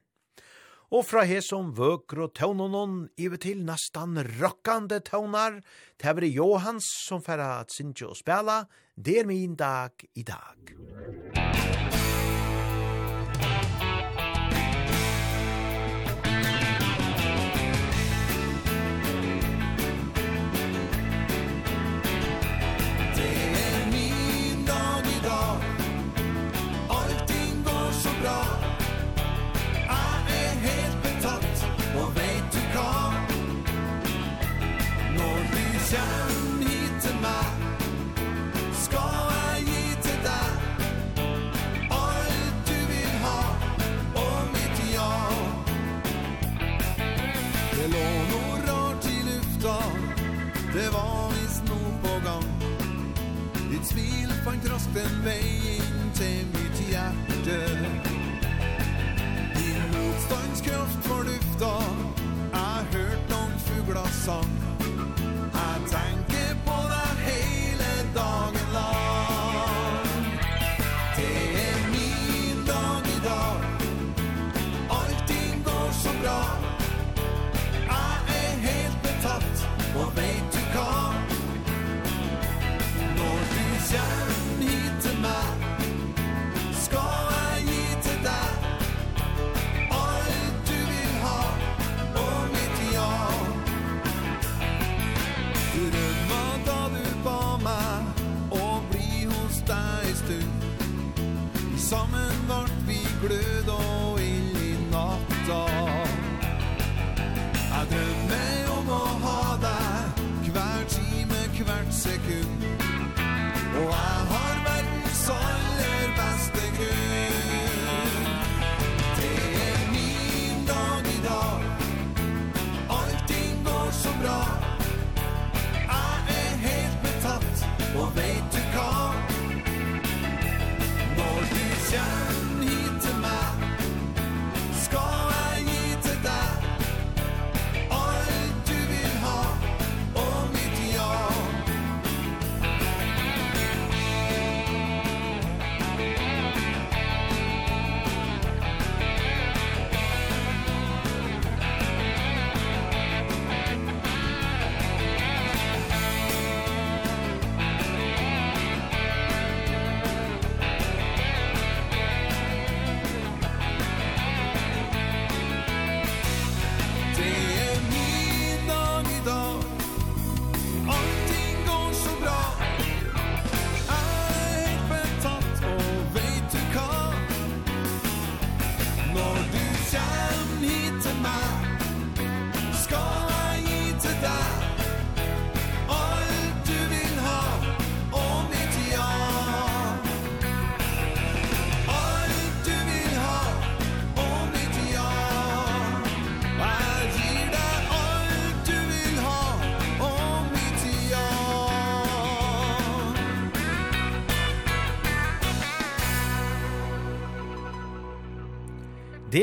Og 0.90 1.06
fra 1.06 1.22
her 1.30 1.44
som 1.46 1.76
vøker 1.78 2.24
og 2.26 2.34
tøvnån, 2.34 2.96
iver 3.22 3.38
til 3.38 3.62
nastan 3.68 4.18
rockande 4.40 4.98
tøvnar, 5.06 5.60
tævri 6.02 6.32
Johans 6.34 6.90
som 7.06 7.22
færa 7.22 7.60
at 7.60 7.76
synge 7.76 8.10
og 8.10 8.18
spela, 8.18 8.64
det 8.98 9.20
er 9.20 9.30
min 9.30 9.54
dag 9.54 9.94
i 10.16 10.26
dag. 10.26 10.74
Musik 10.74 11.95
hjälper 54.96 55.24
mig 55.24 55.42
in 55.76 56.12
till 56.14 56.46
mitt 56.54 56.92
hjärta. 56.92 57.60
Din 59.56 59.82
motståndskraft 59.92 61.10
var 61.10 61.24
lyft 61.24 61.62
av 61.62 62.14
Jag 62.52 62.60
har 62.60 62.84
hørt 62.84 63.30
noen 63.30 63.60
fuglasang 63.60 64.65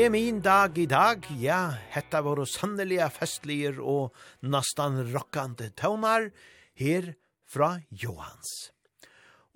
Det 0.03 0.09
er 0.09 0.11
min 0.11 0.41
dag 0.43 0.75
i 0.75 0.83
dag, 0.83 1.23
ja, 1.39 1.77
hetta 1.93 2.19
var 2.25 2.41
sannelige 2.43 3.05
festliger 3.15 3.77
og 3.79 4.11
nastan 4.43 4.97
rockande 5.13 5.69
tøvnar 5.79 6.25
her 6.75 7.05
fra 7.47 7.69
Johans. 7.87 8.49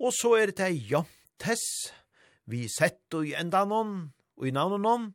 Og 0.00 0.14
så 0.16 0.30
er 0.38 0.54
det 0.56 0.70
Jontes, 0.88 1.92
vi 2.48 2.62
sett 2.64 3.12
og 3.12 3.28
i 3.28 3.34
endanon, 3.36 4.06
og 4.40 4.48
i 4.48 4.54
navnanon, 4.56 5.10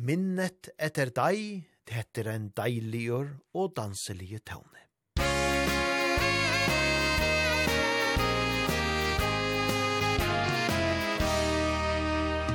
minnet 0.00 0.70
etter 0.80 1.12
deg, 1.12 1.68
det 1.84 1.98
heter 1.98 2.30
en 2.32 2.46
deiligere 2.56 3.34
og 3.52 3.74
danselige 3.76 4.40
tøvne. 4.48 4.80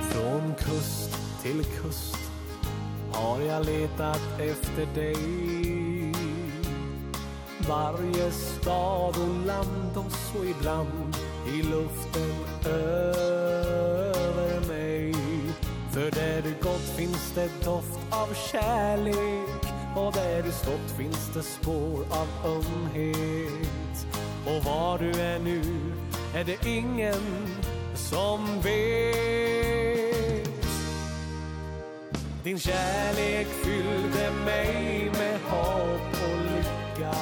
Som 0.09 0.57
kust 0.65 0.98
till 1.41 1.63
kust 1.63 2.17
har 3.11 3.41
jag 3.41 3.65
letat 3.65 4.21
efter 4.39 4.85
dig. 4.95 5.15
Varje 7.69 8.31
stad 8.31 9.15
och 9.17 9.45
land 9.45 9.91
och 9.95 10.11
så 10.11 10.45
ibland 10.45 11.15
i 11.47 11.63
luften 11.63 12.35
över 12.65 14.67
mig. 14.67 15.13
För 15.91 16.11
där 16.11 16.41
du 16.41 16.53
gått 16.61 16.95
finns 16.97 17.31
det 17.35 17.49
doft 17.65 17.99
av 18.09 18.33
kärlek 18.51 19.73
Och 19.95 20.13
där 20.13 20.43
du 20.43 20.51
stått 20.51 20.91
finns 20.97 21.29
det 21.33 21.43
spår 21.43 22.05
av 22.09 22.27
ömhet. 22.45 24.07
Och 24.45 24.65
var 24.65 24.99
du 24.99 25.11
är 25.11 25.39
nu 25.39 25.61
är 26.35 26.43
det 26.43 26.65
ingen 26.65 27.21
som 27.95 28.61
vet. 28.61 30.28
Din 32.43 32.59
kärlek 32.59 33.47
fyllde 33.47 34.31
mig 34.45 35.11
med 35.11 35.39
hopp 35.39 36.13
och 36.23 36.39
lycka. 36.55 37.15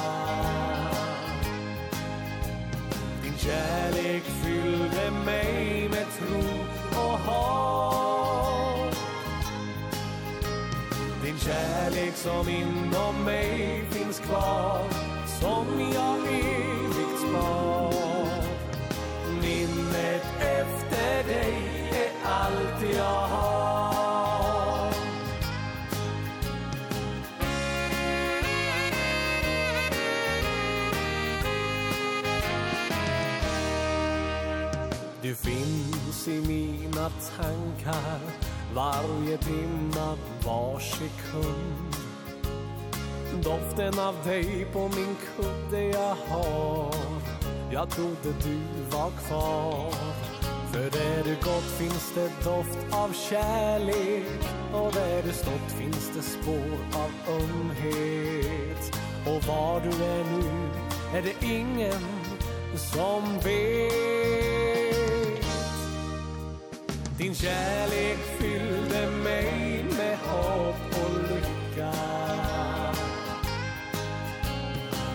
Din 3.22 3.38
kärlek 3.38 4.22
fyllde 4.22 5.10
mig 5.24 5.88
med 5.88 6.06
tro 6.18 6.38
och 6.90 7.18
hopp. 7.18 8.94
Din 11.24 11.38
kärlek 11.38 12.14
som 12.14 12.48
inom 12.48 13.24
mig 13.24 13.84
finns 13.90 14.18
kvar 14.18 14.84
Som 15.40 15.66
jag 15.94 16.18
vet 16.18 16.47
tankar 37.36 38.20
Varje 38.74 39.36
dimma, 39.36 40.16
var 40.44 40.78
sekund. 40.78 41.96
Doften 43.42 43.98
av 43.98 44.14
dig 44.24 44.66
på 44.72 44.80
min 44.80 45.16
kudde 45.36 45.84
jag 45.84 46.16
har 46.28 46.94
Jag 47.72 47.90
trodde 47.90 48.34
du 48.44 48.58
var 48.90 49.10
kvar. 49.10 49.92
För 50.72 50.90
där 50.90 51.24
du 51.24 51.34
gått 51.34 51.70
finns 51.78 52.12
det 52.14 52.30
doft 52.44 52.78
av 52.90 53.12
kärlek 53.12 54.26
Och 54.72 54.92
där 54.92 55.22
du 55.22 55.32
stått 55.32 55.72
finns 55.78 56.10
det 56.14 56.22
spår 56.22 56.78
av 56.92 57.34
ömhet. 57.34 58.96
Och 59.26 59.48
var 59.48 59.80
du 59.80 60.04
är 60.04 60.24
nu 60.24 60.68
är 61.18 61.22
det 61.22 61.46
ingen 61.46 62.02
som 62.76 63.38
vet. 63.44 64.17
Din 67.18 67.34
kärlek 67.34 68.18
fyllde 68.38 69.10
mig 69.10 69.84
med 69.96 70.18
hopp 70.18 70.76
och 70.90 71.20
lycka. 71.30 71.92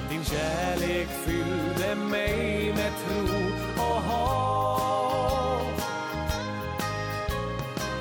Din 0.09 0.25
kärlek 0.25 1.07
fyllde 1.07 1.95
mig 1.95 2.73
med 2.75 2.91
tro 3.05 3.37
och 3.77 4.01
hopp. 4.01 5.81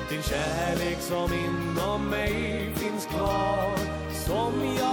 Din 0.09 0.23
kärlek 0.23 0.97
som 0.99 1.33
inom 1.33 2.09
mig 2.09 2.69
finns 2.75 3.05
kvar 3.05 3.77
Som 4.25 4.75
jag 4.79 4.92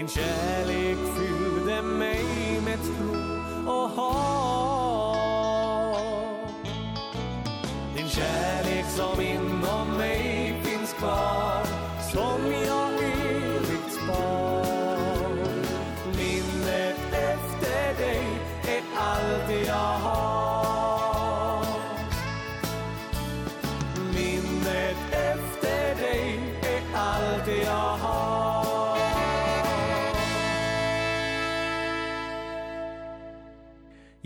Din 0.00 0.08
kärlek 0.08 0.96
fyllde 1.16 1.82
mig 1.82 2.24
med 2.64 2.78
tro 2.78 3.16
och 3.72 3.90
hopp. 3.90 5.20
Din 7.96 8.08
kärlek 8.08 8.84
som 8.96 9.20
inte 9.20 9.39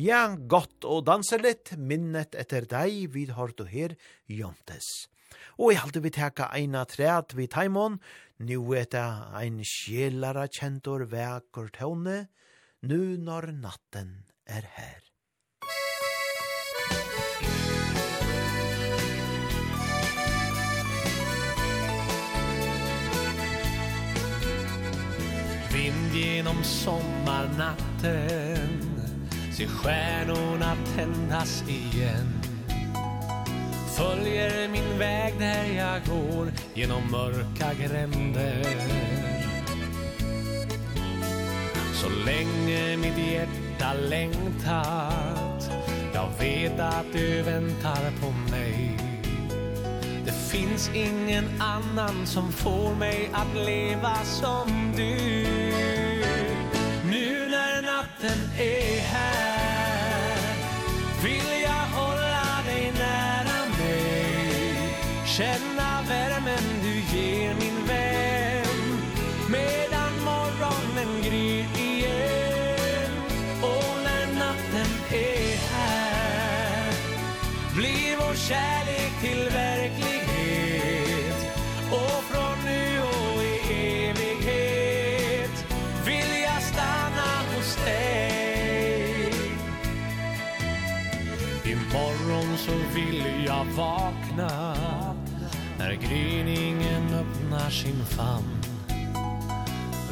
Ja, 0.04 0.36
godt 0.36 0.84
å 0.84 0.98
danse 1.00 1.38
litt, 1.40 1.70
minnet 1.80 2.34
etter 2.36 2.66
deg, 2.68 3.08
vi 3.14 3.24
har 3.32 3.54
du 3.56 3.64
her, 3.64 3.96
Jontes. 4.28 5.08
Og 5.56 5.72
jeg 5.72 5.80
halte 5.80 6.02
vi 6.04 6.10
teka 6.12 6.52
eina 6.52 6.84
træt 6.84 7.32
vi 7.38 7.46
taimon, 7.48 7.96
nu 8.44 8.74
eta 8.76 9.32
ein 9.38 9.62
sjelara 9.64 10.44
kjentor 10.52 11.08
vekur 11.08 11.72
tåne, 11.72 12.28
nu 12.84 13.16
når 13.16 13.56
natten 13.62 14.28
er 14.44 14.68
her. 14.76 15.00
Vind 25.72 26.12
genom 26.12 26.60
sommarnatten 26.60 28.93
Se 29.56 29.66
stjärnorna 29.66 30.76
tändas 30.96 31.64
igen. 31.68 32.40
Följer 33.96 34.68
min 34.68 34.98
väg 34.98 35.34
där 35.38 35.64
jag 35.76 36.00
går 36.06 36.52
Genom 36.74 37.10
mörka 37.10 37.74
gränder. 37.74 38.64
Så 41.92 42.08
länge 42.26 42.96
mitt 42.96 43.18
hjärta 43.18 43.94
längtat 44.08 45.70
Jag 46.14 46.28
vet 46.38 46.80
att 46.80 47.12
du 47.12 47.42
väntar 47.42 48.10
på 48.20 48.50
mig. 48.50 48.96
Det 50.24 50.50
finns 50.50 50.90
ingen 50.94 51.44
annan 51.60 52.26
som 52.26 52.52
får 52.52 52.94
mig 52.94 53.30
att 53.32 53.66
leva 53.66 54.14
som 54.24 54.92
du. 54.96 55.44
Nu 57.10 57.43
natten 58.04 58.38
är 58.58 59.00
här. 59.00 60.54
Vill 61.22 61.62
jag 61.62 61.86
hålla 61.98 62.62
dig 62.66 62.92
nära 62.98 63.58
mig? 63.78 64.76
Känna 65.26 66.02
värmen 66.08 66.64
du 66.82 67.16
ger 67.16 67.54
min 67.54 67.86
vän. 67.86 68.98
Medan 69.50 70.12
morgonen 70.24 71.22
gryr 71.22 71.66
igen. 71.78 73.12
Och 73.62 73.96
när 74.04 74.26
natten 74.38 74.90
är 75.10 75.56
här. 75.72 76.92
Blir 77.76 78.16
vår 78.16 78.34
kärlek 78.34 78.83
vakna 93.76 94.76
När 95.78 95.92
gryningen 95.92 97.14
öppnar 97.14 97.70
sin 97.70 98.04
famn. 98.04 98.64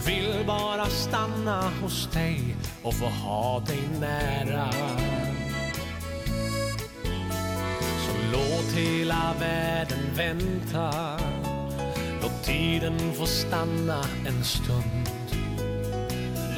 Vill 0.07 0.45
bara 0.47 0.87
stanna 0.87 1.71
hos 1.83 2.09
dig 2.13 2.57
och 2.83 2.95
få 2.95 3.07
ha 3.07 3.61
dig 3.61 3.83
nära. 4.01 4.71
Så 8.07 8.13
låt 8.33 8.73
hela 8.75 9.35
världen 9.41 9.99
vänta. 10.17 11.19
Låt 12.23 12.45
tiden 12.45 13.13
få 13.15 13.27
stanna 13.27 14.05
en 14.27 14.45
stund. 14.45 15.11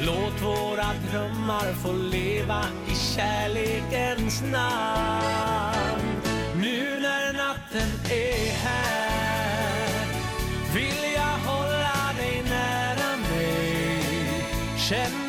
Låt 0.01 0.41
våra 0.43 0.87
drömmar 1.11 1.73
få 1.73 1.91
leva 1.91 2.61
i 2.87 2.95
kärlekens 2.95 4.43
namn. 4.51 6.21
Nu 6.55 6.94
natten 7.55 7.89
är 8.09 8.51
här. 8.51 10.05
Vill 10.73 11.13
jag 11.15 11.51
hålla 11.51 12.13
dig 12.17 12.43
nära 12.49 13.17
mig? 13.17 13.99
Känn 14.77 15.24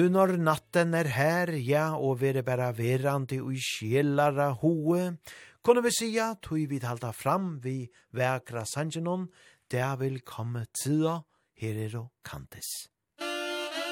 hunor 0.00 0.32
natten 0.40 0.94
er 0.96 1.08
her, 1.12 1.50
ja, 1.60 1.90
og 1.96 2.20
vere 2.22 2.42
bara 2.46 2.70
verandi 2.72 3.40
og 3.42 3.56
sjelara 3.60 4.50
hoe, 4.62 5.16
kunne 5.60 5.82
vi 5.84 5.92
sia, 5.92 6.30
tui 6.40 6.64
vi 6.70 6.80
halda 6.80 7.12
fram 7.12 7.58
vi 7.60 7.84
vekra 8.16 8.64
sangenon, 8.64 9.28
det 9.70 9.84
vil 10.00 10.20
komme 10.24 10.64
tida, 10.82 11.20
her 11.60 11.84
er 11.84 11.98
og 12.00 12.08
kantes. 12.24 12.88
Musik 13.20 13.90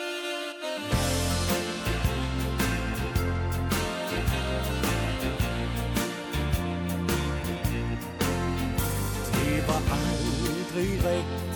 aldrig 9.91 11.05
rigtig 11.05 11.48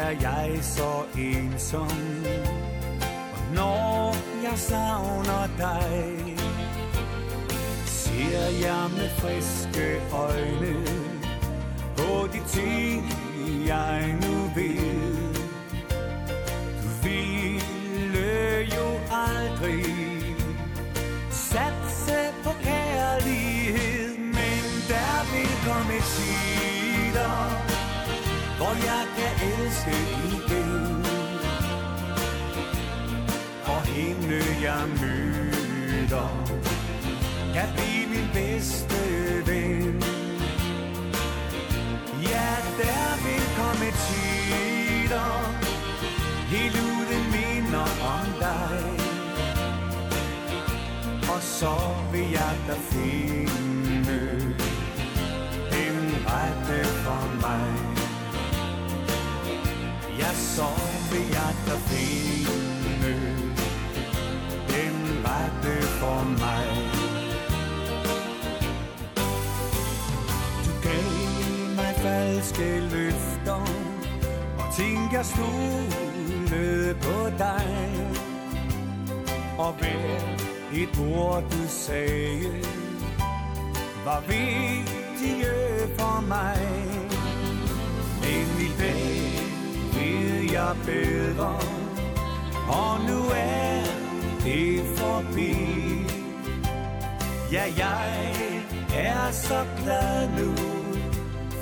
er 0.00 0.10
jeg 0.20 0.58
så 0.62 1.02
ensom. 1.18 2.24
Og 3.32 3.54
når 3.54 4.16
jeg 4.42 4.58
savner 4.58 5.46
dig 5.58 6.36
Ser 7.84 8.46
jeg 8.60 8.90
med 8.96 9.10
friske 9.18 10.00
øjne 10.12 10.84
På 11.96 12.26
de 12.32 12.40
ting 12.48 13.12
jeg 13.66 14.16
nu 14.22 14.50
vil. 14.54 15.34
Du 16.82 16.88
ville 17.02 18.66
jo 18.76 18.88
aldrig 19.10 19.84
Satse 21.30 22.18
på 22.44 22.50
kærlighed 22.62 24.18
Men 24.18 24.62
der 24.88 25.32
vil 25.32 25.50
komme 25.66 25.96
et 25.96 26.04
tid. 26.04 26.59
For 28.70 28.76
jeg 28.76 29.04
kan 29.16 29.32
elske 29.50 29.96
igen 30.36 31.04
Og 33.64 33.82
hende 33.82 34.42
jeg 34.62 34.82
møder 35.00 36.28
Kan 37.54 37.68
blive 37.76 38.06
min 38.08 38.28
bedste 38.32 38.96
ven. 39.46 40.02
Ja, 42.22 42.50
der 42.80 43.06
vil 43.24 43.44
komme 43.58 43.86
tider. 44.06 45.30
Helt 46.48 46.76
uden 46.76 47.24
minder 47.36 47.88
om 48.14 48.26
dig. 48.40 48.82
Og 51.34 51.42
så 51.42 51.74
vil 52.12 52.30
jeg 52.30 52.54
da 52.68 52.74
finde 52.90 53.50
Den 55.70 56.26
rette 56.26 56.84
for 56.84 57.40
mig 57.40 57.89
som 60.56 60.80
vi 61.12 61.18
hjärta 61.18 61.76
finner. 61.88 63.20
Den 64.68 65.22
värld 65.22 65.52
du 65.62 65.82
för 65.82 66.24
mig. 66.24 66.68
Du 70.64 70.88
gav 70.88 71.76
mig 71.76 71.94
falske 71.94 72.80
lyfter 72.80 73.62
Och 74.58 74.76
ting 74.76 75.10
jag 75.12 75.26
stolade 75.26 76.94
på 76.94 77.30
dig. 77.38 77.96
Og 79.58 79.74
ved 79.80 80.82
et 80.82 80.98
ord 80.98 81.42
du 81.50 81.68
sagde 81.68 82.52
Var 84.04 84.20
vigtige 84.28 85.96
for 85.98 86.20
mig. 86.20 86.58
Men 88.22 88.60
i 88.60 88.70
dag 88.78 89.29
ved 90.00 90.52
jeg 90.52 90.74
bedre 90.86 91.54
Og 92.68 93.00
nu 93.08 93.20
er 93.34 93.82
det 94.44 94.82
forbi 94.96 95.56
Ja, 97.52 97.64
jeg 97.76 98.32
er 98.94 99.30
så 99.32 99.64
glad 99.82 100.28
nu 100.38 100.54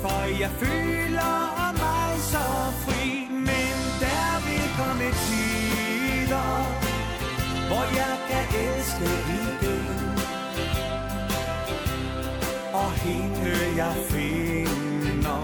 For 0.01 0.39
jeg 0.39 0.49
føler 0.49 1.37
mig 1.83 2.19
så 2.19 2.45
fri. 2.83 3.27
Men 3.31 3.75
der 4.03 4.29
vil 4.45 4.65
komme 4.79 5.07
tider 5.25 6.51
Hvor 7.67 7.85
jeg 8.01 8.15
kan 8.29 8.45
elske 8.65 9.09
igen 9.41 9.85
Og 12.73 12.91
hende 12.91 13.55
jeg 13.77 13.95
finder 14.09 15.41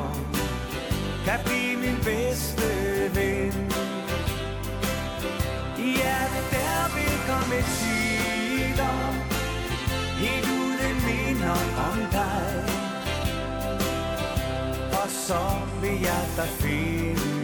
Kan 1.26 1.40
blive 1.46 1.85
Messina 7.50 8.92
Gir 10.20 10.42
du 10.48 10.60
den 10.82 10.98
minna 11.06 11.54
om 11.88 12.00
dig 12.12 12.64
Og 14.92 15.10
som 15.10 15.84
i 15.84 15.98
hjertet 15.98 16.50
finner 16.60 17.35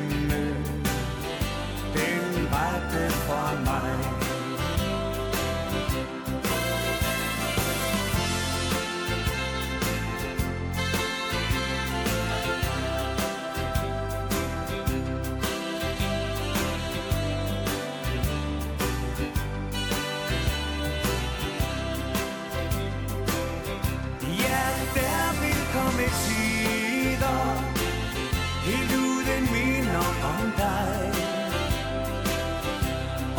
dig. 30.61 31.13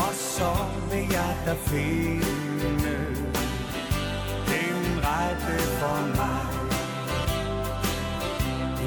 Og 0.04 0.12
så 0.14 0.52
vil 0.90 1.06
jeg 1.18 1.32
da 1.46 1.54
finde 1.70 2.96
Den 4.50 4.80
rette 5.06 5.58
for 5.78 6.00
mig. 6.18 6.46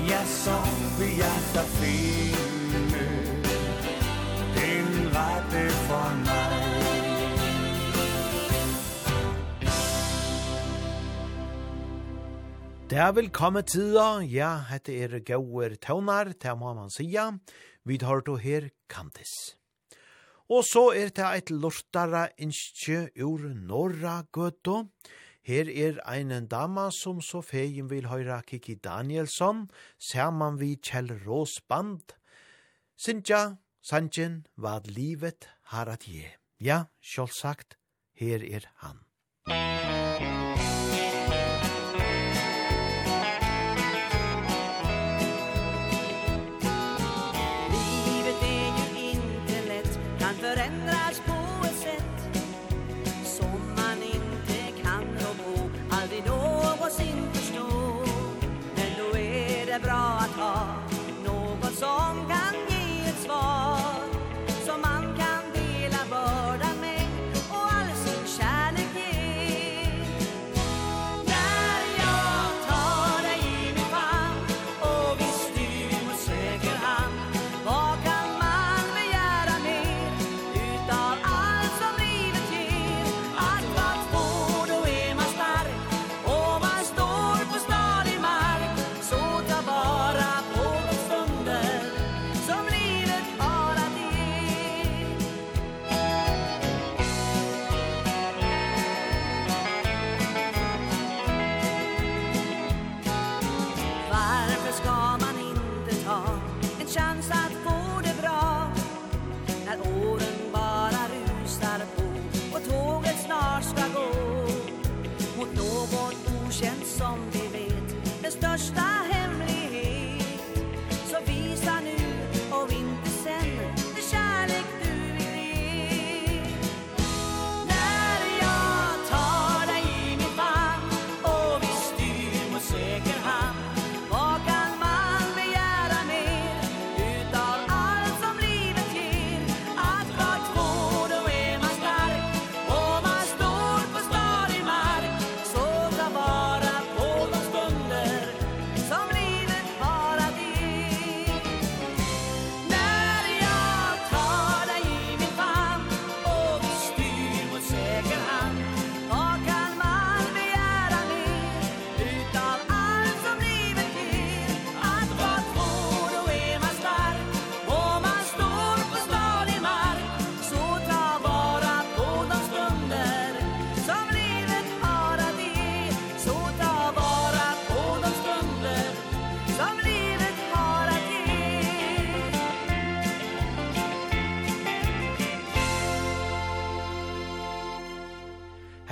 Ja, 0.09 0.21
så 0.25 0.57
vil 0.99 1.13
jeg 1.17 1.39
da 1.55 1.63
finde 1.79 3.05
Den 4.57 4.89
rette 5.17 5.63
for 5.87 6.09
mig. 6.25 6.75
Det 12.89 12.97
er 13.01 13.11
vel 13.11 13.29
tider, 13.65 14.21
ja, 14.21 14.59
hette 14.69 14.93
er 14.93 15.19
gauer 15.25 15.73
tøvnar, 15.81 16.29
det 16.41 16.51
må 16.57 16.73
man 16.73 16.89
sija, 16.89 17.31
vid 17.85 18.03
har 18.03 18.21
du 18.25 18.35
her 18.41 18.69
kantis. 18.89 19.55
Og 20.49 20.65
så 20.67 20.91
er 20.93 21.09
det 21.09 21.25
eit 21.25 21.49
lortara 21.49 22.27
innskje 22.37 23.09
ur 23.17 23.47
norra 23.55 24.23
gøtto. 24.33 24.91
Her 25.45 25.69
er 25.69 25.99
ein 26.09 26.47
dama 26.49 26.89
som 26.93 27.21
så 27.21 27.41
fegin 27.41 27.89
vil 27.89 28.09
høyra 28.09 28.41
Kiki 28.45 28.75
Danielsson, 28.75 29.69
saman 29.97 30.59
vi 30.61 30.75
Kjell 30.77 31.13
Rås 31.25 31.61
band. 31.69 32.13
Sintja, 32.97 33.57
Sanjen, 33.81 34.45
vad 34.55 34.87
livet 34.87 35.49
har 35.73 35.89
at 35.89 36.07
je. 36.07 36.29
Ja, 36.59 36.85
sjålsagt, 37.01 37.77
her 38.17 38.41
er 38.41 38.69
han. 38.81 39.05
Musikk 39.45 40.04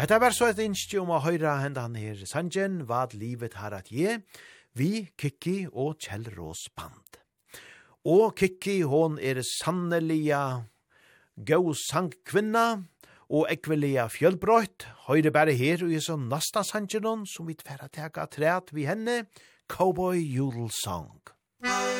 Hetta 0.04 0.18
var 0.20 0.34
så 0.36 0.50
et 0.52 0.58
innskje 0.60 1.00
om 1.00 1.14
å 1.16 1.22
høyra 1.24 1.54
hendan 1.62 1.94
her 1.96 2.18
sanjen 2.28 2.82
vad 2.90 3.14
livet 3.16 3.54
har 3.56 3.72
at 3.72 3.88
ge, 3.88 4.18
vi, 4.76 5.06
Kikki 5.16 5.70
og 5.70 5.94
Kjell 6.04 6.26
Rås 6.34 6.66
band. 6.76 7.22
Og 8.12 8.34
Kikki, 8.36 8.82
hon 8.84 9.16
er 9.16 9.40
sannelia 9.48 10.42
gau 11.40 11.72
sangkvinna, 11.86 12.84
og 13.32 13.48
ekvelia 13.56 14.10
fjølbrøyt, 14.12 14.90
høyre 15.08 15.32
bare 15.32 15.56
her 15.56 15.88
og 15.88 15.96
i 15.96 16.04
så 16.04 16.20
nasta 16.20 16.68
sanjenon 16.68 17.24
som 17.24 17.48
vi 17.48 17.56
tverra 17.64 17.88
teka 17.88 18.28
træt 18.28 18.76
vi 18.76 18.84
henne, 18.92 19.22
Cowboy 19.72 20.20
Jodel 20.20 20.68
Song. 20.84 21.16
Cowboy 21.16 21.64
Jodel 21.64 21.80
Song. 21.80 21.93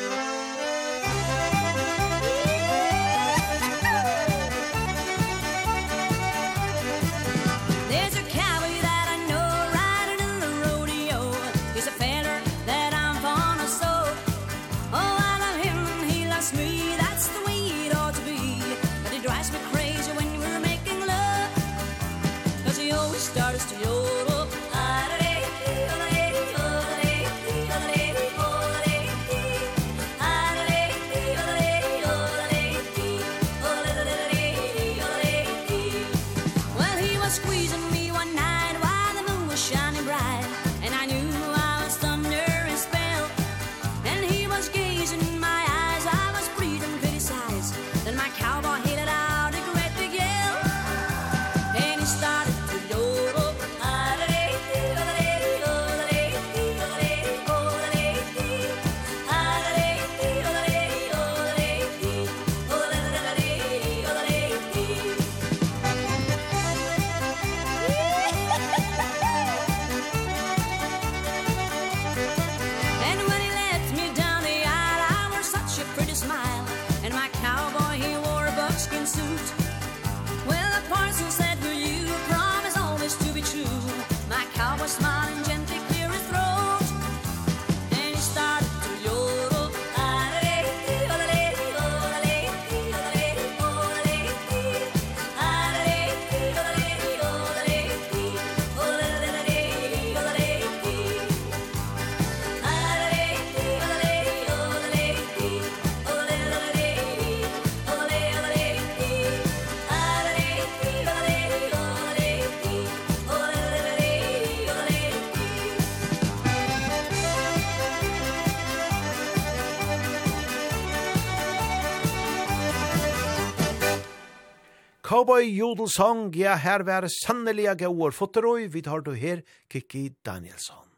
Cowboy 125.14 125.46
Jodel 125.46 125.86
Song, 125.86 126.32
ja, 126.34 126.56
her 126.58 126.82
var 126.82 127.04
sannelige 127.06 127.76
gauar 127.84 128.10
fotteroi, 128.10 128.64
vi 128.66 128.80
tar 128.82 129.04
du 129.06 129.12
her, 129.14 129.44
Kiki 129.70 130.08
Danielsson. 130.26 130.88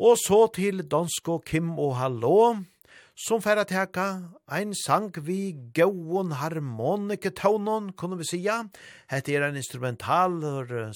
Og 0.00 0.16
så 0.16 0.46
til 0.56 0.80
Dansko 0.88 1.42
Kim 1.44 1.74
og 1.76 1.98
Hallå, 1.98 2.62
som 3.12 3.42
færa 3.44 3.66
teka, 3.68 4.06
ein 4.48 4.72
sang 4.72 5.10
vi 5.26 5.52
gauon 5.76 6.32
harmonike 6.40 7.34
taunon, 7.36 7.90
kunne 7.92 8.16
vi 8.16 8.30
sija, 8.30 8.62
hette 9.12 9.34
er 9.36 9.44
ein 9.44 9.60
instrumental 9.60 10.40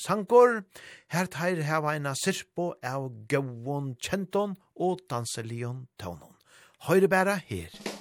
sangor, 0.00 0.62
her 1.12 1.28
teir 1.28 1.60
heva 1.68 1.98
eina 1.98 2.14
sirpo 2.16 2.70
av 2.80 3.10
gauon 3.28 3.92
kjenton 4.00 4.56
og 4.80 5.04
danselion 5.10 5.84
taunon. 6.00 6.32
Høyre 6.88 7.12
bæra 7.12 7.36
her. 7.44 7.68
Høyre 7.68 7.84
her. 7.84 7.95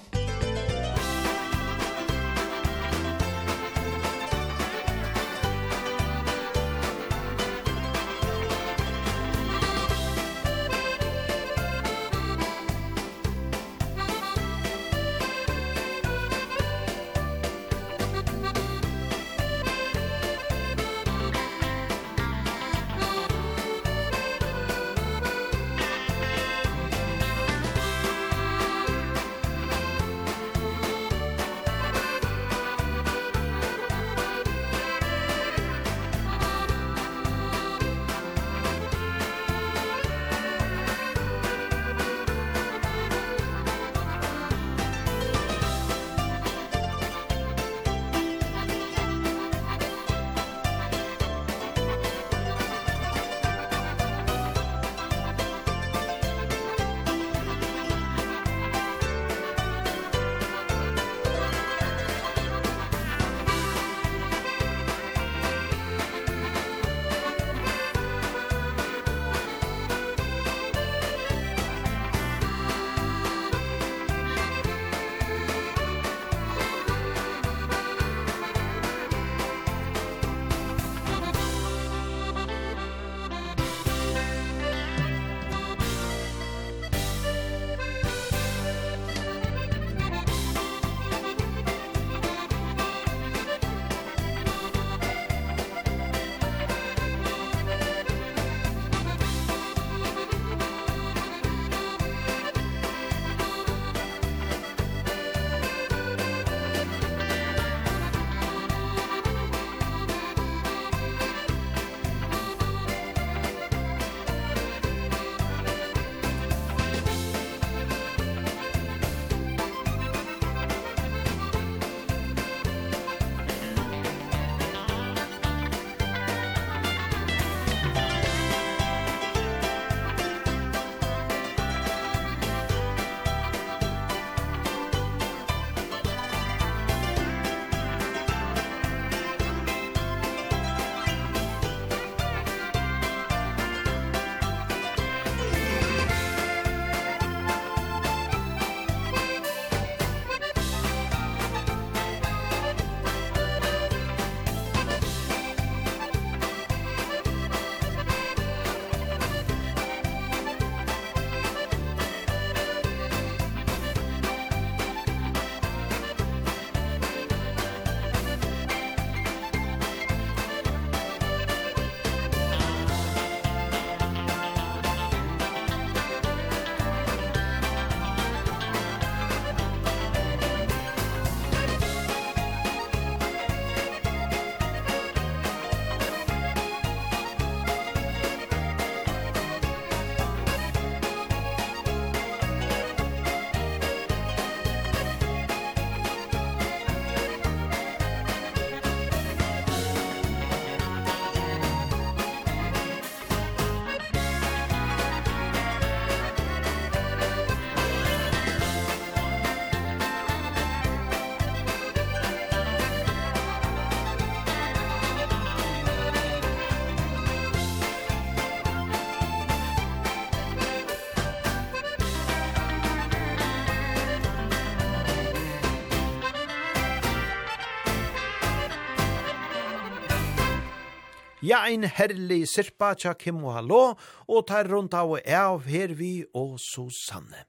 Ja, 231.46 231.60
ein 231.62 231.84
herlig 231.86 232.48
sirpa 232.50 232.88
tja 232.98 233.12
Kim 233.14 233.44
og 233.44 233.52
hallo, 233.54 233.80
og 234.26 234.46
tar 234.48 234.66
rundt 234.66 234.96
av 234.98 235.12
og 235.14 235.28
av 235.30 235.68
her 235.70 235.92
vi 235.94 236.24
og 236.34 236.56
Susanne. 236.58 237.44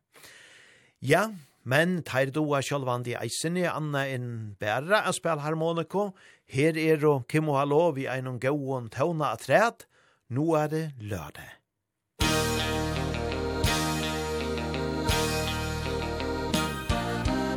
Ja, 1.02 1.24
men 1.65 2.03
tar 2.06 2.30
du 2.30 2.44
av 2.44 2.61
sjølvandig 2.68 3.15
eisen 3.18 3.57
i 3.57 3.64
anna 3.65 4.03
enn 4.06 4.53
bæra 4.61 4.99
av 5.02 5.15
spela 5.18 5.41
harmoniko. 5.41 6.11
Her 6.45 6.78
er 6.78 7.07
og 7.10 7.26
Kim 7.26 7.49
og 7.49 7.57
hallo, 7.57 7.80
vi 7.98 8.06
einom 8.06 8.38
gåon 8.38 8.91
tåna 8.94 9.32
av 9.34 9.41
træt. 9.41 9.88
Nå 10.30 10.45
er 10.61 10.69
det 10.76 10.84
lørdag. 11.02 11.56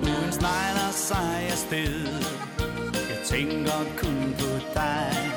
Ugen 0.01 0.33
snegler 0.33 0.97
sig 0.97 1.53
afsted 1.53 2.09
Jeg 3.11 3.21
tænker 3.29 3.85
kun 4.01 4.33
på 4.41 4.57
dig 4.73 5.30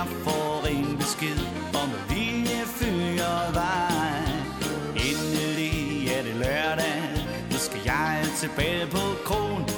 jeg 0.00 0.08
får 0.08 0.66
en 0.66 0.96
besked 0.96 1.40
om 1.82 1.90
at 1.98 2.16
vilje 2.16 2.60
er 2.60 3.52
vej. 3.52 4.22
Endelig 5.08 6.08
er 6.08 6.22
det 6.22 6.34
lørdag, 6.34 7.02
nu 7.50 7.58
skal 7.58 7.80
jeg 7.84 8.24
tilbage 8.36 8.86
på 8.86 9.04
kronen 9.24 9.69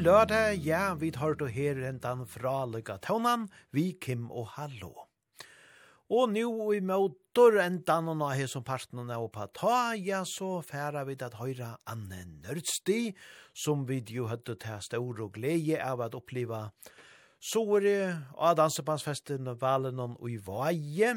lørdag, 0.00 0.56
ja, 0.64 0.94
vi 0.96 1.10
tar 1.12 1.34
til 1.36 1.50
her 1.52 1.78
hentan 1.84 2.22
fra 2.28 2.62
Lykka 2.64 2.94
Tøvnan, 3.04 3.48
vi 3.74 3.90
Kim 4.00 4.30
og 4.32 4.46
Hallo. 4.54 4.94
Og 6.08 6.30
nu 6.32 6.70
i 6.72 6.78
møter 6.80 7.58
endan 7.60 8.08
og 8.08 8.16
nå 8.16 8.30
her 8.32 8.48
som 8.48 8.64
parten 8.64 9.10
er 9.10 9.20
oppe 9.20 9.44
ta, 9.58 9.92
ja, 10.00 10.22
så 10.24 10.62
færa 10.64 11.02
vi 11.04 11.18
at 11.20 11.36
høyra 11.36 11.74
Anne 11.90 12.22
Nørdsti, 12.40 13.12
som 13.52 13.84
vi 13.88 13.98
jo 14.08 14.30
høyde 14.30 14.56
til 14.62 14.80
stor 14.86 15.20
og 15.20 15.34
glede 15.36 15.76
av 15.84 16.00
at 16.06 16.16
oppleva 16.16 16.70
såre 17.52 17.98
av 18.38 18.56
dansebandsfesten 18.56 19.52
Valenon 19.60 20.16
og 20.16 20.30
i 20.32 20.38
Vaje, 20.46 21.12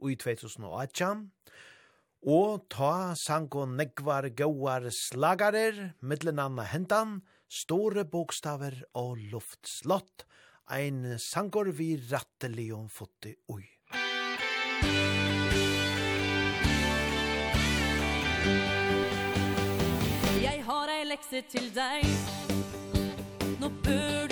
og 0.00 0.08
i 0.08 0.16
2018, 0.16 1.28
og 2.32 2.64
ta 2.72 3.12
sanko 3.18 3.66
nekvar 3.68 4.30
gauar 4.32 4.88
slagarer, 4.88 5.92
mittlen 6.00 6.40
anna 6.40 6.64
hentan, 6.72 7.20
store 7.52 8.06
bokstaver 8.08 8.78
og 8.96 9.18
luftslott, 9.32 10.24
ein 10.72 11.18
sangor 11.20 11.68
vi 11.76 11.92
rattelig 12.08 12.70
om 12.72 12.88
fotte 12.88 13.34
ui. 13.52 13.66
Jeg 20.40 20.64
har 20.64 20.94
ei 20.96 21.04
lekse 21.10 21.44
til 21.52 21.68
deg, 21.76 22.08
nå 23.60 23.68
bør 23.84 24.31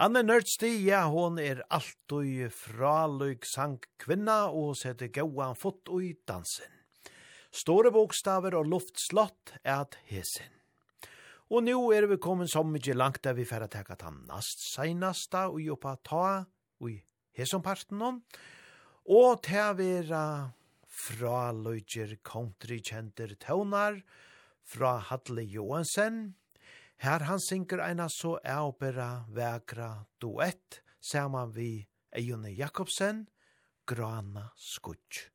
Anne 0.00 0.22
Nørtsti, 0.24 0.68
ja, 0.86 1.02
hon 1.12 1.34
er 1.36 1.58
alltid 1.76 2.54
fraløyk 2.56 3.44
sang 3.44 3.74
kvinna 4.00 4.46
og 4.48 4.70
setter 4.80 5.10
gauan 5.12 5.52
fot 5.60 5.90
ui 5.92 6.14
dansen. 6.24 6.70
Store 7.52 7.92
bokstaver 7.92 8.56
og 8.56 8.70
luftslott 8.72 9.52
er 9.60 9.82
at 9.82 9.98
hesen. 10.08 10.48
Og 11.52 11.66
nå 11.66 11.76
er 11.92 12.08
vi 12.08 12.16
kommet 12.16 12.48
så 12.48 12.64
mykje 12.64 12.96
langt 12.96 13.20
der 13.26 13.36
vi 13.36 13.44
færre 13.44 13.68
teka 13.68 13.98
ta 14.00 14.08
nast 14.14 14.64
seinasta 14.70 15.50
og 15.52 15.60
jobba 15.66 15.98
ta 16.00 16.24
ui 16.80 16.96
hesomparten 17.36 18.00
hon. 18.00 18.24
Og 19.04 19.44
ta 19.44 19.74
vera 19.76 20.24
fra 20.88 21.50
løyger 21.52 22.16
country 22.24 22.80
kjenter 22.80 23.36
tøvnar 23.36 24.00
fra 24.64 24.96
Hadle 25.10 25.44
Johansen, 25.44 26.38
Her 27.00 27.22
han 27.24 27.40
synker 27.40 27.80
eina 27.80 28.10
så 28.12 28.34
eopera 28.44 29.24
vekra 29.32 30.04
duett, 30.20 30.82
saman 31.00 31.48
vi 31.54 31.88
Eione 32.12 32.50
Jakobsen, 32.52 33.22
Grana 33.88 34.50
Skutsk. 34.56 35.30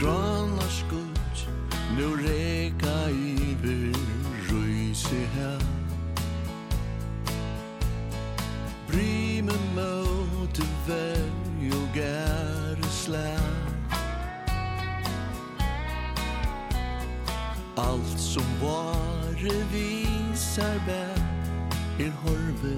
Grana 0.00 0.68
Skutsk, 0.78 1.46
nu 1.98 2.16
reka 2.18 2.98
iver, 3.14 3.94
røyse 4.50 5.22
her. 5.36 5.62
Brimen 8.90 9.68
møy, 9.78 10.11
inte 10.58 11.32
gære 11.94 12.90
slær 12.90 13.52
Alt 17.76 18.20
som 18.20 18.44
bare 18.60 19.54
visar 19.72 20.76
bær 20.86 21.22
er 21.98 22.10
horve. 22.24 22.76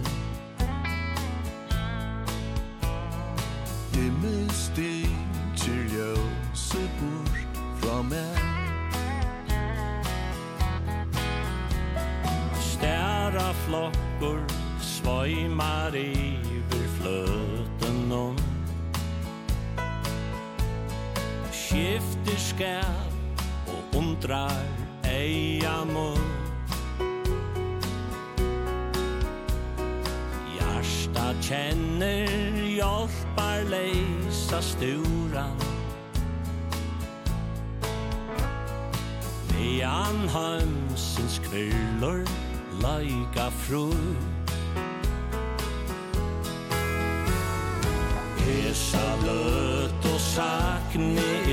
Himmel 3.93 4.51
stiger 4.51 5.83
ljøse 5.91 6.85
bort 7.01 7.59
fra 7.81 8.03
meg. 8.03 8.39
Stæra 12.61 13.51
flokkur 13.67 14.41
svøymar 14.81 15.95
iver 15.95 16.89
flöð 16.99 17.54
skifter 21.75 22.37
skær 22.39 22.91
og 23.67 23.97
undrar 23.99 24.63
eia 25.11 25.73
mun 25.89 26.29
Hjarta 30.55 31.25
kjenner 31.43 32.31
hjálpar 32.77 33.67
leisa 33.73 34.61
sturan 34.63 35.59
Mejan 39.51 40.23
heimsins 40.37 41.41
kvirlor 41.49 42.23
laika 42.85 43.49
fru 43.65 43.89
Esa 48.47 49.09
bløt 49.23 50.07
og 50.13 50.21
sakne 50.21 51.44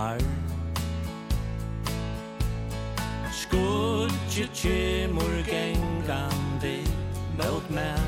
far 0.00 0.18
Skudje 3.40 4.46
tjemur 4.54 5.34
gengandi 5.52 6.78
mot 7.38 7.70
mer 7.70 8.04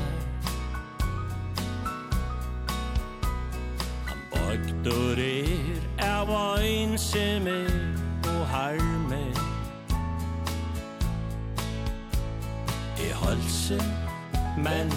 Han 4.07 4.19
bøgdur 4.31 5.21
er 5.21 5.81
av 6.09 6.33
einsemi 6.57 7.61
og 8.33 8.43
harme 8.55 9.25
I 13.03 13.09
halse, 13.23 13.81
men 14.57 14.93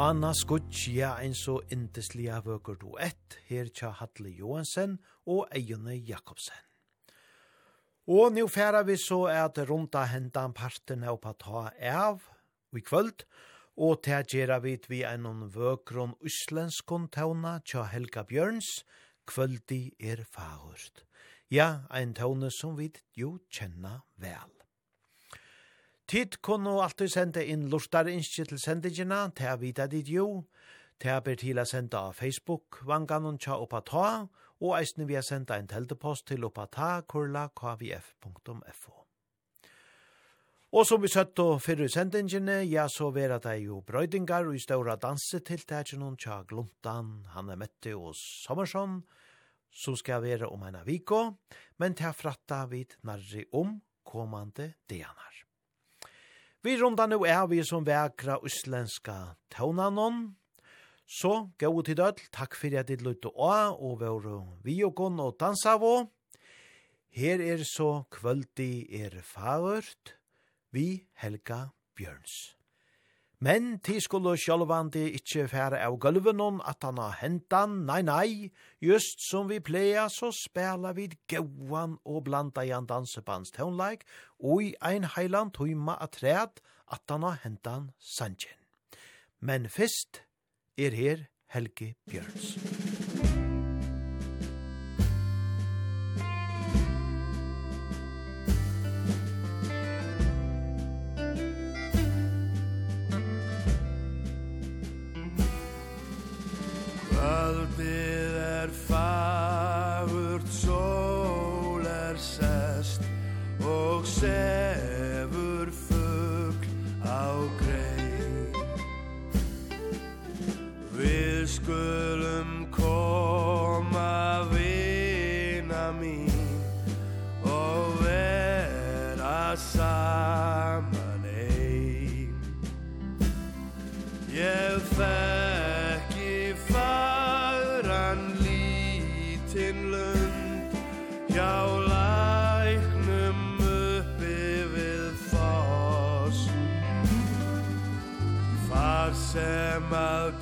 Rana 0.00 0.32
ja, 0.86 1.16
ein 1.20 1.34
så 1.34 1.60
inteslia 1.68 2.38
vøker 2.40 2.78
du 2.80 2.94
ett, 2.96 3.34
her 3.50 3.68
tja 3.68 3.90
Hadle 3.98 4.30
Johansen 4.32 4.94
og 5.28 5.50
Eione 5.52 5.92
Jakobsen. 5.92 6.56
Og 8.08 8.32
nu 8.32 8.46
færa 8.48 8.80
vi 8.82 8.96
så 8.96 9.26
at 9.28 9.58
runda 9.68 10.06
hendan 10.08 10.54
parten 10.54 11.04
er 11.04 11.12
oppa 11.12 11.34
ta 11.36 11.68
av 11.84 12.24
i 12.72 12.80
kvöld, 12.80 13.26
og 13.76 14.00
til 14.02 14.24
gjerra 14.24 14.62
vi 14.64 14.78
vi 14.88 15.02
einon 15.04 15.50
vøkron 15.52 16.16
uslenskon 16.24 17.10
tauna 17.12 17.60
tja 17.60 17.84
Helga 17.84 18.24
Bjørns, 18.24 18.86
kvöldi 19.28 19.92
er 20.00 20.24
fagurt. 20.24 21.04
Ja, 21.50 21.84
ein 21.90 22.14
taune 22.14 22.48
som 22.50 22.78
vi 22.78 22.88
jo 23.12 23.36
kjenna 23.52 24.00
vel. 24.16 24.59
Tid 26.10 26.40
kunne 26.42 26.72
alltid 26.82 27.12
sende 27.12 27.42
inn 27.46 27.68
lortare 27.70 28.10
innskje 28.10 28.48
til 28.50 28.58
sendingina, 28.58 29.28
til 29.30 29.46
a 29.46 29.52
vita 29.60 29.84
dit 29.86 30.08
jo, 30.10 30.40
til 30.98 31.12
a 31.14 31.20
ber 31.22 31.38
til 31.38 31.60
å 31.62 31.64
senda 31.70 32.00
av 32.08 32.16
Facebook, 32.18 32.80
vanganon 32.82 33.38
tja 33.38 33.54
oppa 33.62 33.78
ta, 33.86 34.06
og 34.58 34.74
eisne 34.80 35.06
vi 35.06 35.14
har 35.14 35.22
senda 35.22 35.60
en 35.60 35.70
teltepost 35.70 36.26
til 36.32 36.48
oppa 36.48 36.66
ta, 36.66 36.88
kurla 37.06 37.46
kvf.fo. 37.54 38.96
Og 40.74 40.86
som 40.86 41.02
vi 41.02 41.12
søtt 41.14 41.38
og 41.42 41.62
fyrir 41.62 41.90
sendingene, 41.94 42.58
ja, 42.66 42.88
så 42.90 43.12
vera 43.14 43.38
det 43.42 43.60
jo 43.62 43.78
brøydingar 43.86 44.50
og 44.50 44.58
i 44.58 44.66
ståra 44.66 44.98
dansetiltakene 44.98 46.10
tja 46.18 46.42
Gluntan, 46.42 47.20
Hanne 47.36 47.54
Mette 47.54 47.94
og 47.94 48.18
Sommersson, 48.18 49.04
som 49.70 49.94
skal 49.94 50.26
vera 50.26 50.50
om 50.50 50.66
en 50.66 50.82
aviko, 50.82 51.22
men 51.78 51.94
til 51.94 52.10
a 52.10 52.14
fratta 52.18 52.64
vid 52.66 52.98
narri 53.06 53.46
om 53.54 53.78
kommande 54.02 54.72
dianar. 54.90 55.29
Vi 56.62 56.74
runda 56.76 57.06
nu 57.06 57.22
er 57.24 57.46
vi 57.48 57.62
som 57.64 57.86
vekra 57.86 58.34
uslenska 58.44 59.34
tånanon. 59.48 60.34
Så, 61.08 61.48
gau 61.56 61.80
til 61.82 61.96
døll, 61.96 62.20
takk 62.36 62.52
fyrir 62.54 62.82
at 62.82 62.90
ditt 62.92 63.00
lutt 63.00 63.24
og 63.30 63.40
a, 63.48 63.72
og 63.72 64.02
våru 64.02 64.36
vi 64.60 64.76
og 64.84 64.92
gonn 65.00 65.16
og 65.24 65.38
dansa 65.40 65.78
vå. 65.80 66.04
Her 67.16 67.40
er 67.40 67.64
så 67.64 68.04
kvöldi 68.12 68.84
er 68.92 69.22
fagurt, 69.24 70.18
vi 70.70 71.08
Helga 71.16 71.70
Bjørns. 71.96 72.59
Men 73.40 73.78
ti 73.80 73.94
skulle 74.04 74.34
sjálvandi 74.36 75.06
ikkje 75.16 75.46
færa 75.48 75.78
av 75.86 75.94
gulvenon 76.02 76.58
at 76.68 76.84
han 76.84 76.98
har 77.00 77.14
hentan, 77.22 77.78
nei, 77.88 78.02
nei, 78.04 78.50
just 78.84 79.22
som 79.24 79.48
vi 79.48 79.62
pleia, 79.64 80.10
så 80.12 80.28
spela 80.36 80.92
vid 80.92 81.16
gauan 81.32 81.96
og 82.04 82.26
blanda 82.26 82.66
i 82.68 82.74
en 82.76 82.88
dansebands 82.90 83.54
tøvnleik, 83.56 84.04
og 84.44 84.66
i 84.66 84.74
ein 84.84 85.08
heiland 85.16 85.54
tøyma 85.56 85.96
at 86.04 86.18
træd 86.20 86.60
at 86.92 87.02
han 87.08 87.24
har 87.24 87.40
hentan 87.46 87.88
sanjen. 87.96 88.60
Men 89.40 89.70
fyrst 89.72 90.20
er 90.76 90.92
her 90.92 91.24
Helge 91.48 91.94
Bjørns. 92.10 92.69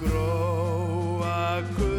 gróa 0.01 1.63
gul 1.77 1.98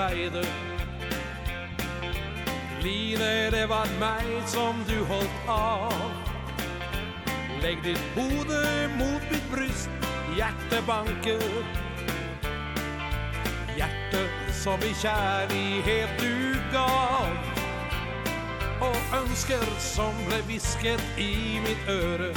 väder 0.00 0.46
Line, 2.82 3.50
det 3.50 3.66
var 3.66 3.86
mig 4.00 4.42
som 4.46 4.74
du 4.88 5.04
hållt 5.04 5.48
av. 5.48 5.92
Lägg 7.62 7.82
ditt 7.82 8.04
hode 8.14 8.90
mot 8.98 9.22
mitt 9.30 9.50
bryst 9.52 9.90
Hjärtebanker 10.38 11.42
Hjärte 13.78 14.28
som 14.52 14.78
i 14.80 14.94
kärlighet 15.02 16.10
du 16.20 16.56
gav. 16.72 17.28
Och 18.80 19.18
önsker 19.18 19.78
som 19.78 20.12
blev 20.28 20.46
visket 20.46 21.18
i 21.18 21.60
mitt 21.60 21.88
öre 21.88 22.34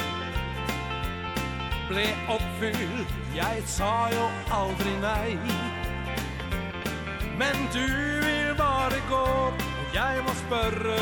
Ble 1.89 2.07
uppfyllt, 2.35 3.07
jag 3.35 3.63
sa 3.67 4.09
jo 4.11 4.29
aldrig 4.49 4.93
nej 5.01 5.37
Men 7.37 7.55
du 7.73 7.87
vil 8.25 8.55
bare 8.57 8.99
gå 9.09 9.25
Og 9.49 9.93
jeg 9.93 10.23
må 10.25 10.33
spørre 10.33 10.97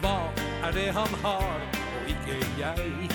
Hva 0.00 0.16
er 0.66 0.72
det 0.72 0.88
han 0.96 1.16
har 1.24 1.60
Og 2.00 2.08
ikke 2.14 2.38
jeg? 2.58 3.10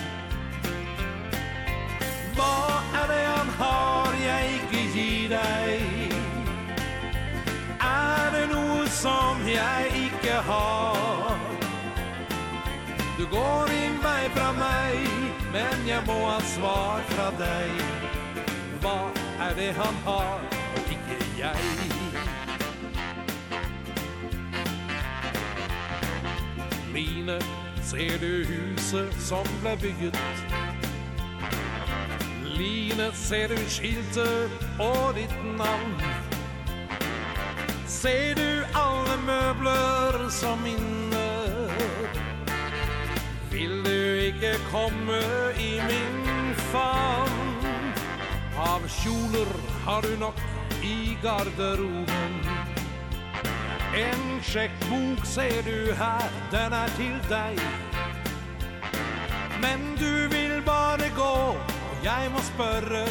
Hva 2.35 2.53
er 3.01 3.07
det 3.13 3.23
han 3.25 3.49
har 3.59 4.19
Jeg 4.25 4.59
ikke 4.59 4.83
gir 4.93 5.33
deg? 5.33 6.15
Er 7.81 8.31
det 8.37 8.45
noe 8.53 8.85
som 8.89 9.41
jeg 9.47 10.05
ikke 10.05 10.37
har? 10.49 11.45
Du 13.17 13.25
går 13.31 13.73
din 13.73 13.97
vei 14.03 14.23
fra 14.37 14.51
meg 14.59 15.07
Men 15.53 15.87
jeg 15.87 16.03
må 16.07 16.19
ha 16.27 16.39
svar 16.55 17.05
fra 17.13 17.29
deg. 17.39 17.85
Hva 18.83 18.97
er 19.47 19.55
det 19.55 19.71
han 19.79 20.03
har? 20.05 20.54
Mine, 26.93 27.39
ser 27.83 28.17
du 28.21 28.45
huset 28.45 29.15
som 29.19 29.47
ble 29.61 29.77
bygget? 29.81 30.17
Line, 32.57 33.11
ser 33.13 33.47
du 33.47 33.57
skiltet 33.67 34.51
og 34.79 35.15
ditt 35.17 35.35
navn? 35.57 35.95
Ser 37.87 38.35
du 38.35 38.77
alle 38.79 39.17
møbler 39.25 40.29
som 40.29 40.59
minner 40.63 41.73
Vil 43.51 43.83
du 43.85 43.99
ikke 44.29 44.53
komme 44.71 45.21
i 45.59 45.71
min 45.83 46.55
favn? 46.71 47.93
Av 48.55 48.87
kjoler 49.01 49.51
har 49.85 50.01
du 50.01 50.15
nok 50.19 50.54
i 50.85 51.17
garderoben 51.23 52.33
En 53.95 54.41
checkbok 54.43 55.25
ser 55.25 55.63
du 55.63 55.93
här, 55.93 56.29
den 56.51 56.73
är 56.73 56.87
till 56.87 57.29
dig 57.29 57.57
Men 59.61 59.95
du 59.99 60.27
vill 60.27 60.61
bare 60.65 61.09
gå, 61.15 61.57
og 61.89 62.03
jeg 62.03 62.31
må 62.31 62.39
spørre 62.39 63.05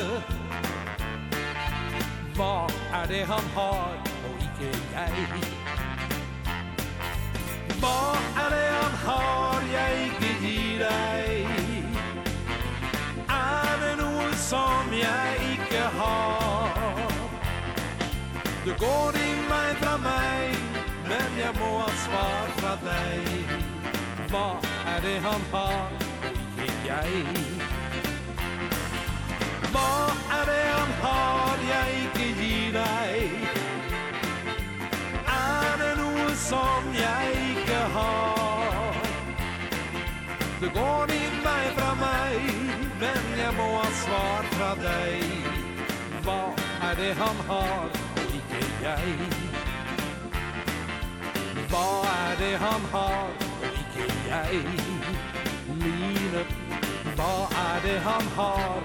Hva 2.35 2.67
er 2.93 3.07
det 3.07 3.25
han 3.27 3.47
har, 3.55 3.95
og 4.27 4.41
ikke 4.47 4.71
jeg? 4.95 5.27
Hva 7.81 7.99
er 8.45 8.49
det 8.55 8.71
han 8.75 8.97
har, 9.05 9.69
jeg 9.73 10.07
ikke 10.07 10.33
gir 10.43 10.87
deg? 10.87 11.47
Er 13.29 13.77
det 13.85 13.95
noe 14.03 14.33
som 14.49 14.99
jeg 14.99 15.53
ikke 15.53 15.85
har? 16.01 16.44
Du 18.65 18.71
går 18.71 19.13
dimman 19.13 19.75
fra 19.77 19.97
mig 19.99 20.55
Men 21.09 21.39
jag 21.41 21.55
må 21.61 21.79
ha 21.79 21.89
svar 21.89 22.47
fra 22.57 22.91
dig 22.91 23.21
Vad 24.33 24.57
är 24.87 25.01
det 25.03 25.19
han 25.19 25.41
har 25.53 25.91
i 26.65 26.89
jag? 26.89 27.05
Vad 29.73 30.11
är 30.31 30.47
det 30.47 30.69
han 30.73 30.89
har 31.03 31.57
jag 31.71 31.89
icke 32.05 32.43
gi 32.43 32.73
dig? 32.73 33.31
Är 35.27 35.79
det 35.79 36.03
noe 36.03 36.31
som 36.37 36.83
jag 36.95 37.33
icke 37.51 37.79
har? 37.95 38.95
Du 40.61 40.69
går 40.69 41.07
dimman 41.07 41.67
fra 41.77 41.95
mig 41.95 42.41
Men 43.01 43.39
jag 43.45 43.55
må 43.55 43.77
ha 43.77 43.85
svar 43.85 44.43
fra 44.43 44.75
dig 44.75 45.23
Vad 46.25 46.61
är 46.83 46.95
det 46.97 47.13
han 47.19 47.37
har 47.49 48.14
jeg 48.85 49.15
Hva 51.71 51.87
er 52.11 52.35
det 52.39 52.55
han 52.59 52.83
har, 52.93 53.29
og 53.63 53.79
ikke 53.81 54.09
jeg 54.29 54.61
Mine 55.81 56.45
Hva 57.17 57.33
er 57.65 57.81
det 57.87 57.99
han 58.09 58.29
har, 58.37 58.83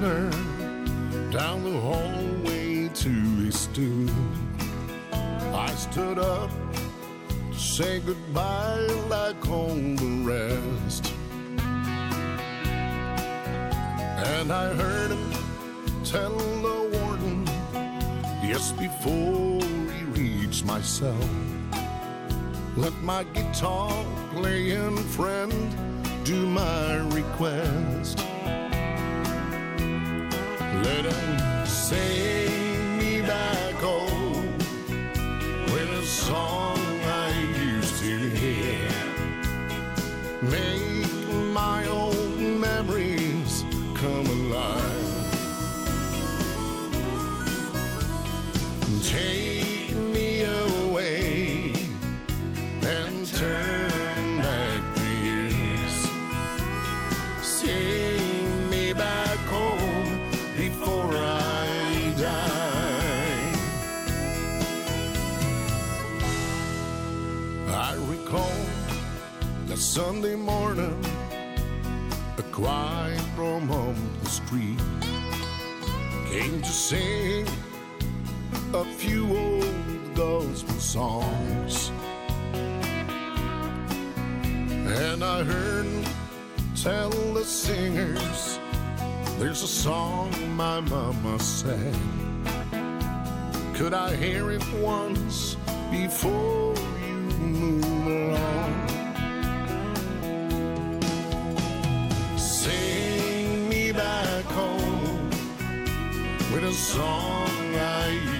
prisoner 0.00 0.30
Down 1.30 1.62
the 1.62 1.78
hallway 1.78 2.88
to 2.88 3.10
his 3.44 3.58
stool. 3.60 4.08
I 5.54 5.70
stood 5.74 6.18
up 6.18 6.50
to 7.52 7.58
say 7.58 8.00
goodbye 8.00 8.86
like 9.08 9.48
all 9.48 9.74
the 9.74 10.22
rest. 10.24 11.12
And 14.32 14.52
I 14.52 14.74
heard 14.74 15.10
him 15.10 15.32
tell 16.04 16.36
the 16.36 16.98
warden 16.98 17.46
Yes, 18.42 18.72
before 18.72 19.60
he 19.92 20.04
reached 20.20 20.64
my 20.64 20.80
cell 20.80 21.28
Let 22.76 22.94
my 23.02 23.24
guitar 23.34 23.92
playing 24.32 24.96
friend 25.16 25.52
do 26.24 26.46
my 26.46 26.96
request. 27.14 28.29
Let 30.82 31.04
him 31.04 31.66
save 31.66 32.98
me 32.98 33.22
back 33.22 33.59
Sunday 69.92 70.36
morning 70.36 71.04
A 72.38 72.42
cry 72.52 73.12
from 73.34 73.68
on 73.72 73.96
the 74.22 74.30
street. 74.30 74.78
Came 76.30 76.62
to 76.62 76.68
sing 76.68 77.44
A 78.72 78.84
few 78.84 79.26
old 79.36 80.14
gospel 80.14 80.78
songs. 80.78 81.90
And 85.02 85.24
I 85.24 85.42
heard 85.42 86.06
tell 86.80 87.10
the 87.10 87.44
singers 87.44 88.60
There's 89.40 89.64
a 89.64 89.72
song 89.84 90.30
my 90.54 90.78
mama 90.78 91.36
sang 91.40 92.44
Could 93.74 93.92
I 93.92 94.14
hear 94.14 94.52
it 94.52 94.62
once 94.74 95.56
before? 95.90 96.69
song 106.72 107.74
i 107.74 108.39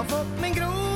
Har 0.00 0.04
fått 0.04 0.40
min 0.40 0.54
grod 0.54 0.89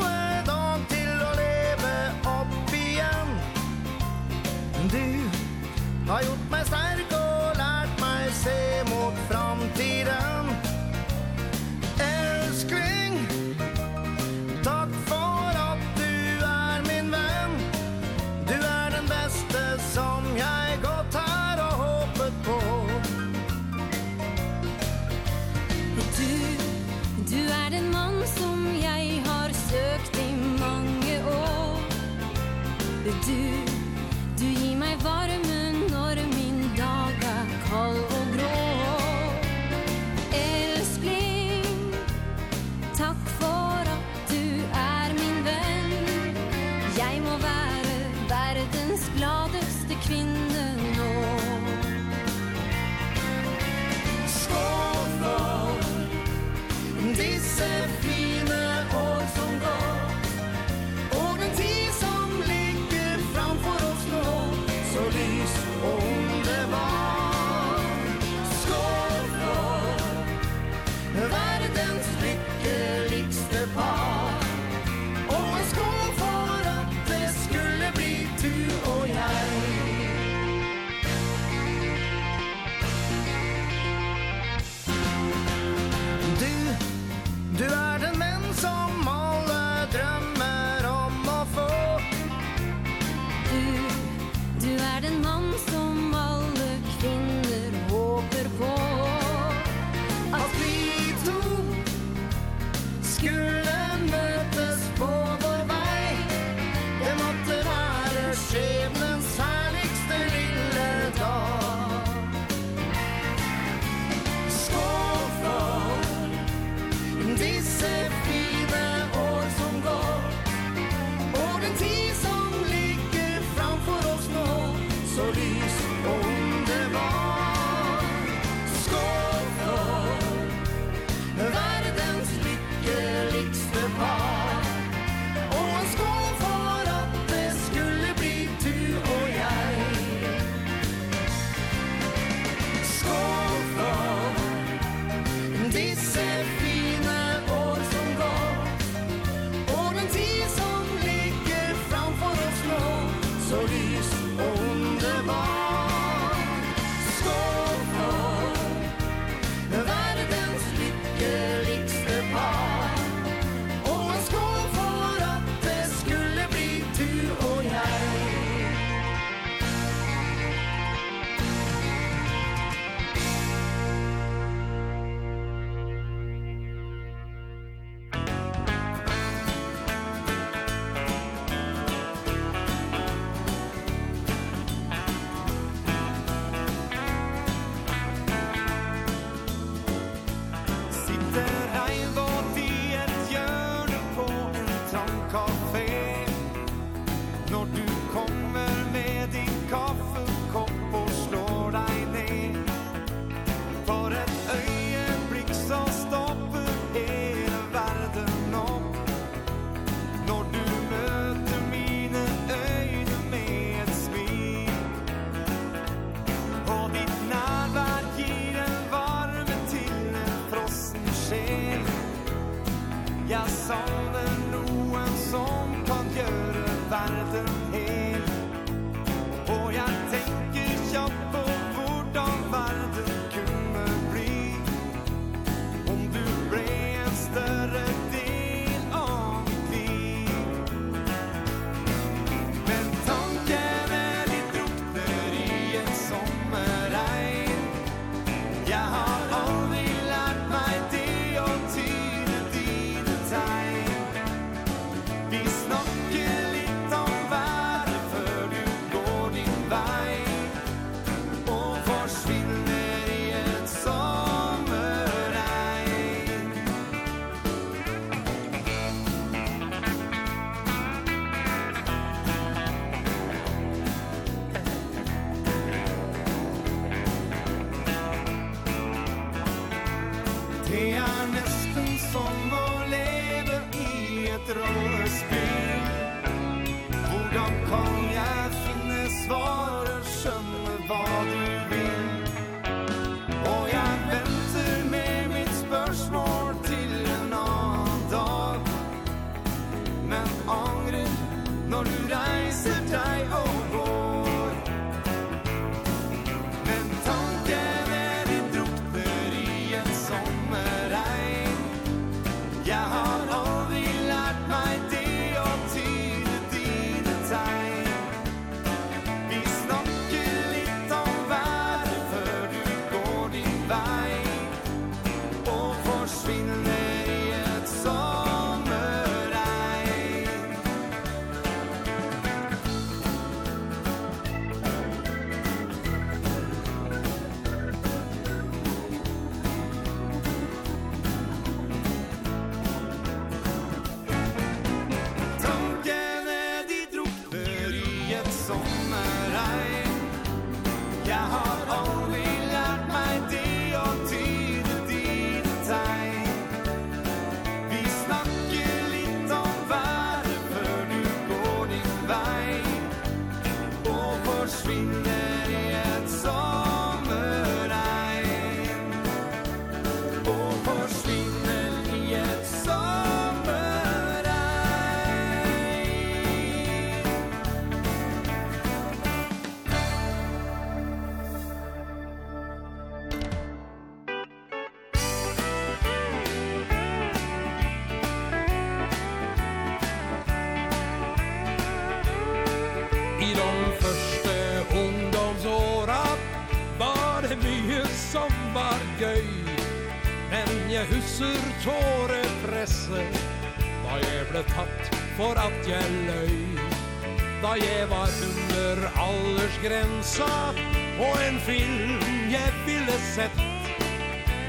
USA 410.15 410.55
Og 411.01 411.17
en 411.29 411.41
film 411.41 412.01
jeg 412.31 412.53
ville 412.67 412.99
sett. 413.15 413.41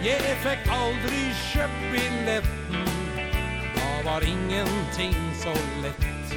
Jeg 0.06 0.36
fikk 0.44 0.68
aldri 0.70 1.22
kjøpt 1.40 1.86
billetten 1.94 2.84
Da 3.74 3.88
var 4.06 4.22
ingenting 4.22 5.16
så 5.42 5.54
lett. 5.82 6.36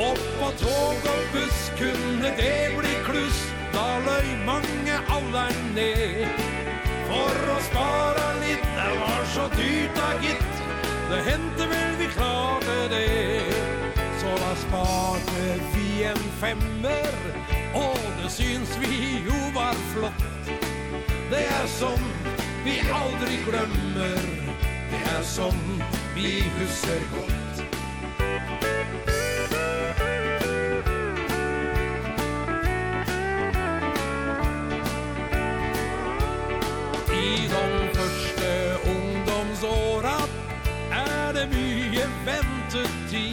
Opp 0.00 0.22
på 0.40 0.48
tog 0.62 1.08
og 1.12 1.22
buss 1.34 1.60
kunne 1.76 2.32
det 2.40 2.72
bli 2.78 2.94
kluss 3.04 3.44
Da 3.76 3.86
løy 4.06 4.32
mange 4.48 4.96
alderen 5.12 5.72
ned. 5.76 6.24
For 7.10 7.48
å 7.52 7.58
spara 7.68 8.28
litt, 8.40 8.64
det 8.78 8.92
var 9.02 9.26
så 9.34 9.48
dyrt 9.58 9.98
da 9.98 10.12
gitt. 10.24 10.60
Det 11.12 11.20
hendte 11.28 11.68
vel 11.68 11.98
vi 12.00 12.08
klarte 12.16 12.78
det 12.94 13.08
Så 14.22 14.32
da 14.40 14.54
sparte 14.64 15.50
vi 15.74 16.06
en 16.08 16.31
femmer 16.42 17.14
Og 17.74 17.98
det 18.18 18.30
syns 18.34 18.72
vi 18.82 19.22
jo 19.26 19.38
var 19.54 19.76
flott. 19.92 20.50
Det 21.30 21.44
er 21.60 21.66
som 21.70 22.00
vi 22.64 22.74
aldri 22.92 23.38
glemmer 23.46 24.26
Det 24.90 25.02
er 25.16 25.22
som 25.22 25.58
vi 26.14 26.42
husker 26.58 27.06
godt. 27.14 27.62
I 37.12 37.48
de 37.54 37.66
første 37.94 38.50
ungdomsåra 38.94 40.18
Er 41.02 41.32
det 41.38 41.46
mye 41.54 42.08
ventetid. 42.26 43.31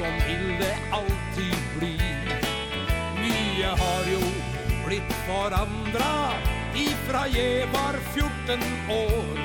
som 0.00 0.14
ille 0.32 0.70
alltid 0.90 1.56
blir 1.78 2.28
Mye 3.20 3.72
har 3.80 4.06
jo 4.08 4.20
blitt 4.86 5.12
forandra 5.26 6.12
Ifra 6.74 7.26
jeg 7.28 7.66
var 7.74 7.98
14 8.14 8.62
år. 8.94 9.40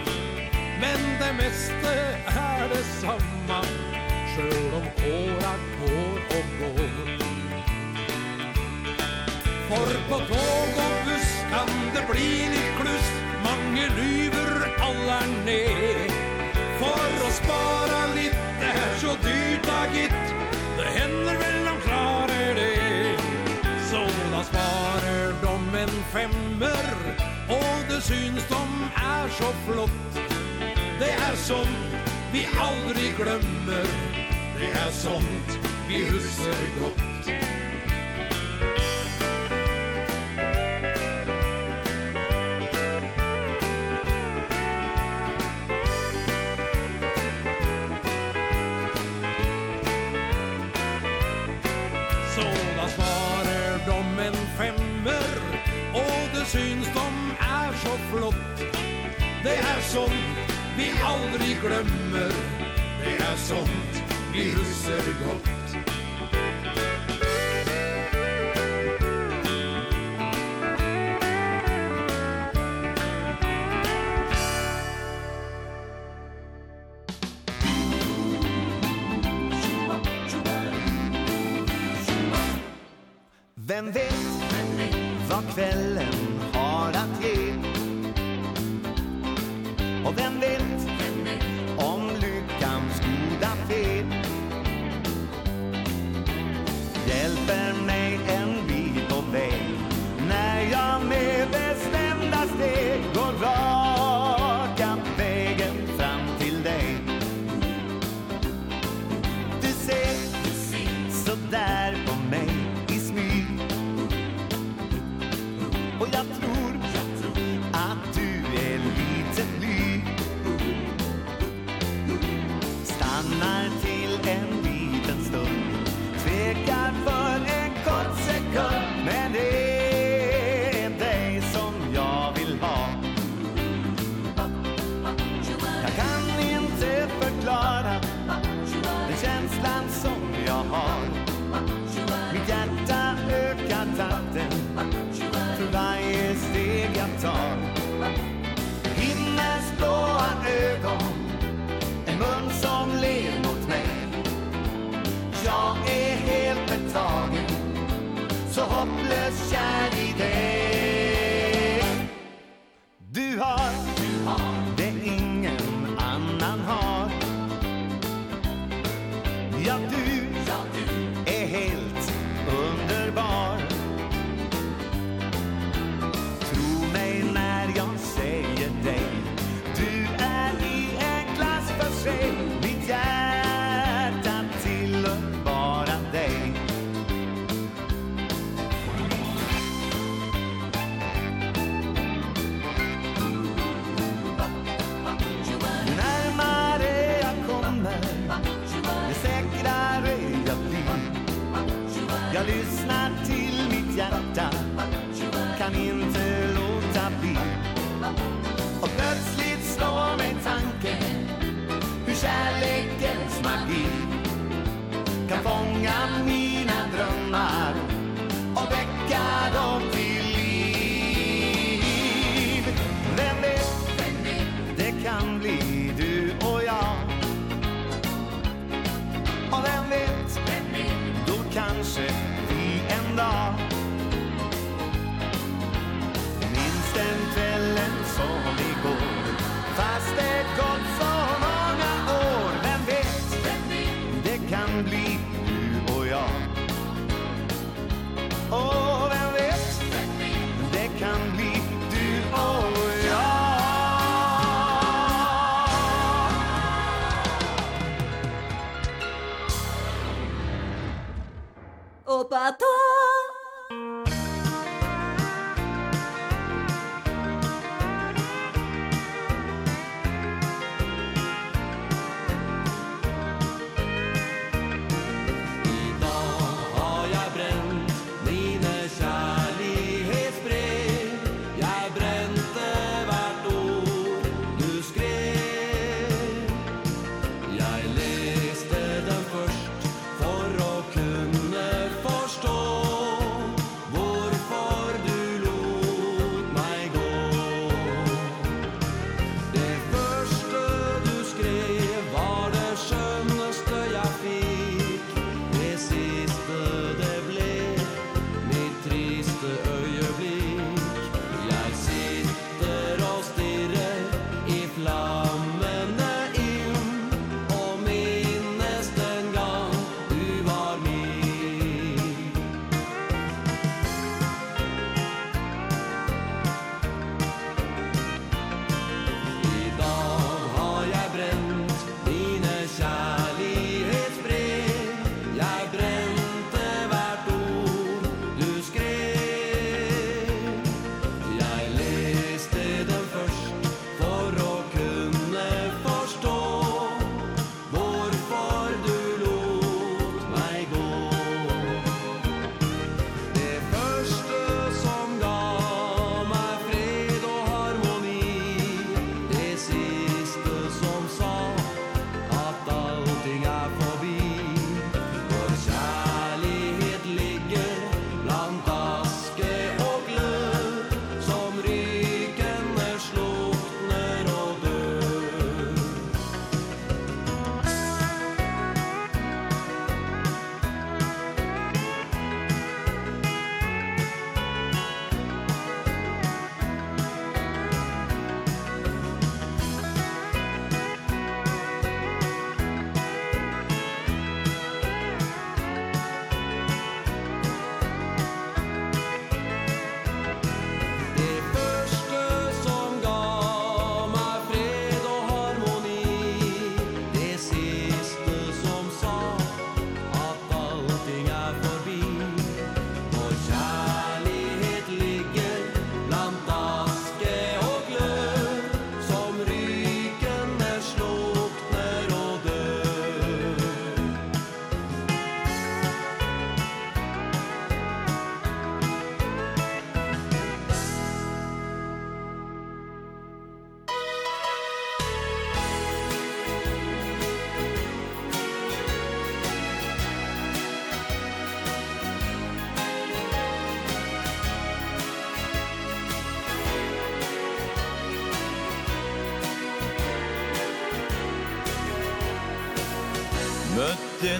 Men 0.79 1.01
det 1.19 1.31
meste 1.39 1.91
er 2.31 2.63
det 2.71 2.83
samme 3.01 3.59
Selv 4.35 4.77
om 4.79 4.85
åra 5.09 5.53
går 5.81 6.21
og 6.37 6.53
går. 6.61 7.11
For 9.67 9.91
på 10.09 10.19
tog 10.29 10.79
og 10.85 10.95
buss 11.09 11.31
kan 11.51 11.73
det 11.95 12.05
bli 12.11 12.29
litt 12.53 12.71
kluss. 12.79 13.09
Mange 13.43 13.89
lyver 13.97 14.69
alle 14.87 15.17
er 15.23 15.33
ned. 15.49 16.15
For 16.79 17.25
å 17.27 17.33
spara 17.41 18.05
litt, 18.13 18.39
det 18.61 18.71
er 18.85 18.95
så 19.01 19.17
dyrt 19.25 19.67
da 19.67 19.81
gitt. 19.95 20.24
det 27.95 28.03
syns 28.03 28.43
de 28.49 28.61
er 28.95 29.29
så 29.29 29.49
flott. 29.67 30.19
Det 30.99 31.11
er 31.27 31.35
sånt 31.35 32.11
vi 32.33 32.43
aldri 32.59 33.13
glemmer. 33.15 33.87
Det 34.59 34.71
er 34.83 34.91
sånt 34.91 35.59
vi 35.87 36.03
husker 36.09 36.63
godt. 36.81 37.04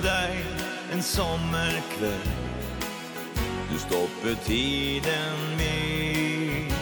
dig 0.05 0.45
en 0.91 1.03
sommerkväll. 1.03 2.29
Du 3.71 3.77
stoppar 3.77 4.35
tiden 4.45 5.57
med. 5.57 6.73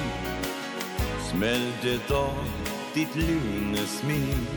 Smältet 1.31 2.11
av 2.11 2.45
ditt 2.93 3.15
lunesmink 3.15 4.49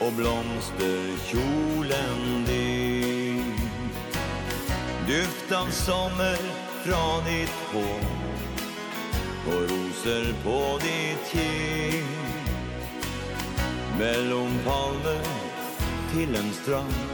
Och 0.00 0.12
blomsterkjolen 0.12 2.44
din 2.46 3.54
Duft 5.06 5.52
av 5.52 5.70
sommer 5.70 6.36
från 6.84 7.24
ditt 7.24 7.54
hår 7.72 8.00
Och 9.46 9.62
roser 9.62 10.34
på 10.44 10.78
ditt 10.82 11.32
kind 11.32 12.06
Mellan 13.98 14.58
palmer 14.64 15.20
till 16.12 16.36
en 16.36 16.52
strand. 16.52 17.13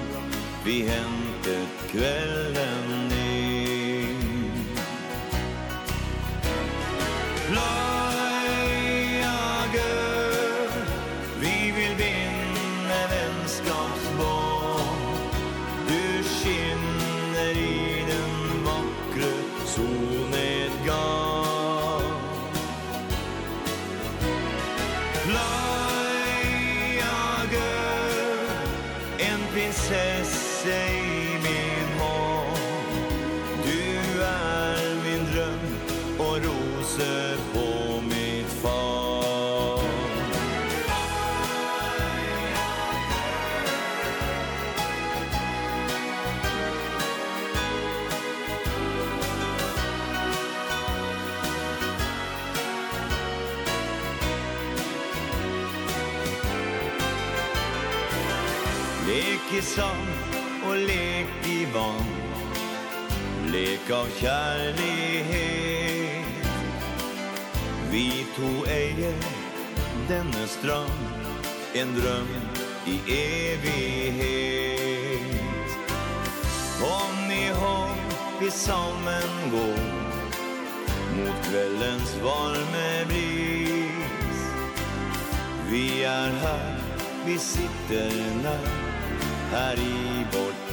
Vi 0.65 0.83
hämtet 0.83 1.91
kvällen 1.91 3.20
en 71.81 71.95
dröm 71.95 72.29
i 72.87 73.01
evighet. 73.53 74.81
Kom 76.81 77.31
ihåg 77.31 77.97
vi 78.41 78.51
sammen 78.51 79.51
går 79.51 79.81
Mot 81.17 81.45
kvällens 81.51 82.17
varme 82.23 83.05
bris. 83.09 84.53
Vi 85.71 86.05
är 86.05 86.31
här, 86.31 86.77
vi 87.27 87.39
sitter 87.39 88.11
när 88.43 88.67
Här 89.53 89.77
i 89.79 90.27
vårt 90.33 90.70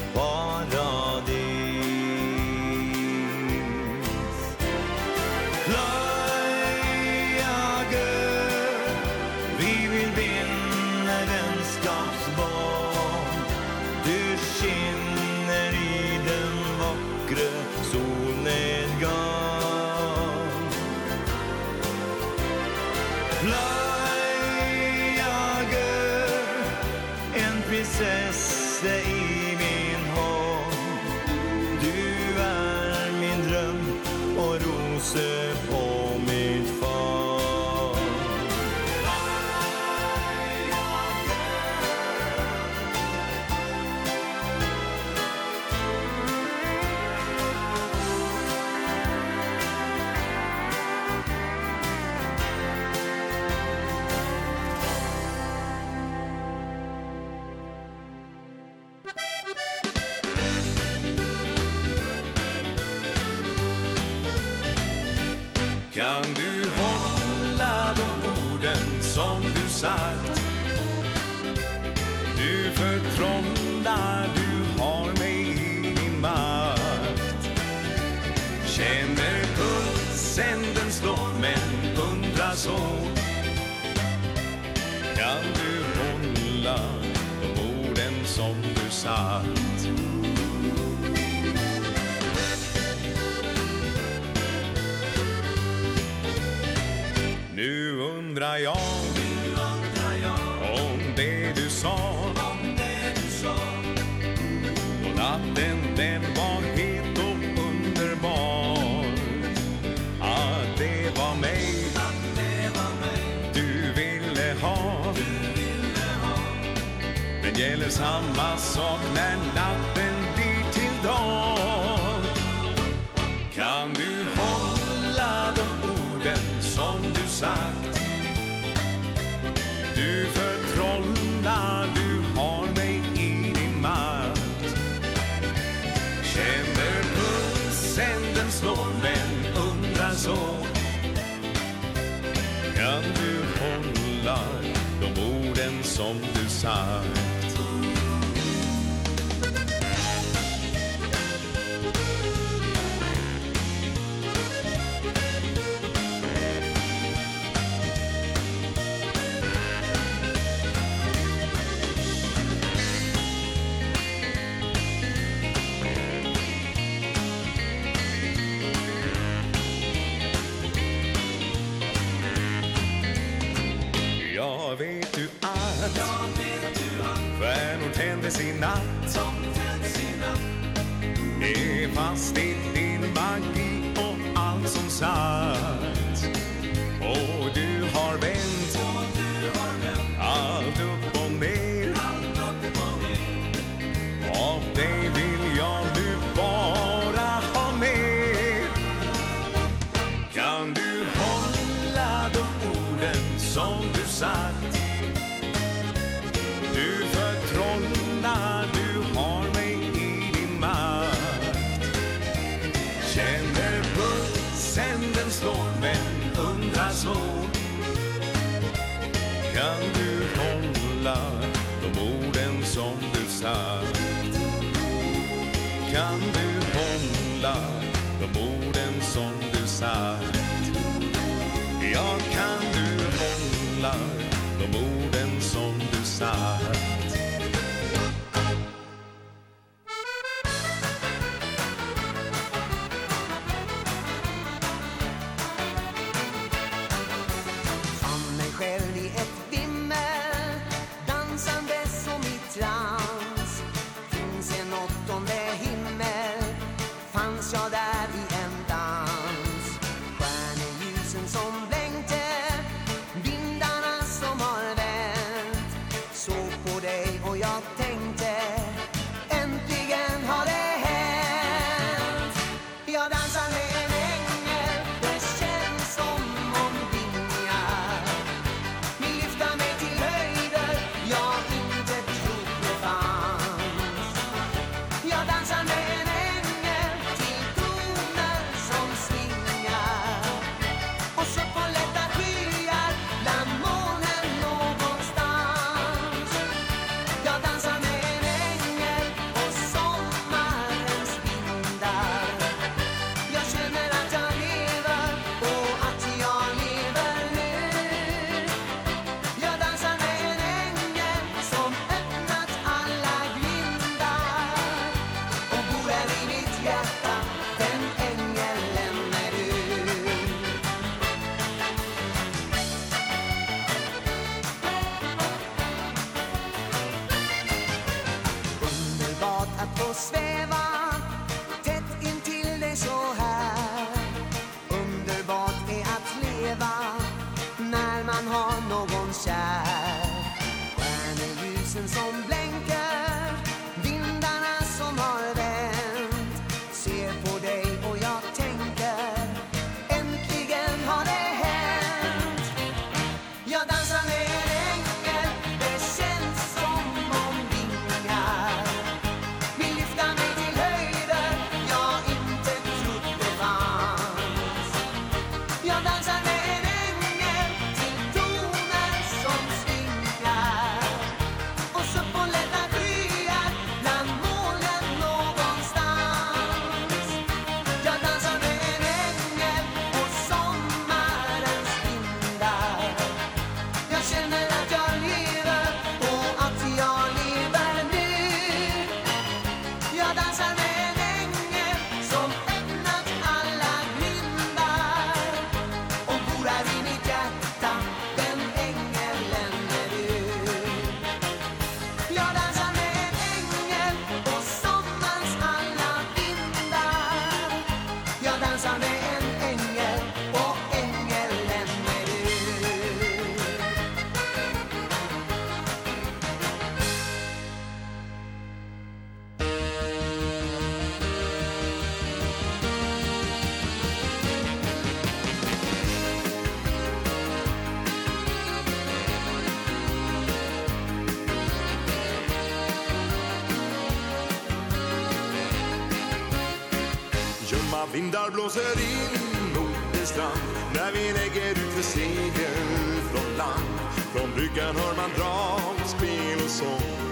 vindar 437.92 438.30
blåser 438.30 438.80
in 438.80 439.54
mot 439.54 440.00
en 440.00 440.06
strand. 440.06 440.40
När 440.74 440.92
vi 440.92 441.12
lägger 441.12 441.50
ut 441.50 441.72
för 441.76 441.82
segel 441.82 443.02
från 443.10 443.36
land. 443.36 443.68
Från 444.14 444.30
bryggan 444.34 444.76
hör 444.76 444.96
man 444.96 445.10
drag, 445.16 445.88
spel 445.88 446.38
och 446.44 446.50
sång. 446.50 447.08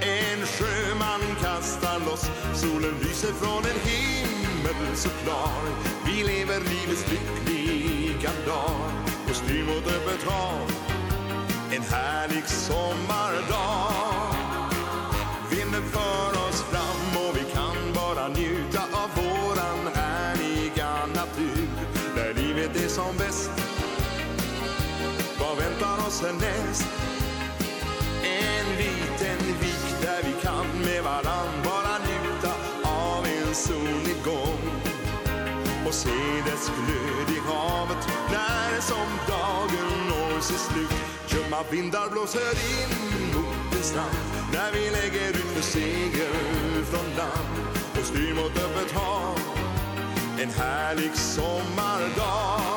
En 0.00 0.46
sjöman 0.46 1.20
kastar 1.42 2.00
loss. 2.06 2.30
Solen 2.54 2.94
lyser 3.02 3.32
från 3.32 3.64
en 3.72 3.80
himmel 3.90 4.96
så 4.96 5.08
klar 5.08 5.62
Vi 6.06 6.24
lever 6.24 6.60
livets 6.60 7.04
lyckliga 7.10 8.30
dag. 8.46 8.80
Och 9.28 9.36
styr 9.36 9.64
mot 9.64 9.86
öppet 9.86 10.22
hav. 10.22 10.70
En 11.72 11.82
härlig 11.82 12.48
sång. 12.48 12.89
som 22.90 23.16
bäst. 23.16 23.50
Vad 25.40 25.56
väntar 25.56 26.06
oss 26.06 26.22
härnäst? 26.22 26.88
En 28.22 28.66
liten 28.76 29.38
vik 29.60 30.02
där 30.02 30.22
vi 30.22 30.32
kan 30.42 30.66
med 30.84 31.02
varann 31.04 31.54
bara 31.64 31.94
njuta 31.98 32.52
av 32.82 33.26
en 33.26 33.54
solnedgång 33.54 34.60
Och 35.86 35.94
se 35.94 36.20
dess 36.46 36.70
glöd 36.76 37.36
i 37.36 37.40
havet 37.48 38.08
när 38.30 38.80
som 38.80 39.08
dagen 39.28 39.90
når 40.08 40.40
sitt 40.40 40.60
slut. 40.60 40.94
Ljumma 41.28 41.62
vindar 41.70 42.10
blåser 42.10 42.56
in 42.72 42.92
mot 43.34 43.74
en 43.76 43.82
strand 43.82 44.16
När 44.52 44.72
vi 44.72 44.90
lägger 44.90 45.28
ut 45.28 45.50
för 45.54 45.62
seger 45.62 46.34
från 46.84 47.16
land. 47.16 47.78
Och 48.00 48.06
styr 48.06 48.34
mot 48.34 48.58
öppet 48.64 48.92
hav 48.92 49.38
En 50.40 50.50
härlig 50.50 51.14
sommardag. 51.14 52.69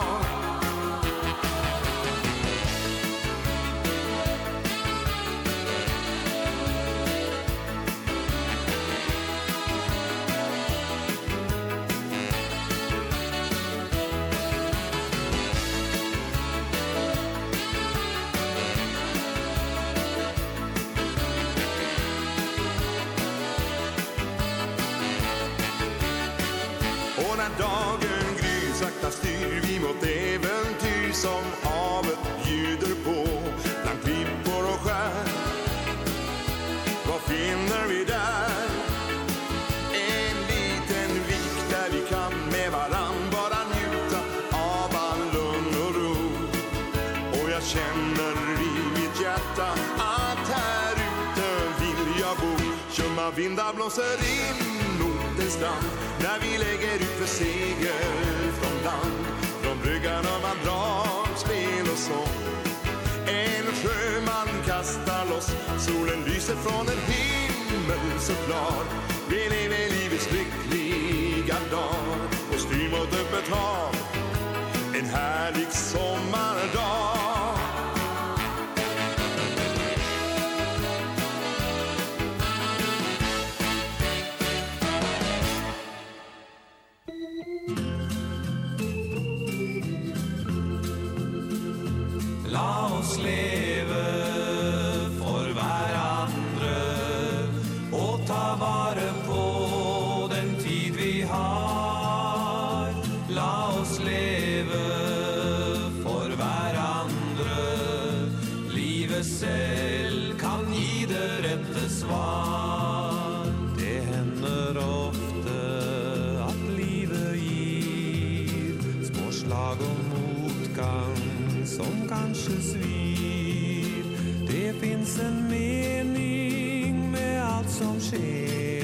lagom 119.74 119.98
motgång 120.10 121.66
som 121.66 122.08
kanske 122.10 122.62
svir. 122.62 124.04
Det 124.48 124.74
finns 124.74 125.20
en 125.20 125.50
mening 125.50 127.12
med 127.12 127.44
alt 127.44 127.70
som 127.70 128.00
sker 128.00 128.83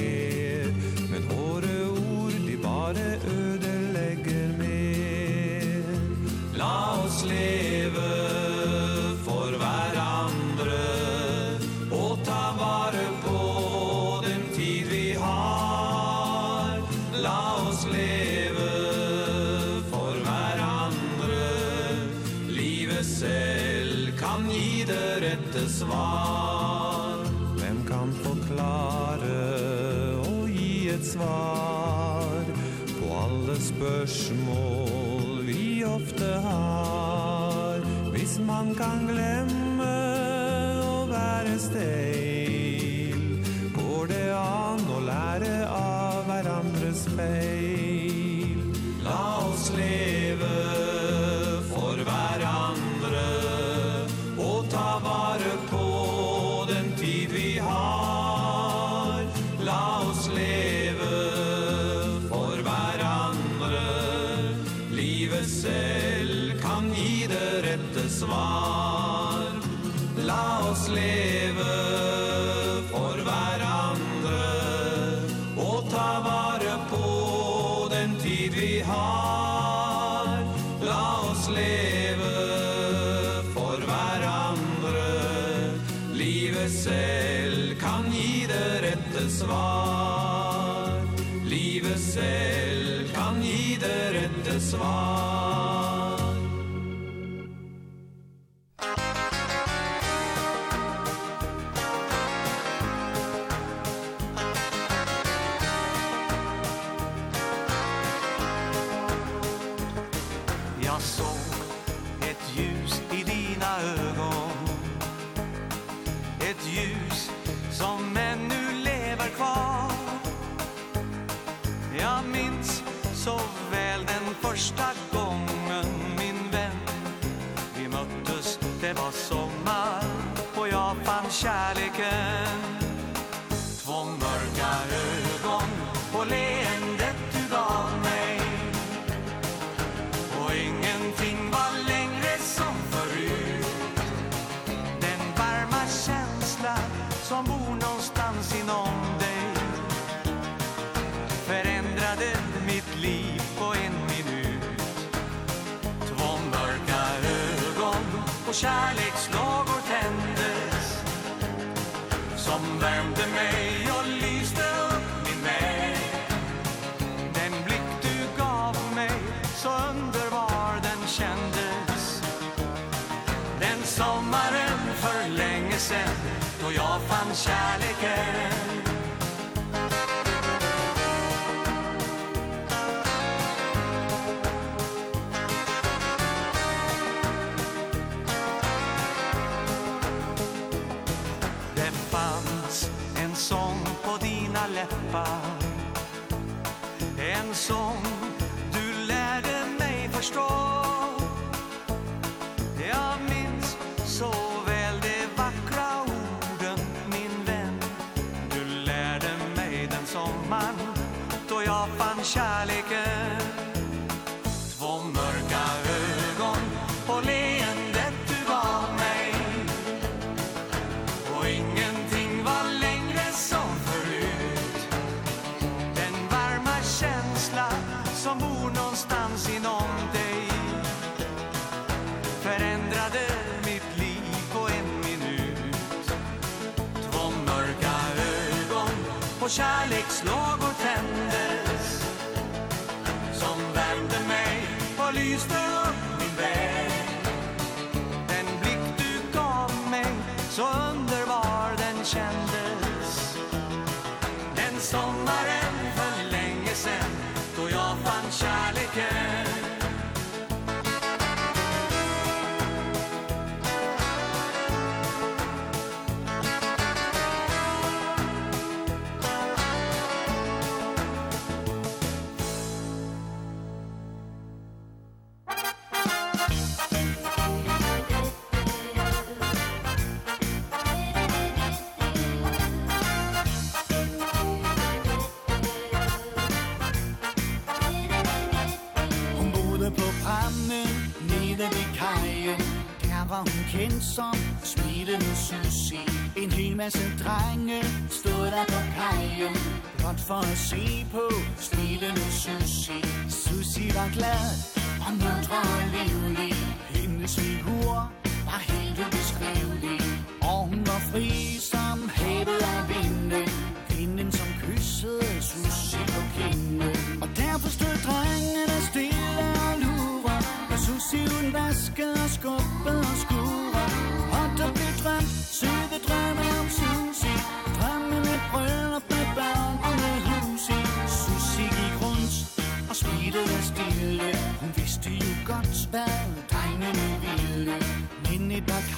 som 294.14 294.34
smilende 294.62 295.36
sushi. 295.36 296.00
En 296.36 296.50
hel 296.50 296.76
masse 296.76 297.04
drenge 297.22 297.80
stod 298.10 298.46
der 298.54 298.64
på 298.68 298.80
kajen. 298.98 299.54
Blot 299.98 300.20
for 300.20 300.42
at 300.52 300.58
se 300.58 300.89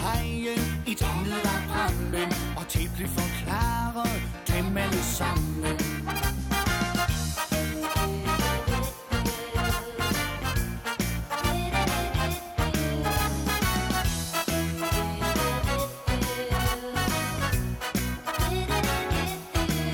pejen 0.03 0.63
i 0.87 0.95
tomlet 0.95 1.45
af 1.55 1.61
branden 1.69 2.33
Og 2.57 2.65
det 2.73 2.91
blev 2.97 3.09
forklaret 3.09 4.23
dem 4.49 4.77
alle 4.77 5.03
sammen 5.03 5.77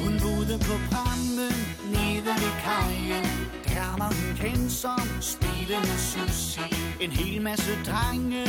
Hun 0.03 0.15
boede 0.23 0.59
på 0.69 0.75
branden 0.91 1.55
nede 1.95 2.33
ved 2.43 2.55
kajen 2.67 3.25
Der 3.69 3.99
var 3.99 4.13
hun 4.19 4.37
kendt 4.37 4.73
som 4.73 5.09
En 7.01 7.11
hel 7.11 7.43
masse 7.43 7.73
drenge 7.87 8.47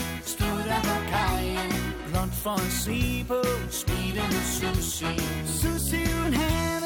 front 2.56 2.72
Speed 2.72 3.26
oh, 3.30 3.68
speeding 3.70 4.32
Susie. 4.32 5.18
Susie 5.46 6.04
and 6.04 6.36
Harry. 6.36 6.79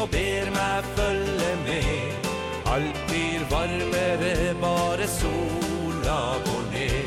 og 0.00 0.08
ber 0.08 0.48
meg 0.54 0.84
følge 0.96 1.50
med. 1.66 2.28
Alt 2.72 3.00
blir 3.08 3.42
varmere, 3.50 4.54
bare 4.60 5.08
sola 5.08 6.20
går 6.46 6.62
ned. 6.72 7.06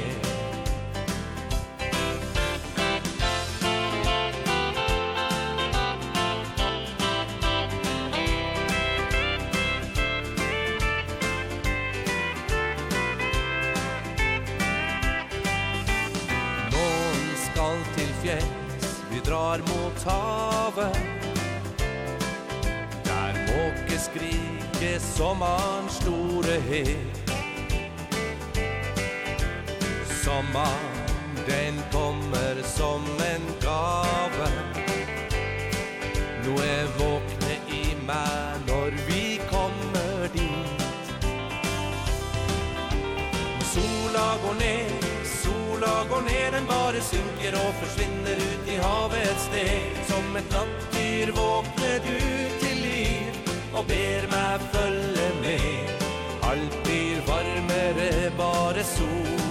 Skal 17.53 17.81
til 17.95 18.13
fjells, 18.21 18.93
vi 19.11 19.19
drar 19.25 19.61
mot 19.69 20.07
havet. 20.07 21.12
ikke 24.83 24.99
sommeren 24.99 25.89
store 25.89 26.59
her 26.61 26.95
Sommeren, 30.23 30.95
den 31.47 31.75
kommer 31.91 32.55
som 32.63 33.03
en 33.33 33.45
gave. 33.61 34.47
Nå 36.45 36.53
er 36.63 36.87
våkne 36.97 37.55
i 37.67 37.83
meg 38.07 38.63
når 38.67 38.95
vi 39.07 39.39
kommer 39.51 40.27
dit. 40.33 41.11
Sola 43.73 44.27
går 44.45 44.55
ned, 44.63 45.07
sola 45.43 45.93
går 46.09 46.21
ned 46.29 46.51
Den 46.57 46.67
bare 46.71 47.01
synker 47.11 47.59
og 47.65 47.73
forsvinner 47.83 48.35
ut 48.47 48.71
i 48.71 48.79
havet 48.87 49.27
et 49.31 49.39
sted. 49.47 50.03
Som 50.11 50.35
et 50.39 50.55
nattdyr 50.55 51.35
våkner 51.35 51.99
du 52.07 52.19
til 52.63 52.77
liv 52.87 53.02
og 53.83 53.89
ber 53.89 54.27
meg 54.31 54.61
følge 54.73 55.29
med. 55.41 55.89
Alt 56.43 56.83
blir 56.83 57.21
varmere, 57.27 58.31
bare 58.37 58.83
sol. 58.83 59.42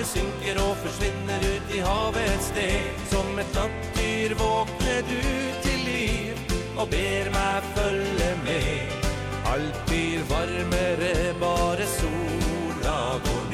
bare 0.00 0.08
synker 0.08 0.58
og 0.62 0.76
forsvinner 0.80 1.42
ut 1.44 1.72
i 1.76 1.80
havet 1.84 2.28
et 2.34 2.44
sted. 2.44 3.02
Som 3.10 3.38
et 3.38 3.52
nattdyr 3.56 4.32
våkner 4.38 5.02
du 5.04 5.20
til 5.64 5.82
liv 5.84 6.56
Og 6.78 6.88
ber 6.88 7.28
meg 7.34 7.68
følge 7.76 8.30
med. 8.46 8.96
Alt 9.52 9.84
blir 9.86 10.24
varmere, 10.30 11.34
bare 11.40 11.86
sola 11.98 12.98
går. 13.26 13.49